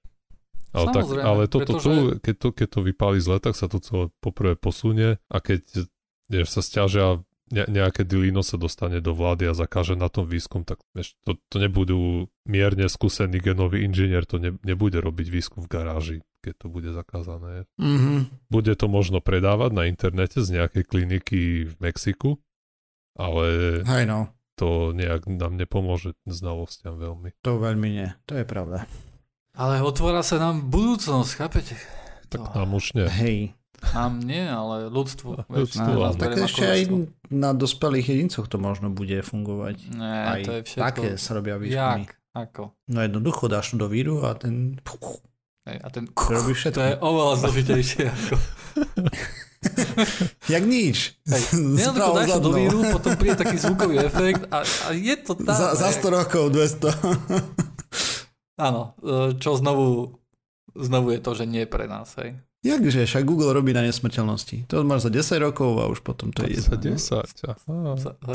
Ale, 0.69 0.87
tak, 0.95 1.05
ale 1.11 1.43
toto 1.51 1.75
pretože- 1.75 1.89
tu, 1.91 1.95
keď 2.23 2.35
to, 2.39 2.49
keď 2.55 2.69
to 2.71 2.81
vypáli 2.87 3.19
zle, 3.19 3.43
tak 3.43 3.59
sa 3.59 3.67
to 3.67 3.83
celé 3.83 4.15
poprvé 4.23 4.55
posunie 4.55 5.19
a 5.27 5.37
keď 5.43 5.91
vieš, 6.29 6.55
sa 6.55 6.63
stiažia 6.63 7.19
ne, 7.49 7.65
nejaké 7.67 8.03
dilino 8.03 8.41
sa 8.41 8.57
dostane 8.57 9.01
do 9.01 9.13
vlády 9.13 9.47
a 9.47 9.55
zakáže 9.55 9.95
na 9.95 10.09
tom 10.09 10.25
výskum, 10.25 10.63
tak 10.63 10.79
vieš, 10.93 11.15
to, 11.23 11.37
to 11.49 11.57
nebudú 11.59 11.99
mierne 12.45 12.87
skúsený 12.87 13.39
genový 13.39 13.83
inžinier, 13.83 14.25
to 14.25 14.37
ne, 14.37 14.57
nebude 14.63 14.97
robiť 14.99 15.27
výskum 15.29 15.65
v 15.65 15.71
garáži, 15.71 16.17
keď 16.41 16.55
to 16.63 16.67
bude 16.69 16.91
zakázané. 16.91 17.65
Mhm. 17.77 18.31
Bude 18.49 18.73
to 18.75 18.87
možno 18.87 19.19
predávať 19.19 19.71
na 19.73 19.85
internete 19.87 20.41
z 20.41 20.49
nejakej 20.55 20.85
kliniky 20.85 21.41
v 21.69 21.75
Mexiku, 21.79 22.39
ale 23.19 23.81
Hej 23.83 24.05
no, 24.07 24.31
to 24.55 24.91
nejak 24.91 25.27
nám 25.27 25.55
nepomôže 25.55 26.15
znalostiam 26.25 26.99
veľmi. 26.99 27.35
to 27.43 27.59
veľmi 27.59 27.89
nie, 27.91 28.09
to 28.25 28.39
je 28.39 28.47
pravda. 28.47 28.87
Ale 29.59 29.83
otvára 29.83 30.23
sa 30.23 30.39
nám 30.39 30.71
budúcnosť, 30.71 31.31
chápete? 31.35 31.75
Tak 32.31 32.41
To- 32.47 32.55
nám 32.55 32.71
už 32.75 32.95
nie. 32.95 33.07
Hej. 33.11 33.39
Nám 33.95 34.21
nie, 34.21 34.43
ale 34.43 34.91
ľudstvu. 34.91 35.49
vieš, 35.49 35.75
Ľudstvu, 35.75 35.91
áno. 36.03 36.15
Tak 36.15 36.33
ešte 36.35 36.65
aj 36.67 36.81
ľudstvo. 36.91 37.35
na 37.35 37.51
dospelých 37.55 38.07
jedincoch 38.11 38.47
to 38.51 38.59
možno 38.59 38.91
bude 38.91 39.19
fungovať. 39.23 39.77
Nie, 39.95 40.19
aj 40.27 40.41
to 40.43 40.53
je 40.53 40.61
všetko. 40.67 40.85
také 40.85 41.09
sa 41.17 41.31
robia 41.35 41.57
výskumy. 41.57 42.05
Jak? 42.05 42.11
Ako? 42.37 42.63
No 42.93 42.99
jednoducho 43.03 43.51
dáš 43.51 43.75
to 43.75 43.77
do 43.83 43.89
víru 43.91 44.23
a 44.23 44.35
ten 44.39 44.79
a 45.69 45.89
ten 45.93 46.09
robí 46.09 46.57
to 46.57 46.59
všetko. 46.59 46.81
je 46.81 46.95
oveľa 47.03 47.35
zložitejšie 47.45 48.03
ako... 48.17 48.35
Jak 50.49 50.65
nič. 50.65 51.19
Hej, 51.29 51.43
Spravo 51.83 52.15
dáš 52.17 52.31
to 52.39 52.41
do 52.41 52.53
víru, 52.57 52.79
potom 52.89 53.13
príde 53.19 53.37
taký 53.37 53.59
zvukový 53.59 54.01
efekt 54.01 54.47
a, 54.49 54.63
a 54.63 54.89
je 54.95 55.15
to 55.19 55.35
tam. 55.35 55.53
Za, 55.53 55.77
za 55.77 55.91
hej. 55.93 55.99
100 55.99 56.09
rokov, 56.15 56.45
200. 56.55 56.95
Áno, 58.59 58.95
e, 59.03 59.37
čo 59.37 59.59
znovu, 59.59 60.17
znovu 60.73 61.13
je 61.13 61.21
to, 61.21 61.31
že 61.35 61.45
nie 61.45 61.67
pre 61.69 61.85
nás, 61.91 62.15
hej. 62.23 62.39
Jakže, 62.59 63.07
však 63.07 63.23
Google 63.23 63.53
robí 63.53 63.71
na 63.71 63.81
nesmrteľnosti. 63.81 64.67
To 64.67 64.83
máš 64.83 65.07
za 65.07 65.11
10 65.15 65.39
rokov 65.41 65.79
a 65.79 65.87
už 65.87 66.03
potom 66.03 66.31
to 66.31 66.43
je 66.43 66.59
Za 66.59 66.75
jedno. 66.75 66.99
10. 66.99 67.47
Aha. 67.47 67.77
Za, 67.95 68.11
za, 68.15 68.35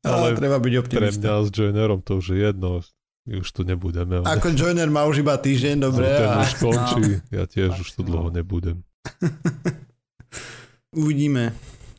Ale 0.00 0.34
treba 0.34 0.56
byť 0.56 0.72
Pre 0.72 0.80
optimista. 0.80 1.20
mňa 1.20 1.34
s 1.40 1.48
Joinerom 1.50 2.00
to 2.00 2.18
už 2.18 2.26
je 2.32 2.38
jedno. 2.42 2.82
My 3.22 3.34
už 3.38 3.48
tu 3.50 3.60
nebudeme. 3.60 4.24
Ako 4.24 4.50
joiner 4.50 4.88
má 4.88 5.04
už 5.04 5.20
iba 5.20 5.36
týždeň, 5.36 5.76
dobre. 5.78 6.08
ten 6.08 6.26
A 6.26 6.40
už 6.40 6.52
končí. 6.56 7.20
Ja 7.28 7.44
tiež 7.44 7.76
už 7.76 7.88
tu 7.92 8.00
No. 8.00 8.08
dlho 8.08 8.28
nebudem. 8.32 8.80
uvidíme. 10.96 11.52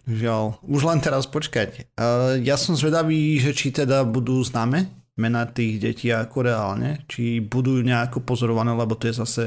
Žiaľ. 0.04 0.58
Už 0.66 0.82
len 0.84 1.00
teraz 1.00 1.30
počkať. 1.30 1.86
Uh, 1.94 2.42
ja 2.42 2.58
som 2.58 2.74
zvedavý, 2.74 3.38
že 3.38 3.54
či 3.54 3.70
teda 3.70 4.02
budú 4.04 4.42
známe 4.42 4.90
mena 5.20 5.43
tých 5.43 5.84
detí 5.84 6.07
ako 6.07 6.47
reálne, 6.47 7.03
či 7.11 7.43
budú 7.43 7.84
nejako 7.84 8.24
pozorované, 8.24 8.72
lebo 8.72 8.95
to 8.95 9.11
je 9.11 9.20
zase 9.20 9.43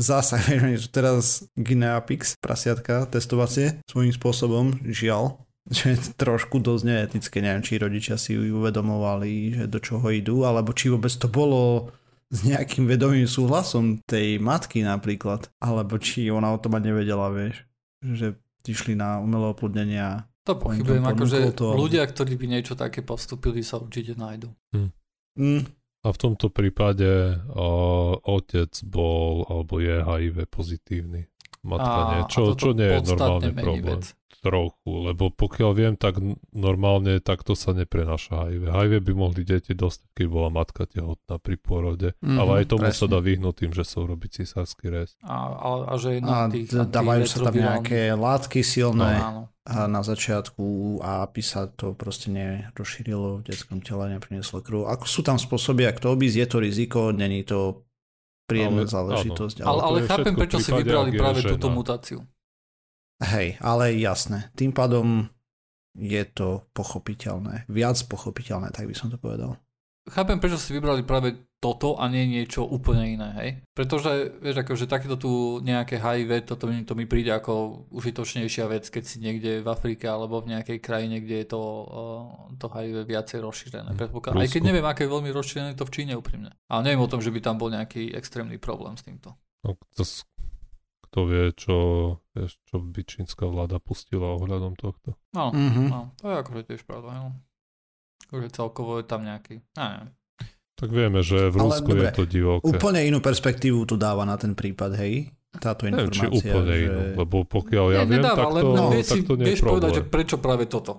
zásah, 0.00 0.40
že 0.80 0.88
teraz 0.88 1.44
Gineapix, 1.52 2.40
prasiatka, 2.40 3.04
testovacie, 3.04 3.84
svojím 3.84 4.16
spôsobom, 4.16 4.80
žiaľ, 4.88 5.36
že 5.76 5.94
je 5.94 6.16
trošku 6.16 6.64
dosť 6.64 6.82
neetické, 6.88 7.44
neviem, 7.44 7.60
či 7.60 7.76
rodičia 7.76 8.16
si 8.16 8.34
uvedomovali, 8.34 9.60
že 9.60 9.64
do 9.68 9.78
čoho 9.78 10.08
idú, 10.08 10.48
alebo 10.48 10.72
či 10.72 10.88
vôbec 10.88 11.12
to 11.12 11.28
bolo 11.28 11.92
s 12.30 12.46
nejakým 12.46 12.86
vedomým 12.86 13.26
súhlasom 13.26 14.00
tej 14.06 14.38
matky 14.38 14.86
napríklad, 14.86 15.50
alebo 15.60 15.98
či 15.98 16.30
ona 16.30 16.54
o 16.54 16.62
tom 16.62 16.78
ani 16.78 16.94
nevedela, 16.94 17.28
vieš, 17.34 17.66
že 18.00 18.38
išli 18.64 18.94
na 18.94 19.18
umelé 19.18 19.50
oplodnenie 19.50 19.98
a 19.98 20.30
to 20.40 20.56
pochybujem, 20.56 21.04
akože 21.04 21.52
to, 21.52 21.76
ľudia, 21.76 22.00
ktorí 22.08 22.34
by 22.40 22.46
niečo 22.48 22.72
také 22.72 23.04
postupili, 23.04 23.60
sa 23.60 23.76
určite 23.76 24.16
nájdu. 24.16 24.48
Mm, 25.36 25.62
A 26.00 26.08
v 26.08 26.18
tomto 26.18 26.48
prípade 26.48 27.36
o, 27.52 27.68
otec 28.16 28.72
bol 28.88 29.44
alebo 29.46 29.78
je 29.84 30.00
HIV 30.00 30.48
pozitívny. 30.48 31.28
Matka 31.60 32.00
a, 32.00 32.08
nie. 32.16 32.20
a 32.24 32.28
Čo, 32.30 32.56
toto 32.56 32.56
čo 32.56 32.70
nie 32.72 32.88
je 32.88 33.00
normálny 33.04 33.50
problém. 33.52 34.00
vec. 34.00 34.04
Trochu, 34.40 34.88
lebo 35.04 35.28
pokiaľ 35.28 35.70
viem, 35.72 35.94
tak 35.94 36.16
normálne 36.50 37.20
takto 37.20 37.52
sa 37.52 37.76
neprenáša 37.76 38.48
HIV. 38.48 38.62
HIV 38.66 38.92
by 39.04 39.12
mohli 39.12 39.44
deti 39.44 39.76
dostať, 39.76 40.16
keď 40.16 40.26
bola 40.26 40.48
matka 40.48 40.88
tehotná 40.88 41.36
pri 41.36 41.60
pôrode. 41.60 42.16
Mhm, 42.24 42.36
ale 42.36 42.50
aj 42.58 42.72
tomu 42.72 42.88
sa 42.88 43.04
presne. 43.04 43.12
dá 43.12 43.18
vyhnúť 43.20 43.54
tým, 43.54 43.72
že 43.76 43.84
sa 43.84 44.00
urobí 44.00 44.32
cisársky 44.32 44.88
rez. 44.88 45.12
A, 45.20 45.36
a, 45.44 45.68
a 45.88 45.94
že 46.00 46.24
a 46.24 46.48
tých 46.48 46.72
dávajú 46.72 47.24
sa 47.24 47.38
tam 47.44 47.54
nejaké 47.54 48.16
látky 48.16 48.60
No, 48.60 48.66
silné 48.66 49.12
áno. 49.20 49.42
a 49.68 49.84
na 49.84 50.00
začiatku 50.00 50.64
a 51.04 51.28
aby 51.28 51.42
sa 51.44 51.68
to 51.68 51.92
proste 51.92 52.32
nerozšírilo 52.32 53.40
v 53.40 53.44
detskom 53.44 53.84
tele, 53.84 54.08
neprinieslo 54.08 54.64
krv. 54.64 54.88
Ako 54.88 55.04
sú 55.04 55.20
tam 55.20 55.36
spôsoby, 55.36 55.84
ak 55.84 56.00
to 56.00 56.16
obísť, 56.16 56.36
je 56.38 56.46
to 56.48 56.58
riziko, 56.58 57.00
není 57.12 57.44
to 57.44 57.84
príjemná 58.48 58.82
Ale- 58.82 58.90
záležitosť. 58.90 59.56
Ale, 59.60 59.80
ale 59.80 59.96
je 60.00 60.08
chápem, 60.08 60.32
prečo 60.34 60.58
si 60.58 60.72
vybrali 60.72 61.12
práve 61.12 61.44
žena. 61.44 61.52
túto 61.54 61.68
mutáciu. 61.68 62.24
Hej, 63.20 63.60
ale 63.60 63.92
jasné. 64.00 64.48
Tým 64.56 64.72
pádom 64.72 65.28
je 65.92 66.24
to 66.32 66.64
pochopiteľné. 66.72 67.68
Viac 67.68 68.00
pochopiteľné, 68.08 68.72
tak 68.72 68.88
by 68.88 68.94
som 68.96 69.12
to 69.12 69.20
povedal. 69.20 69.60
Chápem, 70.08 70.40
prečo 70.40 70.56
si 70.56 70.72
vybrali 70.72 71.04
práve 71.04 71.36
toto 71.60 72.00
a 72.00 72.08
nie 72.08 72.24
niečo 72.24 72.64
úplne 72.64 73.04
iné, 73.04 73.28
hej? 73.36 73.50
Pretože, 73.76 74.32
vieš, 74.40 74.64
akože 74.64 74.88
takéto 74.88 75.20
tu 75.20 75.60
nejaké 75.60 76.00
HIV, 76.00 76.48
toto 76.48 76.64
mi, 76.64 76.80
to 76.88 76.96
mi 76.96 77.04
príde 77.04 77.28
ako 77.36 77.84
užitočnejšia 77.92 78.64
vec, 78.64 78.88
keď 78.88 79.04
si 79.04 79.20
niekde 79.20 79.60
v 79.60 79.68
Afrike 79.68 80.08
alebo 80.08 80.40
v 80.40 80.56
nejakej 80.56 80.80
krajine, 80.80 81.20
kde 81.20 81.44
je 81.44 81.46
to, 81.52 81.60
uh, 81.60 82.48
to 82.56 82.72
HIV 82.72 83.04
viacej 83.04 83.38
rozšírené. 83.44 83.92
Hm, 83.92 83.98
Predpokladám. 84.00 84.40
Aj 84.40 84.48
keď 84.48 84.62
neviem, 84.64 84.86
aké 84.88 85.04
je 85.04 85.12
veľmi 85.12 85.30
rozšírené 85.36 85.76
to 85.76 85.84
v 85.84 85.92
Číne 85.92 86.16
úprimne. 86.16 86.56
Ale 86.72 86.80
neviem 86.88 87.04
o 87.04 87.12
tom, 87.12 87.20
že 87.20 87.28
by 87.28 87.40
tam 87.44 87.60
bol 87.60 87.68
nejaký 87.68 88.16
extrémny 88.16 88.56
problém 88.56 88.96
s 88.96 89.04
týmto. 89.04 89.36
No, 89.60 89.76
zas, 89.92 90.24
kto 91.10 91.18
vie, 91.24 91.44
čo, 91.52 91.76
vieš, 92.32 92.56
čo 92.64 92.78
by 92.78 93.00
čínska 93.00 93.44
vláda 93.44 93.76
pustila 93.76 94.30
ohľadom 94.32 94.74
tohto. 94.74 95.18
No, 95.30 95.50
Mhm. 95.50 95.82
no 95.86 96.14
to 96.14 96.24
je 96.24 96.36
akože 96.38 96.62
tiež 96.64 96.82
pravda, 96.82 97.10
no. 97.12 97.28
Akože 98.24 98.48
celkovo 98.48 98.96
je 98.96 99.04
tam 99.04 99.20
nejaký, 99.20 99.58
ja 99.72 99.86
neviem. 99.90 100.10
Tak 100.74 100.88
vieme, 100.88 101.20
že 101.20 101.36
v 101.46 101.56
Ale 101.56 101.64
Rusku 101.66 101.90
je 101.92 102.08
to 102.10 102.24
divoké. 102.24 102.64
Úplne 102.70 103.04
inú 103.04 103.18
perspektívu 103.18 103.84
tu 103.84 103.94
dáva 103.94 104.22
na 104.22 104.34
ten 104.34 104.54
prípad, 104.54 104.96
hej? 104.96 105.28
Táto 105.52 105.84
Neviem, 105.84 106.08
či 106.08 106.24
informácia. 106.24 106.46
úplne 106.48 106.72
že... 106.72 106.84
inú, 106.86 107.00
lebo 107.18 107.36
pokiaľ 107.44 107.86
ja 107.90 107.98
Nie, 107.98 108.06
viem, 108.06 108.14
nedáva, 108.16 108.38
tak 108.38 108.46
ale 108.46 108.60
to, 108.60 108.68
no, 108.70 108.78
tak 108.80 108.92
vieš, 108.94 109.06
si, 109.08 109.18
to 109.20 109.32
nie 109.34 109.42
je 109.42 109.48
vieš 109.50 109.60
povedať, 109.60 109.90
že 109.90 110.00
problém. 110.00 110.14
prečo 110.14 110.36
práve 110.38 110.64
toto. 110.64 110.92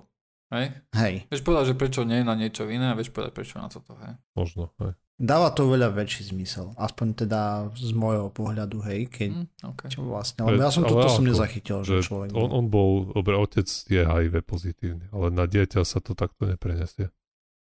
Hej? 0.52 0.66
Hej, 0.92 1.14
Vieš 1.26 1.40
povedať, 1.40 1.64
že 1.64 1.74
prečo 1.74 2.00
nie 2.04 2.20
na 2.20 2.34
niečo 2.36 2.62
iné 2.68 2.86
a 2.86 2.94
vieš 2.94 3.08
povedať, 3.08 3.32
prečo 3.32 3.56
na 3.56 3.66
toto. 3.66 3.96
Hej? 3.96 4.12
Možno, 4.34 4.62
hej. 4.78 4.92
Dáva 5.22 5.48
to 5.48 5.64
veľa 5.64 5.88
väčší 5.88 6.28
zmysel. 6.28 6.74
Aspoň 6.74 7.06
teda 7.16 7.40
z 7.70 7.90
môjho 7.92 8.26
pohľadu, 8.28 8.82
hej, 8.82 9.06
keď 9.06 9.30
Hm, 9.32 9.46
okay. 9.70 9.88
čo 9.88 10.02
vlastne. 10.02 10.42
Lebo 10.42 10.58
ja 10.58 10.68
som 10.68 10.82
toto 10.82 11.06
som 11.06 11.22
nezachytil, 11.22 11.80
že 11.80 12.02
Že 12.02 12.04
človek... 12.04 12.28
on, 12.32 12.50
on 12.50 12.66
bol, 12.66 12.90
dobre, 13.08 13.34
otec 13.34 13.64
je 13.64 14.02
HIV 14.02 14.42
pozitívny, 14.42 15.06
ale 15.08 15.30
na 15.30 15.46
dieťa 15.46 15.80
sa 15.82 15.98
to 15.98 16.12
takto 16.12 16.44
neprenesie. 16.44 17.14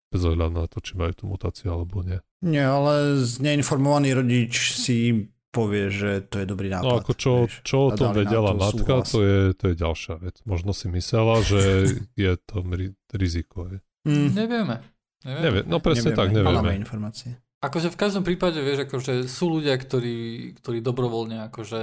Bez 0.09 0.25
ohľadu 0.25 0.57
na 0.57 0.67
to, 0.67 0.81
či 0.81 0.97
majú 0.97 1.13
tú 1.13 1.25
mutáciu 1.25 1.71
alebo 1.71 2.01
nie. 2.01 2.19
Nie, 2.41 2.65
ale 2.65 3.21
z- 3.21 3.39
neinformovaný 3.39 4.11
rodič 4.13 4.75
si 4.75 5.29
povie, 5.51 5.87
že 5.87 6.25
to 6.25 6.39
je 6.39 6.47
dobrý 6.47 6.67
nápad. 6.67 6.83
No 6.85 6.99
ako 6.99 7.13
čo, 7.13 7.33
vieš. 7.45 7.55
čo 7.63 7.77
o 7.85 7.91
tom 7.93 8.11
vedela 8.13 8.51
to 8.51 8.59
matka, 8.61 8.95
súhlas. 8.97 9.07
to 9.07 9.19
je, 9.21 9.39
to 9.53 9.65
je 9.67 9.75
ďalšia 9.77 10.15
vec. 10.17 10.35
Možno 10.43 10.71
si 10.71 10.87
myslela, 10.89 11.35
že 11.41 11.61
je 12.17 12.33
to 12.41 12.57
ri- 12.65 12.95
riziko. 13.13 13.69
Je. 13.69 13.79
Mm, 14.03 14.29
Nevieme. 14.33 14.77
Nevieme. 15.21 15.43
Nevie, 15.45 15.61
no 15.65 15.77
presne 15.79 16.11
tak, 16.11 16.33
Nemáme 16.33 16.65
nevieme. 16.65 16.81
informácie. 16.81 17.37
Akože 17.61 17.93
v 17.93 18.01
každom 18.01 18.25
prípade, 18.25 18.57
vieš, 18.65 18.89
akože 18.89 19.29
sú 19.29 19.61
ľudia, 19.61 19.77
ktorí, 19.77 20.57
ktorí 20.57 20.81
dobrovoľne 20.81 21.45
akože 21.53 21.81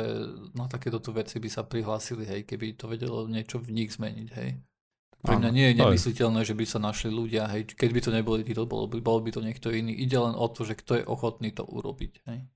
na 0.57 0.65
takéto 0.65 0.97
tu 0.97 1.13
veci 1.13 1.37
by 1.37 1.49
sa 1.53 1.61
prihlásili, 1.61 2.25
hej, 2.25 2.49
keby 2.49 2.73
to 2.73 2.89
vedelo 2.89 3.29
niečo 3.29 3.61
v 3.61 3.69
nich 3.77 3.93
zmeniť, 3.93 4.29
hej. 4.41 4.57
Pre 5.21 5.37
mňa 5.37 5.49
nie 5.53 5.65
je 5.69 5.75
Aj. 5.77 5.79
nemysliteľné, 5.85 6.41
že 6.49 6.57
by 6.57 6.65
sa 6.65 6.81
našli 6.81 7.13
ľudia, 7.13 7.45
hej, 7.53 7.77
keď 7.77 7.89
by 7.93 7.99
to 8.01 8.09
neboli 8.09 8.41
títo, 8.41 8.65
bol 8.65 8.89
by, 8.89 8.97
bol 9.05 9.21
by 9.21 9.29
to 9.29 9.45
niekto 9.45 9.69
iný. 9.69 9.93
Ide 9.93 10.17
len 10.17 10.33
o 10.33 10.49
to, 10.49 10.65
že 10.65 10.73
kto 10.81 10.97
je 10.97 11.05
ochotný 11.05 11.53
to 11.53 11.61
urobiť, 11.61 12.13
hej. 12.25 12.49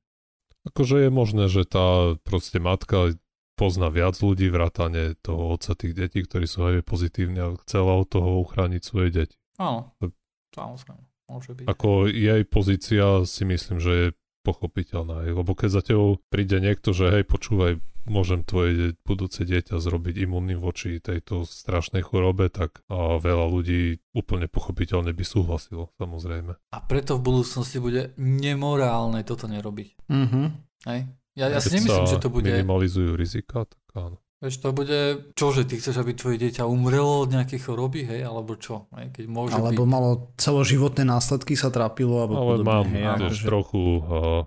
Akože 0.73 1.05
je 1.05 1.09
možné, 1.13 1.45
že 1.45 1.61
tá 1.69 2.17
proste 2.25 2.57
matka 2.57 3.13
pozná 3.53 3.93
viac 3.93 4.17
ľudí, 4.17 4.49
vrátane 4.49 5.13
toho 5.21 5.53
otca 5.53 5.77
tých 5.77 5.93
detí, 5.93 6.25
ktorí 6.25 6.49
sú 6.49 6.65
HIV 6.65 6.81
pozitívni 6.81 7.37
a 7.37 7.53
chcela 7.69 8.01
od 8.01 8.09
toho 8.09 8.41
uchrániť 8.41 8.81
svoje 8.81 9.13
deti. 9.13 9.37
Áno, 9.61 9.93
samozrejme, 10.57 11.10
môže 11.31 11.55
byť. 11.55 11.65
Ako 11.71 12.11
jej 12.11 12.43
pozícia 12.43 13.23
si 13.23 13.43
myslím, 13.47 13.79
že 13.79 13.91
je 13.95 14.07
pochopiteľná. 14.43 15.23
Lebo 15.31 15.55
keď 15.55 15.69
za 15.69 15.81
tebou 15.81 16.19
príde 16.27 16.59
niekto, 16.59 16.91
že 16.91 17.13
hej, 17.13 17.23
počúvaj, 17.23 17.79
môžem 18.09 18.41
tvoje 18.41 18.97
budúce 19.05 19.45
dieťa 19.45 19.77
zrobiť 19.77 20.25
imunným 20.25 20.57
voči 20.57 20.97
tejto 20.97 21.45
strašnej 21.45 22.01
chorobe, 22.01 22.49
tak 22.49 22.81
a 22.89 23.21
veľa 23.21 23.45
ľudí 23.47 24.01
úplne 24.17 24.49
pochopiteľne 24.49 25.13
by 25.13 25.23
súhlasilo, 25.23 25.93
samozrejme. 26.01 26.57
A 26.57 26.77
preto 26.81 27.21
v 27.21 27.25
budúcnosti 27.29 27.77
bude 27.77 28.17
nemorálne 28.17 29.21
toto 29.21 29.45
nerobiť. 29.45 30.09
Mhm. 30.09 30.41
Hej? 30.89 31.01
Ja, 31.37 31.47
ja 31.47 31.63
si 31.63 31.71
nemyslím, 31.71 32.09
sa 32.09 32.11
že 32.11 32.19
to 32.19 32.27
bude... 32.27 32.51
minimalizujú 32.51 33.15
rizika, 33.15 33.63
tak 33.63 33.85
áno. 33.95 34.17
Vieš, 34.41 34.57
to 34.57 34.73
bude, 34.73 34.99
čo, 35.37 35.53
že 35.53 35.69
ty 35.69 35.77
chceš, 35.77 36.01
aby 36.01 36.17
tvoje 36.17 36.41
dieťa 36.41 36.65
umrelo 36.65 37.21
od 37.21 37.29
nejakej 37.29 37.61
choroby, 37.61 38.01
hej, 38.03 38.25
alebo 38.25 38.57
čo, 38.57 38.89
hej, 38.97 39.13
keď 39.13 39.25
môže 39.29 39.53
Alebo 39.53 39.85
byť. 39.85 39.91
malo 39.91 40.09
celoživotné 40.33 41.05
následky, 41.05 41.53
sa 41.53 41.69
trápilo, 41.69 42.25
alebo 42.25 42.33
Ale 42.35 42.45
podobne. 42.57 42.65
mám 42.65 42.85
hej, 42.87 43.05
tiež 43.21 43.37
akože- 43.37 43.45
trochu... 43.45 43.81
Uh, 44.01 44.41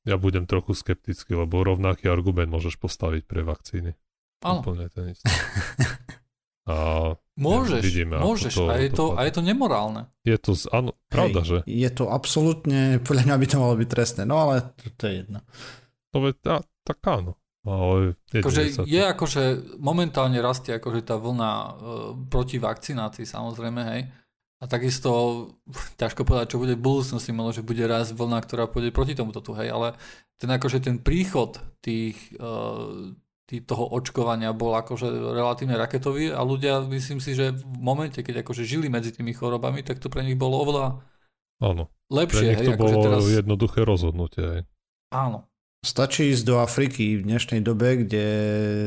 ja 0.00 0.16
budem 0.16 0.48
trochu 0.48 0.72
skeptický, 0.72 1.36
lebo 1.36 1.60
rovnaký 1.60 2.08
argument 2.08 2.48
môžeš 2.48 2.80
postaviť 2.80 3.28
pre 3.28 3.44
vakcíny. 3.44 3.92
Áno, 4.40 4.64
Úplne 4.64 4.88
ten 4.88 5.12
istý. 5.12 5.28
A 6.64 6.76
môžeš, 7.34 7.82
vidíme, 7.82 8.16
ako 8.16 8.24
môžeš, 8.24 8.52
to 8.54 8.64
a, 8.64 8.74
je 8.78 8.88
to, 8.88 9.04
dopadne. 9.10 9.16
a 9.16 9.20
je 9.26 9.32
to 9.32 9.42
nemorálne. 9.42 10.02
je 10.22 10.36
to, 10.38 10.52
áno, 10.70 10.90
pravda, 11.10 11.40
že? 11.42 11.58
Je 11.66 11.90
to 11.90 12.08
absolútne, 12.08 12.96
podľa 13.02 13.22
mňa 13.26 13.36
by 13.36 13.46
to 13.48 13.56
malo 13.58 13.74
byť 13.76 13.88
trestné, 13.90 14.22
no 14.24 14.38
ale 14.38 14.72
to, 14.72 14.84
to 14.94 15.02
je 15.04 15.14
jedno. 15.24 15.40
To 16.12 16.22
ve, 16.22 16.30
tá, 16.32 16.62
tak 16.86 17.00
áno. 17.04 17.39
Ale 17.60 18.16
Akože 18.32 18.88
je 18.88 19.02
akože 19.04 19.76
momentálne 19.76 20.40
rastie 20.40 20.80
akože 20.80 21.04
tá 21.04 21.20
vlna 21.20 21.52
e, 21.52 21.70
proti 22.32 22.56
vakcinácii 22.56 23.28
samozrejme, 23.28 23.80
hej. 23.92 24.02
A 24.60 24.64
takisto, 24.68 25.08
ťažko 26.00 26.24
povedať, 26.24 26.52
čo 26.52 26.60
bude 26.60 26.76
v 26.76 26.84
budúcnosti, 26.84 27.32
možno, 27.32 27.60
že 27.60 27.64
bude 27.64 27.84
raz 27.84 28.12
vlna, 28.12 28.44
ktorá 28.44 28.68
pôjde 28.68 28.92
proti 28.92 29.12
tomuto 29.16 29.40
tu, 29.44 29.56
hej, 29.56 29.72
ale 29.72 29.96
ten 30.40 30.48
akože 30.48 30.84
ten 30.84 31.00
príchod 31.00 31.56
tých, 31.84 32.16
uh, 32.40 33.12
tých 33.48 33.64
toho 33.64 33.88
očkovania 33.92 34.52
bol 34.52 34.76
akože 34.76 35.08
relatívne 35.32 35.80
raketový 35.80 36.32
a 36.32 36.40
ľudia, 36.44 36.84
myslím 36.92 37.24
si, 37.24 37.36
že 37.36 37.56
v 37.56 37.64
momente, 37.76 38.20
keď 38.20 38.44
akože 38.44 38.64
žili 38.64 38.92
medzi 38.92 39.12
tými 39.12 39.32
chorobami, 39.36 39.80
tak 39.80 40.00
to 40.00 40.12
pre 40.12 40.24
nich 40.24 40.36
bolo 40.36 40.60
oveľa 40.60 41.00
Áno. 41.60 41.92
lepšie. 42.12 42.40
Pre 42.40 42.48
nich 42.52 42.60
to 42.64 42.72
hej, 42.72 42.76
akože 42.76 42.96
bolo 42.96 43.04
teraz... 43.04 43.24
jednoduché 43.28 43.80
rozhodnutie. 43.84 44.44
Hej. 44.44 44.62
Áno, 45.12 45.49
Stačí 45.80 46.28
ísť 46.28 46.44
do 46.44 46.60
Afriky 46.60 47.16
v 47.16 47.24
dnešnej 47.24 47.64
dobe, 47.64 48.04
kde 48.04 48.26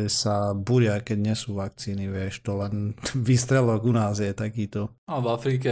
sa 0.06 0.54
búria, 0.54 1.02
keď 1.02 1.18
nie 1.18 1.34
sú 1.34 1.58
vakcíny, 1.58 2.06
vieš, 2.06 2.46
to 2.46 2.54
len 2.54 2.94
výstrelok 3.18 3.82
u 3.82 3.98
nás 3.98 4.22
je 4.22 4.30
takýto. 4.30 4.94
a 5.10 5.18
v 5.18 5.26
Afrike 5.26 5.72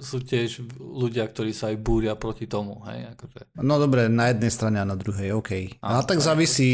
sú 0.00 0.24
tiež 0.24 0.64
ľudia, 0.80 1.28
ktorí 1.28 1.52
sa 1.52 1.68
aj 1.68 1.76
búria 1.76 2.16
proti 2.16 2.48
tomu, 2.48 2.80
hej, 2.88 3.04
akože. 3.12 3.52
No 3.60 3.76
dobre, 3.76 4.08
na 4.08 4.32
jednej 4.32 4.48
strane 4.48 4.80
a 4.80 4.88
na 4.88 4.96
druhej, 4.96 5.36
OK. 5.36 5.76
Áno, 5.84 6.00
A 6.00 6.08
tak 6.08 6.24
závisí, 6.24 6.72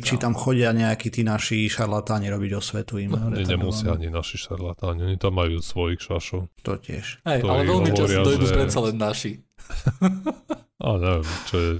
či 0.00 0.16
tam 0.16 0.32
chodia 0.32 0.72
nejakí 0.72 1.12
tí 1.12 1.20
naši 1.20 1.68
šarlatáni 1.68 2.32
robiť 2.32 2.52
osvetu 2.56 2.96
im. 2.96 3.12
No, 3.12 3.28
ne, 3.28 3.44
nemusia 3.44 3.92
ani 3.92 4.08
naši 4.08 4.40
šarlatáni, 4.40 5.04
oni 5.04 5.20
tam 5.20 5.36
majú 5.36 5.60
svojich 5.60 6.00
šašov. 6.00 6.48
To 6.64 6.80
tiež. 6.80 7.20
Hej, 7.28 7.44
ale 7.44 7.68
veľmi 7.68 7.92
často 7.92 8.24
dojdú 8.24 8.46
že- 8.48 8.56
predsa 8.56 8.78
len 8.80 8.96
naši. 8.96 9.32
A 10.84 10.96
neviem, 10.96 11.28
čo 11.48 11.56
je, 11.56 11.70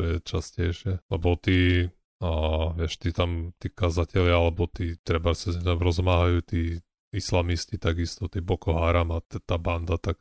čo 0.00 0.08
je 0.08 0.16
častejšie. 0.24 0.92
Lebo 1.12 1.36
tí, 1.36 1.84
a 2.24 2.30
vieš, 2.72 2.96
tí 2.96 3.12
tam, 3.12 3.52
tí 3.60 3.68
kazatelia, 3.68 4.40
alebo 4.40 4.64
tí, 4.64 4.96
treba 5.04 5.36
sa 5.36 5.52
tam 5.52 5.76
rozmáhajú, 5.76 6.40
tí 6.48 6.80
islamisti 7.12 7.76
takisto, 7.76 8.32
tí 8.32 8.40
Boko 8.40 8.80
Haram 8.80 9.12
a 9.12 9.20
tá 9.20 9.60
banda, 9.60 10.00
tak 10.00 10.16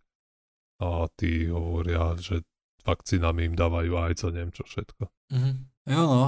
a 0.83 1.07
tí 1.15 1.47
hovoria, 1.47 2.15
že 2.19 2.43
vakcínami 2.83 3.51
im 3.51 3.55
dávajú 3.55 3.91
AIDS 3.99 4.23
a 4.27 4.29
neviem 4.31 4.51
čo 4.51 4.63
všetko. 4.67 5.03
Mhm. 5.31 5.51
Jo 5.89 6.01
no, 6.05 6.23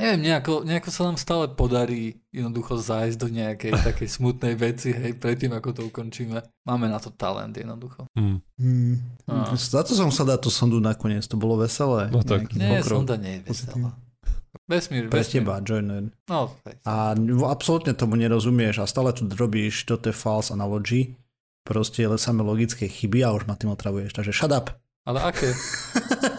neviem, 0.00 0.20
nejako, 0.28 0.64
nejako 0.64 0.90
sa 0.90 1.02
nám 1.08 1.16
stále 1.16 1.48
podarí 1.52 2.20
jednoducho 2.32 2.76
zájsť 2.80 3.16
do 3.18 3.28
nejakej 3.28 3.72
takej 3.92 4.08
smutnej 4.08 4.54
veci, 4.56 4.92
hej, 4.92 5.16
predtým 5.16 5.52
ako 5.52 5.68
to 5.72 5.82
ukončíme. 5.88 6.40
Máme 6.64 6.86
na 6.88 6.98
to 7.00 7.10
talent 7.12 7.56
jednoducho. 7.56 8.06
Hm. 8.16 8.38
Hmm. 8.60 8.96
Á. 9.28 9.52
Za 9.56 9.82
to 9.84 9.92
som 9.92 10.08
sa 10.08 10.24
dá 10.24 10.36
tú 10.38 10.48
sondu 10.48 10.80
nakoniec, 10.80 11.26
to 11.26 11.36
bolo 11.36 11.60
veselé. 11.60 12.08
No 12.08 12.22
tak. 12.24 12.52
Nie, 12.54 12.80
pokrok. 12.80 13.04
sonda 13.04 13.16
nie 13.20 13.40
je 13.40 13.52
veselá. 13.52 13.90
Vesmír, 14.68 15.08
Pre 15.08 15.20
vesmír. 15.24 15.42
teba, 15.42 15.64
Joiner. 15.64 16.12
No. 16.28 16.52
A 16.84 17.16
absolútne 17.48 17.96
tomu 17.96 18.20
nerozumieš 18.20 18.84
a 18.84 18.86
stále 18.86 19.10
tu 19.16 19.24
robíš, 19.26 19.88
toto 19.88 20.12
je 20.12 20.14
false 20.14 20.52
analogy. 20.52 21.16
Proste 21.64 22.04
len 22.04 22.20
samé 22.20 22.44
logické 22.44 22.84
chyby 22.90 23.24
a 23.24 23.32
už 23.32 23.48
ma 23.48 23.56
tým 23.56 23.72
otravuješ. 23.72 24.12
Takže 24.12 24.32
shut 24.32 24.52
up. 24.52 24.70
Ale 25.02 25.18
aké? 25.24 25.50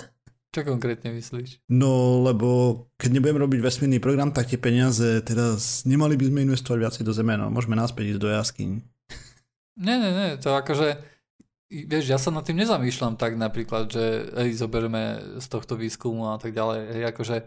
Čo 0.53 0.61
konkrétne 0.69 1.09
myslíš? 1.17 1.65
No, 1.73 2.21
lebo 2.21 2.85
keď 3.01 3.17
nebudem 3.17 3.41
robiť 3.41 3.59
vesmírny 3.65 3.97
program, 3.97 4.29
tak 4.29 4.53
tie 4.53 4.61
peniaze 4.61 5.25
teraz 5.25 5.81
nemali 5.81 6.13
by 6.13 6.29
sme 6.29 6.45
investovať 6.45 6.77
viacej 6.77 7.03
do 7.09 7.09
zeme, 7.09 7.33
no 7.33 7.49
môžeme 7.49 7.73
naspäť 7.73 8.13
ísť 8.13 8.21
do 8.21 8.29
jaskyň. 8.29 8.69
Nie, 9.81 9.97
nie, 9.97 10.13
nie, 10.13 10.37
to 10.37 10.53
akože, 10.53 11.01
vieš, 11.65 12.05
ja 12.05 12.21
sa 12.21 12.29
nad 12.29 12.45
tým 12.45 12.61
nezamýšľam 12.61 13.17
tak 13.17 13.33
napríklad, 13.33 13.89
že 13.89 14.29
hej, 14.37 14.61
zoberme 14.61 15.17
z 15.41 15.45
tohto 15.49 15.73
výskumu 15.73 16.29
a 16.29 16.37
tak 16.37 16.53
ďalej, 16.53 16.79
hej, 16.93 17.03
akože 17.09 17.37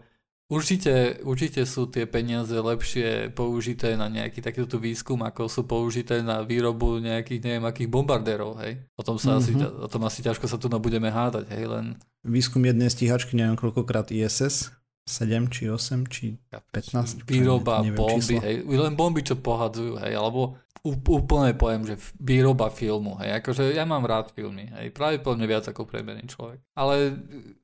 určite, 0.47 1.19
určite 1.23 1.63
sú 1.67 1.87
tie 1.87 2.07
peniaze 2.07 2.55
lepšie 2.55 3.31
použité 3.31 3.95
na 3.95 4.07
nejaký 4.07 4.39
takýto 4.43 4.79
výskum, 4.79 5.23
ako 5.23 5.47
sú 5.47 5.67
použité 5.67 6.23
na 6.23 6.43
výrobu 6.43 6.99
nejakých 7.03 7.43
neviem 7.43 7.65
akých 7.67 7.91
bombardérov, 7.91 8.59
hej. 8.63 8.83
O 8.95 9.03
tom, 9.03 9.19
sa 9.19 9.37
asi, 9.39 9.55
Mhm. 9.55 9.83
o 9.83 9.87
tom 9.87 10.03
asi 10.07 10.23
ťažko 10.23 10.47
sa 10.47 10.57
tu 10.59 10.67
budeme 10.67 11.11
hádať, 11.11 11.45
hej, 11.51 11.65
len 11.67 11.85
Výskum 12.27 12.59
jednej 12.67 12.91
stíhačky, 12.91 13.39
neviem 13.39 13.55
koľkokrát 13.55 14.11
ISS, 14.11 14.75
7 15.07 15.47
či 15.47 15.71
8 15.71 16.03
či 16.11 16.35
15. 16.51 17.23
výroba 17.23 17.79
neviem 17.79 17.95
bomby, 17.95 18.35
číslo. 18.35 18.43
hej, 18.43 18.55
len 18.67 18.93
bomby, 18.93 19.23
čo 19.23 19.39
pohadzujú, 19.39 19.95
hej, 20.03 20.13
alebo 20.19 20.59
úplne 20.83 21.55
poviem, 21.55 21.87
že 21.87 21.95
výroba 22.19 22.67
filmu, 22.67 23.15
hej, 23.23 23.39
akože 23.39 23.71
ja 23.71 23.87
mám 23.87 24.03
rád 24.03 24.35
filmy, 24.35 24.67
hej, 24.75 24.91
pravdepodobne 24.91 25.47
viac 25.47 25.63
ako 25.63 25.87
priemerný 25.87 26.27
človek, 26.27 26.59
ale 26.75 27.15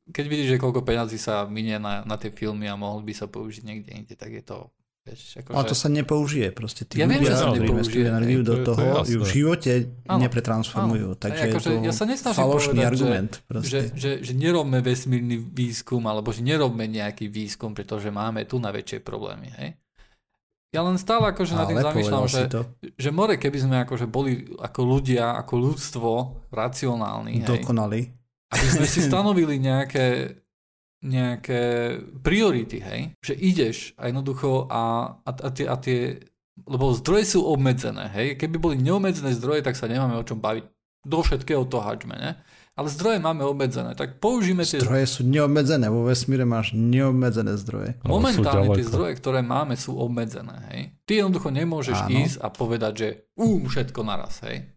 keď 0.08 0.26
vidíš, 0.28 0.50
že 0.56 0.62
koľko 0.64 0.88
peňazí 0.88 1.20
sa 1.20 1.44
minie 1.48 1.76
na, 1.80 2.08
na 2.08 2.16
tie 2.16 2.32
filmy 2.32 2.72
a 2.72 2.80
mohol 2.80 3.04
by 3.04 3.12
sa 3.12 3.28
použiť 3.28 3.64
niekde 3.68 3.92
inde, 3.92 4.16
tak 4.16 4.32
je 4.32 4.44
to, 4.44 4.72
vieš, 5.04 5.22
akože... 5.38 5.52
Ale 5.52 5.64
to 5.64 5.76
sa 5.76 5.88
nepoužije, 5.90 6.48
proste 6.50 6.82
tí 6.84 6.96
Ja 6.96 7.06
viem, 7.06 7.20
ľudia, 7.20 7.30
že 7.30 7.36
sa 7.36 7.48
nepoužije, 7.50 8.06
energiu 8.06 8.42
do 8.42 8.54
je- 8.54 8.58
to 8.58 8.72
toho, 8.74 8.84
ju 9.04 9.20
v 9.20 9.30
živote 9.30 9.72
Áno, 10.06 10.20
nepretransformujú. 10.22 11.08
áno. 11.10 11.18
Takže 11.18 11.38
Hej, 11.38 11.44
je 11.44 11.52
akože 11.52 11.68
to 11.68 11.78
ja 11.78 11.94
sa 11.94 12.32
falošný 12.32 12.72
povedať, 12.72 12.80
že- 12.80 12.88
argument. 12.90 13.32
že, 13.34 13.44
Proste. 13.46 13.78
že, 13.94 14.12
že 14.22 14.32
nerobme 14.34 14.80
vesmírny 14.80 15.38
výskum, 15.38 16.02
alebo 16.04 16.30
že 16.30 16.42
nerobme 16.42 16.86
nejaký 16.86 17.28
výskum, 17.28 17.72
pretože 17.72 18.08
máme 18.08 18.44
tu 18.44 18.58
na 18.58 18.70
väčšie 18.70 19.00
problémy, 19.00 19.52
hej. 19.54 19.70
Ja 20.72 20.82
len 20.82 20.98
stále 20.98 21.30
akože 21.30 21.54
nad 21.54 21.70
tým 21.70 21.78
zamýšľam, 21.80 22.26
že, 22.26 22.50
že 22.98 23.10
more, 23.10 23.38
keby 23.38 23.58
sme 23.60 23.76
akože 23.84 24.10
boli 24.10 24.42
ako 24.58 24.82
ľudia, 24.82 25.38
ako 25.38 25.54
ľudstvo 25.62 26.10
racionálni, 26.50 27.40
hej, 27.40 27.62
Dokonali. 27.62 28.02
aby 28.50 28.68
sme 28.72 28.88
si 28.88 29.00
stanovili 29.06 29.62
nejaké, 29.62 30.34
nejaké 31.04 31.62
priority, 32.24 32.80
hej, 32.80 33.02
že 33.20 33.36
ideš 33.36 33.92
a 34.00 34.08
jednoducho 34.08 34.72
a, 34.72 35.16
a, 35.22 35.32
a, 35.36 35.50
tie, 35.52 35.68
a 35.68 35.76
tie, 35.76 36.24
lebo 36.64 36.96
zdroje 36.96 37.36
sú 37.36 37.44
obmedzené, 37.44 38.08
hej, 38.16 38.28
keby 38.40 38.56
boli 38.56 38.76
neobmedzené 38.80 39.36
zdroje, 39.36 39.68
tak 39.68 39.76
sa 39.76 39.92
nemáme 39.92 40.16
o 40.16 40.24
čom 40.24 40.40
baviť. 40.40 40.64
Do 41.04 41.20
všetkého 41.20 41.68
to 41.68 41.84
hačme, 41.84 42.16
ne? 42.16 42.40
Ale 42.74 42.90
zdroje 42.90 43.22
máme 43.22 43.46
obmedzené, 43.46 43.94
tak 43.94 44.18
použijeme 44.18 44.66
tie 44.66 44.82
Zdroje 44.82 45.06
sú 45.06 45.22
neobmedzené. 45.30 45.94
Vo 45.94 46.10
vesmíre 46.10 46.42
máš 46.42 46.74
neobmedzené 46.74 47.54
zdroje. 47.62 48.02
Momentálne 48.02 48.74
tie 48.74 48.82
zdroje, 48.82 49.14
ktoré 49.22 49.46
máme, 49.46 49.78
sú 49.78 49.94
obmedzené. 49.94 50.58
Hej? 50.74 50.82
Ty 51.06 51.12
jednoducho 51.22 51.54
nemôžeš 51.54 52.10
Áno. 52.10 52.18
ísť 52.26 52.42
a 52.42 52.50
povedať, 52.50 52.94
že 52.98 53.08
um, 53.38 53.70
všetko 53.70 54.02
naraz. 54.02 54.42
Hej? 54.42 54.73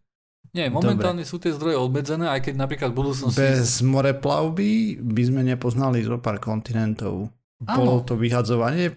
Nie, 0.57 0.73
momentálne 0.73 1.21
sú 1.29 1.37
tie 1.37 1.53
zdroje 1.53 1.77
obmedzené, 1.77 2.33
aj 2.33 2.49
keď 2.49 2.55
napríklad 2.57 2.97
v 2.97 2.97
budúcnosti... 2.97 3.37
Bez 3.37 3.85
moreplavby 3.85 4.97
by 5.05 5.23
sme 5.29 5.45
nepoznali 5.45 6.01
zo 6.01 6.17
pár 6.17 6.41
kontinentov. 6.41 7.29
Bolo 7.61 8.01
to 8.09 8.17
vyhadzovanie 8.17 8.97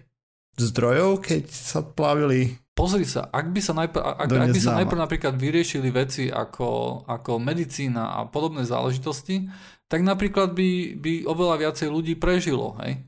zdrojov, 0.56 1.20
keď 1.20 1.44
sa 1.52 1.84
plavili. 1.84 2.56
Pozri 2.72 3.04
sa, 3.04 3.28
ak 3.28 3.52
by 3.52 3.60
sa 3.60 3.76
najprv, 3.76 4.00
ak, 4.00 4.28
ak 4.32 4.50
by 4.56 4.60
sa 4.60 4.80
najprv 4.80 5.00
napríklad 5.04 5.34
vyriešili 5.36 5.92
veci 5.92 6.32
ako, 6.32 7.04
ako 7.04 7.36
medicína 7.36 8.16
a 8.16 8.24
podobné 8.24 8.64
záležitosti, 8.64 9.44
tak 9.84 10.00
napríklad 10.00 10.56
by, 10.56 10.96
by 10.96 11.12
oveľa 11.28 11.68
viacej 11.68 11.88
ľudí 11.92 12.16
prežilo. 12.16 12.80
Hej? 12.80 13.04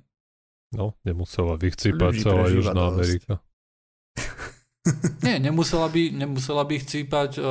No, 0.76 0.92
nemusela 1.08 1.56
vychcípať 1.56 2.20
celá 2.20 2.52
Južná 2.52 2.76
dosť. 2.76 2.96
Amerika. 3.00 3.32
Nie, 5.26 5.38
nemusela 5.38 5.86
by, 5.86 6.10
nemusela 6.10 6.66
by 6.66 6.82
chcípať 6.82 7.38
uh, 7.38 7.44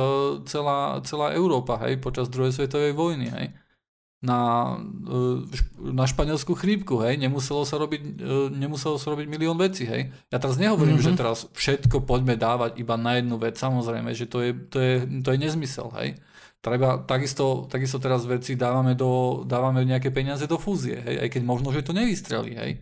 celá, 0.44 1.00
celá 1.04 1.32
Európa 1.32 1.80
hej, 1.88 1.96
počas 1.96 2.28
druhej 2.28 2.52
svetovej 2.52 2.92
vojny. 2.92 3.32
Hej. 3.32 3.46
Na, 4.22 4.38
uh, 4.78 5.42
šp- 5.50 5.90
na 5.96 6.04
španielskú 6.06 6.54
chrípku, 6.54 7.00
hej, 7.02 7.18
nemuselo 7.18 7.66
sa 7.66 7.80
robiť, 7.80 8.02
uh, 8.22 8.46
nemuselo 8.52 9.00
sa 9.00 9.10
robiť 9.10 9.26
milión 9.26 9.58
vecí, 9.58 9.82
hej. 9.88 10.12
Ja 10.30 10.38
teraz 10.38 10.60
nehovorím, 10.60 11.00
Mhm. 11.00 11.04
že 11.08 11.10
teraz 11.18 11.38
všetko 11.50 12.04
poďme 12.06 12.38
dávať 12.38 12.78
iba 12.78 12.94
na 12.94 13.18
jednu 13.18 13.40
vec, 13.40 13.58
samozrejme, 13.58 14.12
že 14.14 14.30
to 14.30 14.38
je, 14.44 14.50
to 14.68 14.78
je, 14.78 14.94
to 15.24 15.28
je 15.32 15.38
nezmysel, 15.40 15.90
hej. 15.98 16.20
Treba, 16.62 17.02
takisto, 17.02 17.66
takisto 17.66 17.98
teraz 17.98 18.22
veci 18.22 18.54
dávame, 18.54 18.94
do, 18.94 19.42
dávame 19.42 19.82
nejaké 19.82 20.14
peniaze 20.14 20.46
do 20.46 20.54
fúzie, 20.54 21.02
hej, 21.02 21.16
aj 21.26 21.28
keď 21.32 21.42
možno, 21.42 21.74
že 21.74 21.82
to 21.82 21.90
nevystrelí, 21.90 22.54
hej. 22.54 22.78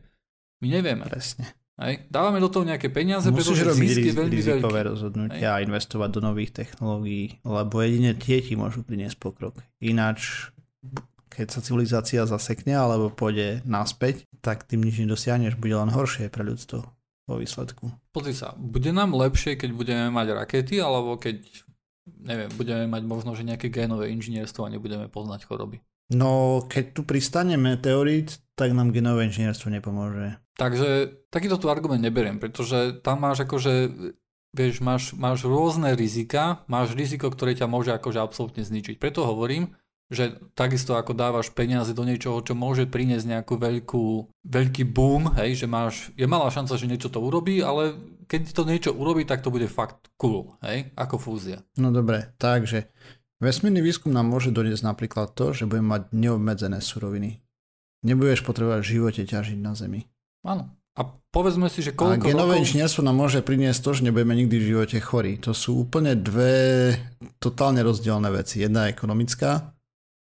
My 0.60 0.68
nevieme, 0.68 1.08
Presne. 1.08 1.56
Hej. 1.82 2.04
Dávame 2.08 2.38
do 2.38 2.52
toho 2.52 2.64
nejaké 2.64 2.88
peniaze, 2.88 3.28
Musíš 3.28 3.56
pretože 3.56 3.64
robiť 3.72 3.88
zisk 3.88 3.98
je 3.98 4.04
riz- 4.04 4.18
veľmi 4.18 4.34
rizikové 4.36 4.80
veľký. 4.80 4.90
rozhodnutia 4.92 5.48
a 5.56 5.62
investovať 5.64 6.10
do 6.12 6.20
nových 6.20 6.50
technológií, 6.52 7.40
lebo 7.42 7.74
jedine 7.80 8.12
tie 8.14 8.38
ti 8.40 8.54
môžu 8.54 8.84
priniesť 8.84 9.16
pokrok. 9.16 9.60
Ináč, 9.80 10.50
keď 11.30 11.46
sa 11.48 11.60
civilizácia 11.64 12.22
zasekne 12.26 12.76
alebo 12.76 13.08
pôjde 13.08 13.64
naspäť, 13.64 14.28
tak 14.44 14.68
tým 14.68 14.84
nič 14.84 15.00
nedosiahneš, 15.00 15.56
bude 15.56 15.76
len 15.76 15.88
horšie 15.88 16.28
pre 16.28 16.44
ľudstvo 16.44 16.84
vo 17.30 17.34
výsledku. 17.38 17.94
Pozri 18.10 18.34
sa, 18.34 18.52
bude 18.58 18.90
nám 18.90 19.14
lepšie, 19.14 19.54
keď 19.54 19.70
budeme 19.70 20.06
mať 20.10 20.34
rakety, 20.34 20.82
alebo 20.82 21.14
keď, 21.14 21.38
neviem, 22.26 22.50
budeme 22.58 22.90
mať 22.90 23.02
možno, 23.06 23.38
že 23.38 23.46
nejaké 23.46 23.70
génové 23.70 24.10
inžinierstvo 24.10 24.66
a 24.66 24.72
nebudeme 24.72 25.06
poznať 25.06 25.46
choroby. 25.46 25.78
No, 26.10 26.62
keď 26.66 26.84
tu 26.90 27.00
pristane 27.06 27.54
meteorit, 27.54 28.42
tak 28.58 28.74
nám 28.74 28.90
genové 28.90 29.30
inžinierstvo 29.30 29.70
nepomôže. 29.70 30.42
Takže 30.58 31.14
takýto 31.30 31.56
tu 31.56 31.70
argument 31.70 32.02
neberiem, 32.02 32.42
pretože 32.42 33.00
tam 33.00 33.22
máš 33.24 33.46
akože, 33.46 33.72
vieš, 34.52 34.82
máš, 34.82 35.14
máš 35.14 35.46
rôzne 35.46 35.94
rizika, 35.94 36.66
máš 36.66 36.92
riziko, 36.98 37.30
ktoré 37.30 37.54
ťa 37.54 37.70
môže 37.70 37.94
akože 37.94 38.18
absolútne 38.20 38.66
zničiť. 38.66 38.98
Preto 38.98 39.24
hovorím, 39.24 39.72
že 40.10 40.42
takisto 40.58 40.98
ako 40.98 41.14
dávaš 41.14 41.54
peniaze 41.54 41.94
do 41.94 42.02
niečoho, 42.02 42.42
čo 42.42 42.58
môže 42.58 42.90
priniesť 42.90 43.30
nejakú 43.30 43.54
veľkú, 43.54 44.06
veľký 44.42 44.82
boom, 44.90 45.30
hej, 45.38 45.64
že 45.64 45.66
máš, 45.70 46.10
je 46.18 46.26
malá 46.26 46.50
šanca, 46.50 46.74
že 46.74 46.90
niečo 46.90 47.14
to 47.14 47.22
urobí, 47.22 47.62
ale 47.62 47.94
keď 48.26 48.50
to 48.50 48.62
niečo 48.66 48.90
urobí, 48.90 49.22
tak 49.22 49.46
to 49.46 49.54
bude 49.54 49.70
fakt 49.70 50.10
cool, 50.18 50.58
hej, 50.66 50.90
ako 50.98 51.14
fúzia. 51.22 51.62
No 51.78 51.94
dobre, 51.94 52.34
takže 52.42 52.90
Vesmírny 53.40 53.80
výskum 53.80 54.12
nám 54.12 54.28
môže 54.28 54.52
doniesť 54.52 54.84
napríklad 54.84 55.32
to, 55.32 55.56
že 55.56 55.64
budeme 55.64 55.96
mať 55.96 56.12
neobmedzené 56.12 56.84
suroviny. 56.84 57.40
Nebudeš 58.04 58.44
potrebovať 58.44 58.84
v 58.84 58.90
živote 59.00 59.22
ťažiť 59.24 59.58
na 59.60 59.72
Zemi. 59.72 60.04
Áno. 60.44 60.76
A 61.00 61.08
povedzme 61.32 61.72
si, 61.72 61.80
že 61.80 61.96
A 61.96 61.96
koľko 61.96 62.28
genové 62.28 62.60
rokov... 62.60 62.62
inžinierstvo 62.68 63.00
nám 63.00 63.16
môže 63.16 63.40
priniesť 63.40 63.80
to, 63.80 63.90
že 63.96 64.04
nebudeme 64.04 64.36
nikdy 64.36 64.56
v 64.60 64.68
živote 64.76 64.98
chorí. 65.00 65.40
To 65.40 65.56
sú 65.56 65.88
úplne 65.88 66.12
dve 66.12 66.92
totálne 67.40 67.80
rozdielne 67.80 68.28
veci. 68.28 68.60
Jedna 68.60 68.84
je 68.84 68.92
ekonomická 68.92 69.72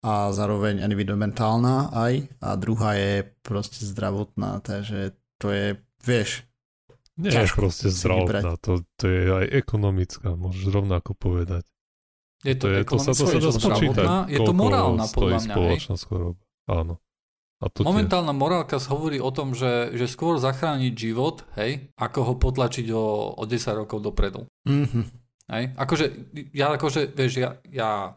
a 0.04 0.14
zároveň 0.32 0.80
environmentálna 0.84 1.92
aj 1.92 2.14
a 2.40 2.50
druhá 2.56 2.96
je 2.96 3.28
proste 3.44 3.84
zdravotná. 3.84 4.64
Takže 4.64 5.12
to 5.44 5.52
je, 5.52 5.76
vieš, 6.08 6.48
Nie 7.20 7.36
je 7.36 7.52
proste 7.52 7.92
zdravotná, 7.92 8.56
to, 8.64 8.88
to 8.96 9.06
je 9.06 9.22
aj 9.28 9.46
ekonomická, 9.52 10.34
môžeš 10.40 10.72
rovnako 10.72 11.14
povedať. 11.14 11.68
Je 12.44 12.56
to, 12.60 12.68
To, 12.68 12.76
je, 12.76 12.80
to 12.84 12.98
sa 13.00 13.12
to 13.16 13.24
sa 13.24 13.26
dá 13.26 13.40
je 13.40 13.42
to 13.42 13.52
spočítať, 13.56 14.06
zdravotná, 14.06 14.18
je 14.28 14.40
to 14.40 14.44
koľko 14.44 14.60
morálna 14.60 15.06
podľa 15.08 15.40
mňa. 15.40 15.56
Hej? 15.56 15.56
spoločná 15.56 15.96
choroba. 16.04 16.42
Áno. 16.68 16.94
A 17.64 17.66
to. 17.72 17.80
Momentálna 17.88 18.34
morálka 18.36 18.76
hovorí 18.92 19.24
o 19.24 19.32
tom, 19.32 19.56
že, 19.56 19.96
že 19.96 20.12
skôr 20.12 20.36
zachrániť 20.36 20.92
život, 20.92 21.48
hej, 21.56 21.88
ako 21.96 22.20
ho 22.28 22.34
potlačiť 22.36 22.92
o, 22.92 23.32
o 23.40 23.44
10 23.48 23.80
rokov 23.80 24.04
dopredu. 24.04 24.44
mhm. 24.68 25.24
Hej? 25.52 25.76
Akože, 25.76 26.06
ja 26.56 26.72
akože, 26.72 27.12
vieš, 27.16 27.44
ja, 27.44 27.60
ja, 27.68 28.16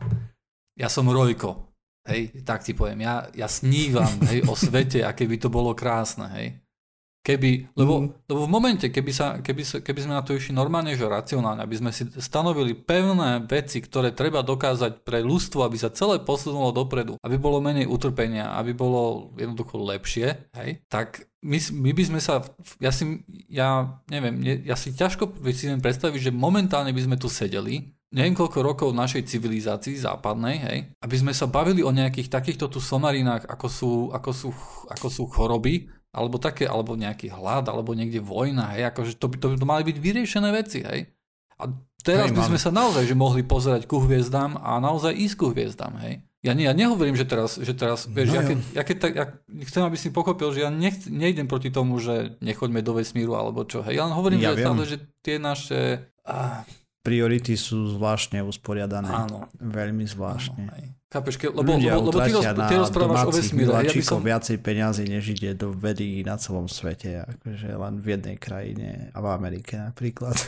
ja 0.79 0.89
som 0.91 1.11
rojko, 1.11 1.75
hej, 2.07 2.43
tak 2.47 2.63
ti 2.63 2.71
poviem, 2.71 3.03
ja, 3.03 3.27
ja 3.35 3.51
snívam, 3.51 4.11
hej, 4.31 4.47
o 4.47 4.55
svete, 4.55 5.03
aké 5.03 5.27
by 5.27 5.37
to 5.39 5.51
bolo 5.51 5.75
krásne, 5.75 6.27
hej. 6.39 6.47
Keby, 7.27 7.75
lebo, 7.75 8.07
Mhm. 8.07 8.31
lebo 8.31 8.41
v 8.47 8.51
momente, 8.55 8.87
keby, 8.87 9.11
sa, 9.11 9.43
keby, 9.43 9.63
sa, 9.67 9.77
keby 9.83 9.99
sme 10.07 10.15
na 10.15 10.23
to 10.23 10.31
išli 10.31 10.55
normálne, 10.55 10.95
že 10.95 11.11
racionálne, 11.11 11.59
aby 11.59 11.75
sme 11.75 11.91
si 11.91 12.07
stanovili 12.23 12.79
pevné 12.79 13.43
veci, 13.43 13.83
ktoré 13.83 14.15
treba 14.15 14.47
dokázať 14.47 15.03
pre 15.03 15.27
ľudstvo, 15.27 15.67
aby 15.67 15.75
sa 15.75 15.91
celé 15.91 16.23
posunulo 16.23 16.71
dopredu, 16.71 17.19
aby 17.27 17.35
bolo 17.35 17.59
menej 17.59 17.91
utrpenia, 17.91 18.55
aby 18.55 18.79
bolo 18.79 19.35
jednoducho 19.35 19.75
lepšie, 19.75 20.55
hej, 20.55 20.87
tak 20.87 21.27
my, 21.43 21.59
my 21.75 21.91
by 21.91 22.03
sme 22.07 22.21
sa, 22.23 22.47
ja 22.79 22.95
si, 22.95 23.27
ja 23.51 23.99
neviem, 24.07 24.39
ne- 24.39 24.63
ja 24.63 24.79
si 24.79 24.95
ťažko 24.95 25.43
si 25.51 25.67
viem 25.67 25.83
predstaviť, 25.83 26.31
že 26.31 26.31
momentálne 26.31 26.95
by 26.95 27.03
sme 27.11 27.17
tu 27.19 27.27
sedeli, 27.27 27.91
neviem 28.15 28.39
koľko 28.39 28.63
rokov 28.63 28.89
v 28.95 29.03
našej 29.03 29.27
civilizácii 29.27 29.99
západnej, 29.99 30.57
hej, 30.63 30.79
aby 31.03 31.17
sme 31.19 31.35
sa 31.35 31.51
bavili 31.51 31.83
o 31.83 31.91
nejakých 31.91 32.31
takýchto 32.31 32.71
tu 32.71 32.79
somarinách, 32.79 33.51
ako 33.51 33.67
sú, 33.67 33.91
ako 34.15 34.31
sú, 34.31 34.49
ako 34.87 35.07
sú 35.11 35.23
choroby, 35.27 35.91
alebo 36.17 36.41
také, 36.41 36.65
alebo 36.65 36.97
nejaký 36.97 37.29
hlad, 37.29 37.69
alebo 37.69 37.93
niekde 37.93 38.25
vojna, 38.25 38.73
hej, 38.73 38.89
akože 38.89 39.21
to 39.21 39.29
by, 39.29 39.37
to 39.37 39.47
by 39.53 39.57
to 39.61 39.67
mali 39.69 39.83
byť 39.85 39.97
vyriešené 40.01 40.49
veci, 40.57 40.81
hej. 40.81 41.13
A 41.61 41.69
teraz 42.01 42.33
Hej, 42.33 42.37
by 42.37 42.43
sme 42.49 42.59
sa 42.61 42.73
naozaj 42.73 43.05
že 43.05 43.17
mohli 43.17 43.45
pozerať 43.45 43.85
ku 43.85 44.01
hviezdám 44.01 44.57
a 44.57 44.81
naozaj 44.81 45.13
ísť 45.13 45.37
ku 45.37 45.47
hviezdám, 45.53 46.01
hej. 46.09 46.25
Ja, 46.41 46.55
nie, 46.55 46.65
ja 46.65 46.73
nehovorím, 46.79 47.19
že 47.19 47.27
teraz, 47.27 47.59
že 47.59 47.75
teraz 47.75 48.07
vieš, 48.07 48.31
No 48.31 48.35
ja, 48.39 48.43
jo. 48.47 48.49
keď, 48.55 48.59
ja, 48.71 48.83
keď 48.87 48.97
tak, 49.03 49.13
ja 49.19 49.25
chcem, 49.67 49.83
aby 49.83 49.97
si 49.99 50.15
pochopil, 50.15 50.49
že 50.55 50.63
ja 50.63 50.71
nech, 50.71 51.05
nejdem 51.11 51.51
proti 51.51 51.75
tomu, 51.75 51.99
že 51.99 52.39
nechoďme 52.39 52.87
do 52.87 52.95
vesmíru 52.95 53.35
alebo 53.35 53.67
čo, 53.67 53.83
hej. 53.83 53.99
Ja 53.99 54.07
len 54.07 54.15
hovorím, 54.15 54.41
Ja 54.41 54.55
že 54.55 54.63
stále, 54.63 54.83
že 54.87 54.97
tie 55.21 55.37
naše... 55.43 56.07
Ah, 56.23 56.63
Priority 57.07 57.55
sú 57.55 57.95
zvláštne 57.95 58.43
usporiadané. 58.43 59.07
áno, 59.07 59.47
Veľmi 59.63 60.03
áno, 60.03 60.13
zvláštne. 60.13 60.65
hej. 60.75 60.87
Chápeš, 61.07 61.39
ke, 61.39 61.47
lebo, 61.55 61.79
Ľudia 61.79 61.95
lebo, 61.95 62.11
lebo 62.11 62.19
ty, 62.19 62.33
roz, 62.35 62.45
ty 62.45 62.75
rozprávaš 62.75 63.21
o 63.25 63.33
vesmíre. 63.33 63.71
Ja 63.71 63.95
by 63.95 64.03
som, 64.03 64.21
viacej 64.27 64.59
peniazy, 64.59 65.07
než 65.07 65.39
ide 65.39 65.55
do 65.55 65.71
vedy 65.71 66.27
na 66.27 66.35
celom 66.35 66.67
svete. 66.67 67.23
Akože 67.23 67.71
len 67.79 68.03
v 68.03 68.19
jednej 68.19 68.37
krajine 68.37 69.15
a 69.15 69.19
v 69.23 69.27
Amerike 69.31 69.79
napríklad. 69.79 70.35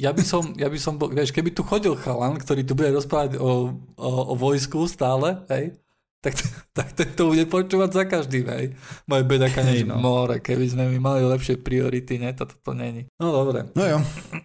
Ja 0.00 0.16
by 0.16 0.24
som, 0.24 0.56
ja 0.56 0.72
by 0.72 0.80
som 0.80 0.96
bol, 0.96 1.12
vieš, 1.12 1.28
keby 1.28 1.52
tu 1.52 1.60
chodil 1.60 1.92
chalan, 1.92 2.40
ktorý 2.40 2.64
tu 2.64 2.72
bude 2.72 2.88
rozprávať 2.88 3.36
o, 3.36 3.76
o, 4.00 4.10
o 4.32 4.34
vojsku 4.34 4.88
stále, 4.88 5.44
hej, 5.52 5.76
tak, 6.20 6.34
tak 6.76 6.88
ten 6.92 7.08
to 7.10 7.28
bude 7.28 7.44
počúvať 7.46 7.90
za 7.90 8.04
každým, 8.04 8.46
hej. 8.46 8.66
Moje 9.04 9.22
bedaka 9.24 9.60
hej, 9.62 9.82
no. 9.82 9.96
more, 9.96 10.38
keby 10.38 10.64
sme 10.66 10.84
my 10.86 10.98
mali 10.98 11.20
lepšie 11.22 11.56
priority, 11.56 12.16
ne, 12.16 12.30
toto 12.30 12.54
to 12.54 12.72
není. 12.72 13.08
No 13.16 13.32
dobre, 13.32 13.68
No 13.72 13.84
jo. 13.84 13.98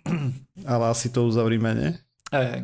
Ale 0.71 0.83
asi 0.87 1.09
to 1.09 1.23
uzavrime, 1.23 1.71
nie? 1.73 1.91
hej, 2.31 2.47
hej. 2.49 2.63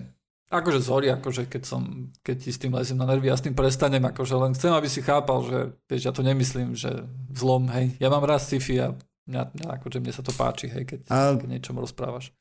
Akože 0.51 0.83
sorry, 0.83 1.07
akože 1.07 1.47
keď 1.47 1.63
som, 1.63 1.81
keď 2.19 2.35
ti 2.37 2.51
s 2.51 2.59
tým 2.59 2.75
lezím 2.75 2.99
na 2.99 3.07
nervy, 3.07 3.31
ja 3.31 3.39
s 3.39 3.43
tým 3.43 3.55
prestanem, 3.55 4.03
akože 4.03 4.35
len 4.35 4.51
chcem, 4.51 4.67
aby 4.69 4.91
si 4.91 4.99
chápal, 4.99 5.47
že 5.47 5.59
vieš, 5.87 6.01
ja 6.03 6.11
to 6.11 6.27
nemyslím, 6.27 6.75
že 6.75 7.07
zlom, 7.31 7.71
hej. 7.71 7.95
Ja 7.99 8.11
mám 8.11 8.27
rád 8.27 8.43
sci-fi 8.43 8.83
a 8.83 8.91
mňa, 9.31 9.41
mňa, 9.47 9.67
akože 9.79 10.03
mne 10.03 10.11
sa 10.11 10.19
to 10.19 10.35
páči, 10.35 10.67
hej, 10.67 10.83
keď, 10.83 10.99
A- 11.07 11.39
keď 11.39 11.47
niečom 11.49 11.79
rozprávaš. 11.79 12.35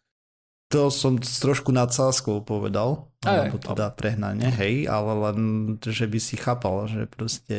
To 0.70 0.86
som 0.86 1.18
trošku 1.18 1.74
nadsázkou 1.74 2.46
povedal, 2.46 3.10
Aj, 3.26 3.50
alebo 3.50 3.58
teda 3.58 3.90
prehnanie, 3.90 4.54
hej, 4.54 4.86
ale 4.86 5.12
len, 5.28 5.38
že 5.82 6.06
by 6.06 6.18
si 6.22 6.38
chápal, 6.38 6.86
že 6.86 7.10
proste 7.10 7.58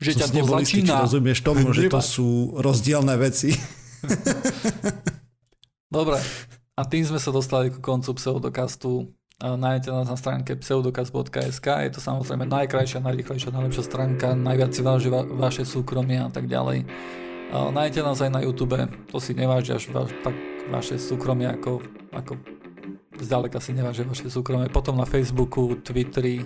Že 0.00 0.24
ťa 0.24 0.26
to 0.32 0.46
začína 0.56 0.94
rozumieš 1.04 1.44
tomu, 1.44 1.76
že 1.76 1.92
to 1.92 2.00
sú 2.00 2.56
rozdielne 2.56 3.20
veci. 3.20 3.52
Dobre, 5.92 6.16
a 6.72 6.82
tým 6.88 7.04
sme 7.04 7.20
sa 7.20 7.28
dostali 7.34 7.68
ku 7.68 7.84
koncu 7.84 8.16
pseudokastu. 8.16 9.12
Nájdete 9.38 9.92
nás 9.94 10.08
na 10.10 10.16
stránke 10.18 10.58
pseudokast.sk, 10.58 11.62
je 11.62 11.90
to 11.94 12.00
samozrejme 12.02 12.48
najkrajšia, 12.48 13.04
najrychlejšia, 13.04 13.54
najlepšia 13.54 13.84
stránka, 13.86 14.34
najviac 14.34 14.72
si 14.74 14.82
váži 14.82 15.12
va- 15.12 15.28
vaše 15.28 15.62
súkromie 15.62 16.18
a 16.18 16.32
tak 16.32 16.50
ďalej. 16.50 16.88
Nájdete 17.52 18.00
nás 18.02 18.18
aj 18.18 18.30
na 18.34 18.40
YouTube, 18.42 18.74
to 19.12 19.16
si 19.22 19.36
neváži 19.36 19.78
až 19.78 19.94
tak 20.24 20.34
vaše 20.68 21.00
súkromie 21.00 21.48
ako, 21.48 21.80
ako 22.12 22.36
zďaleka 23.18 23.58
si 23.58 23.72
neváži 23.74 24.04
vaše 24.04 24.28
súkromie. 24.28 24.68
Potom 24.70 24.96
na 24.96 25.08
Facebooku, 25.08 25.80
Twitteri, 25.80 26.44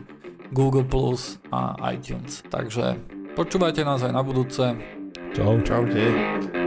Google 0.54 0.86
Plus 0.86 1.42
a 1.50 1.74
iTunes. 1.92 2.44
Takže 2.46 2.96
počúvajte 3.34 3.82
nás 3.82 4.00
aj 4.04 4.12
na 4.14 4.22
budúce. 4.24 4.76
Čau. 5.32 5.58
Čaute. 5.64 6.61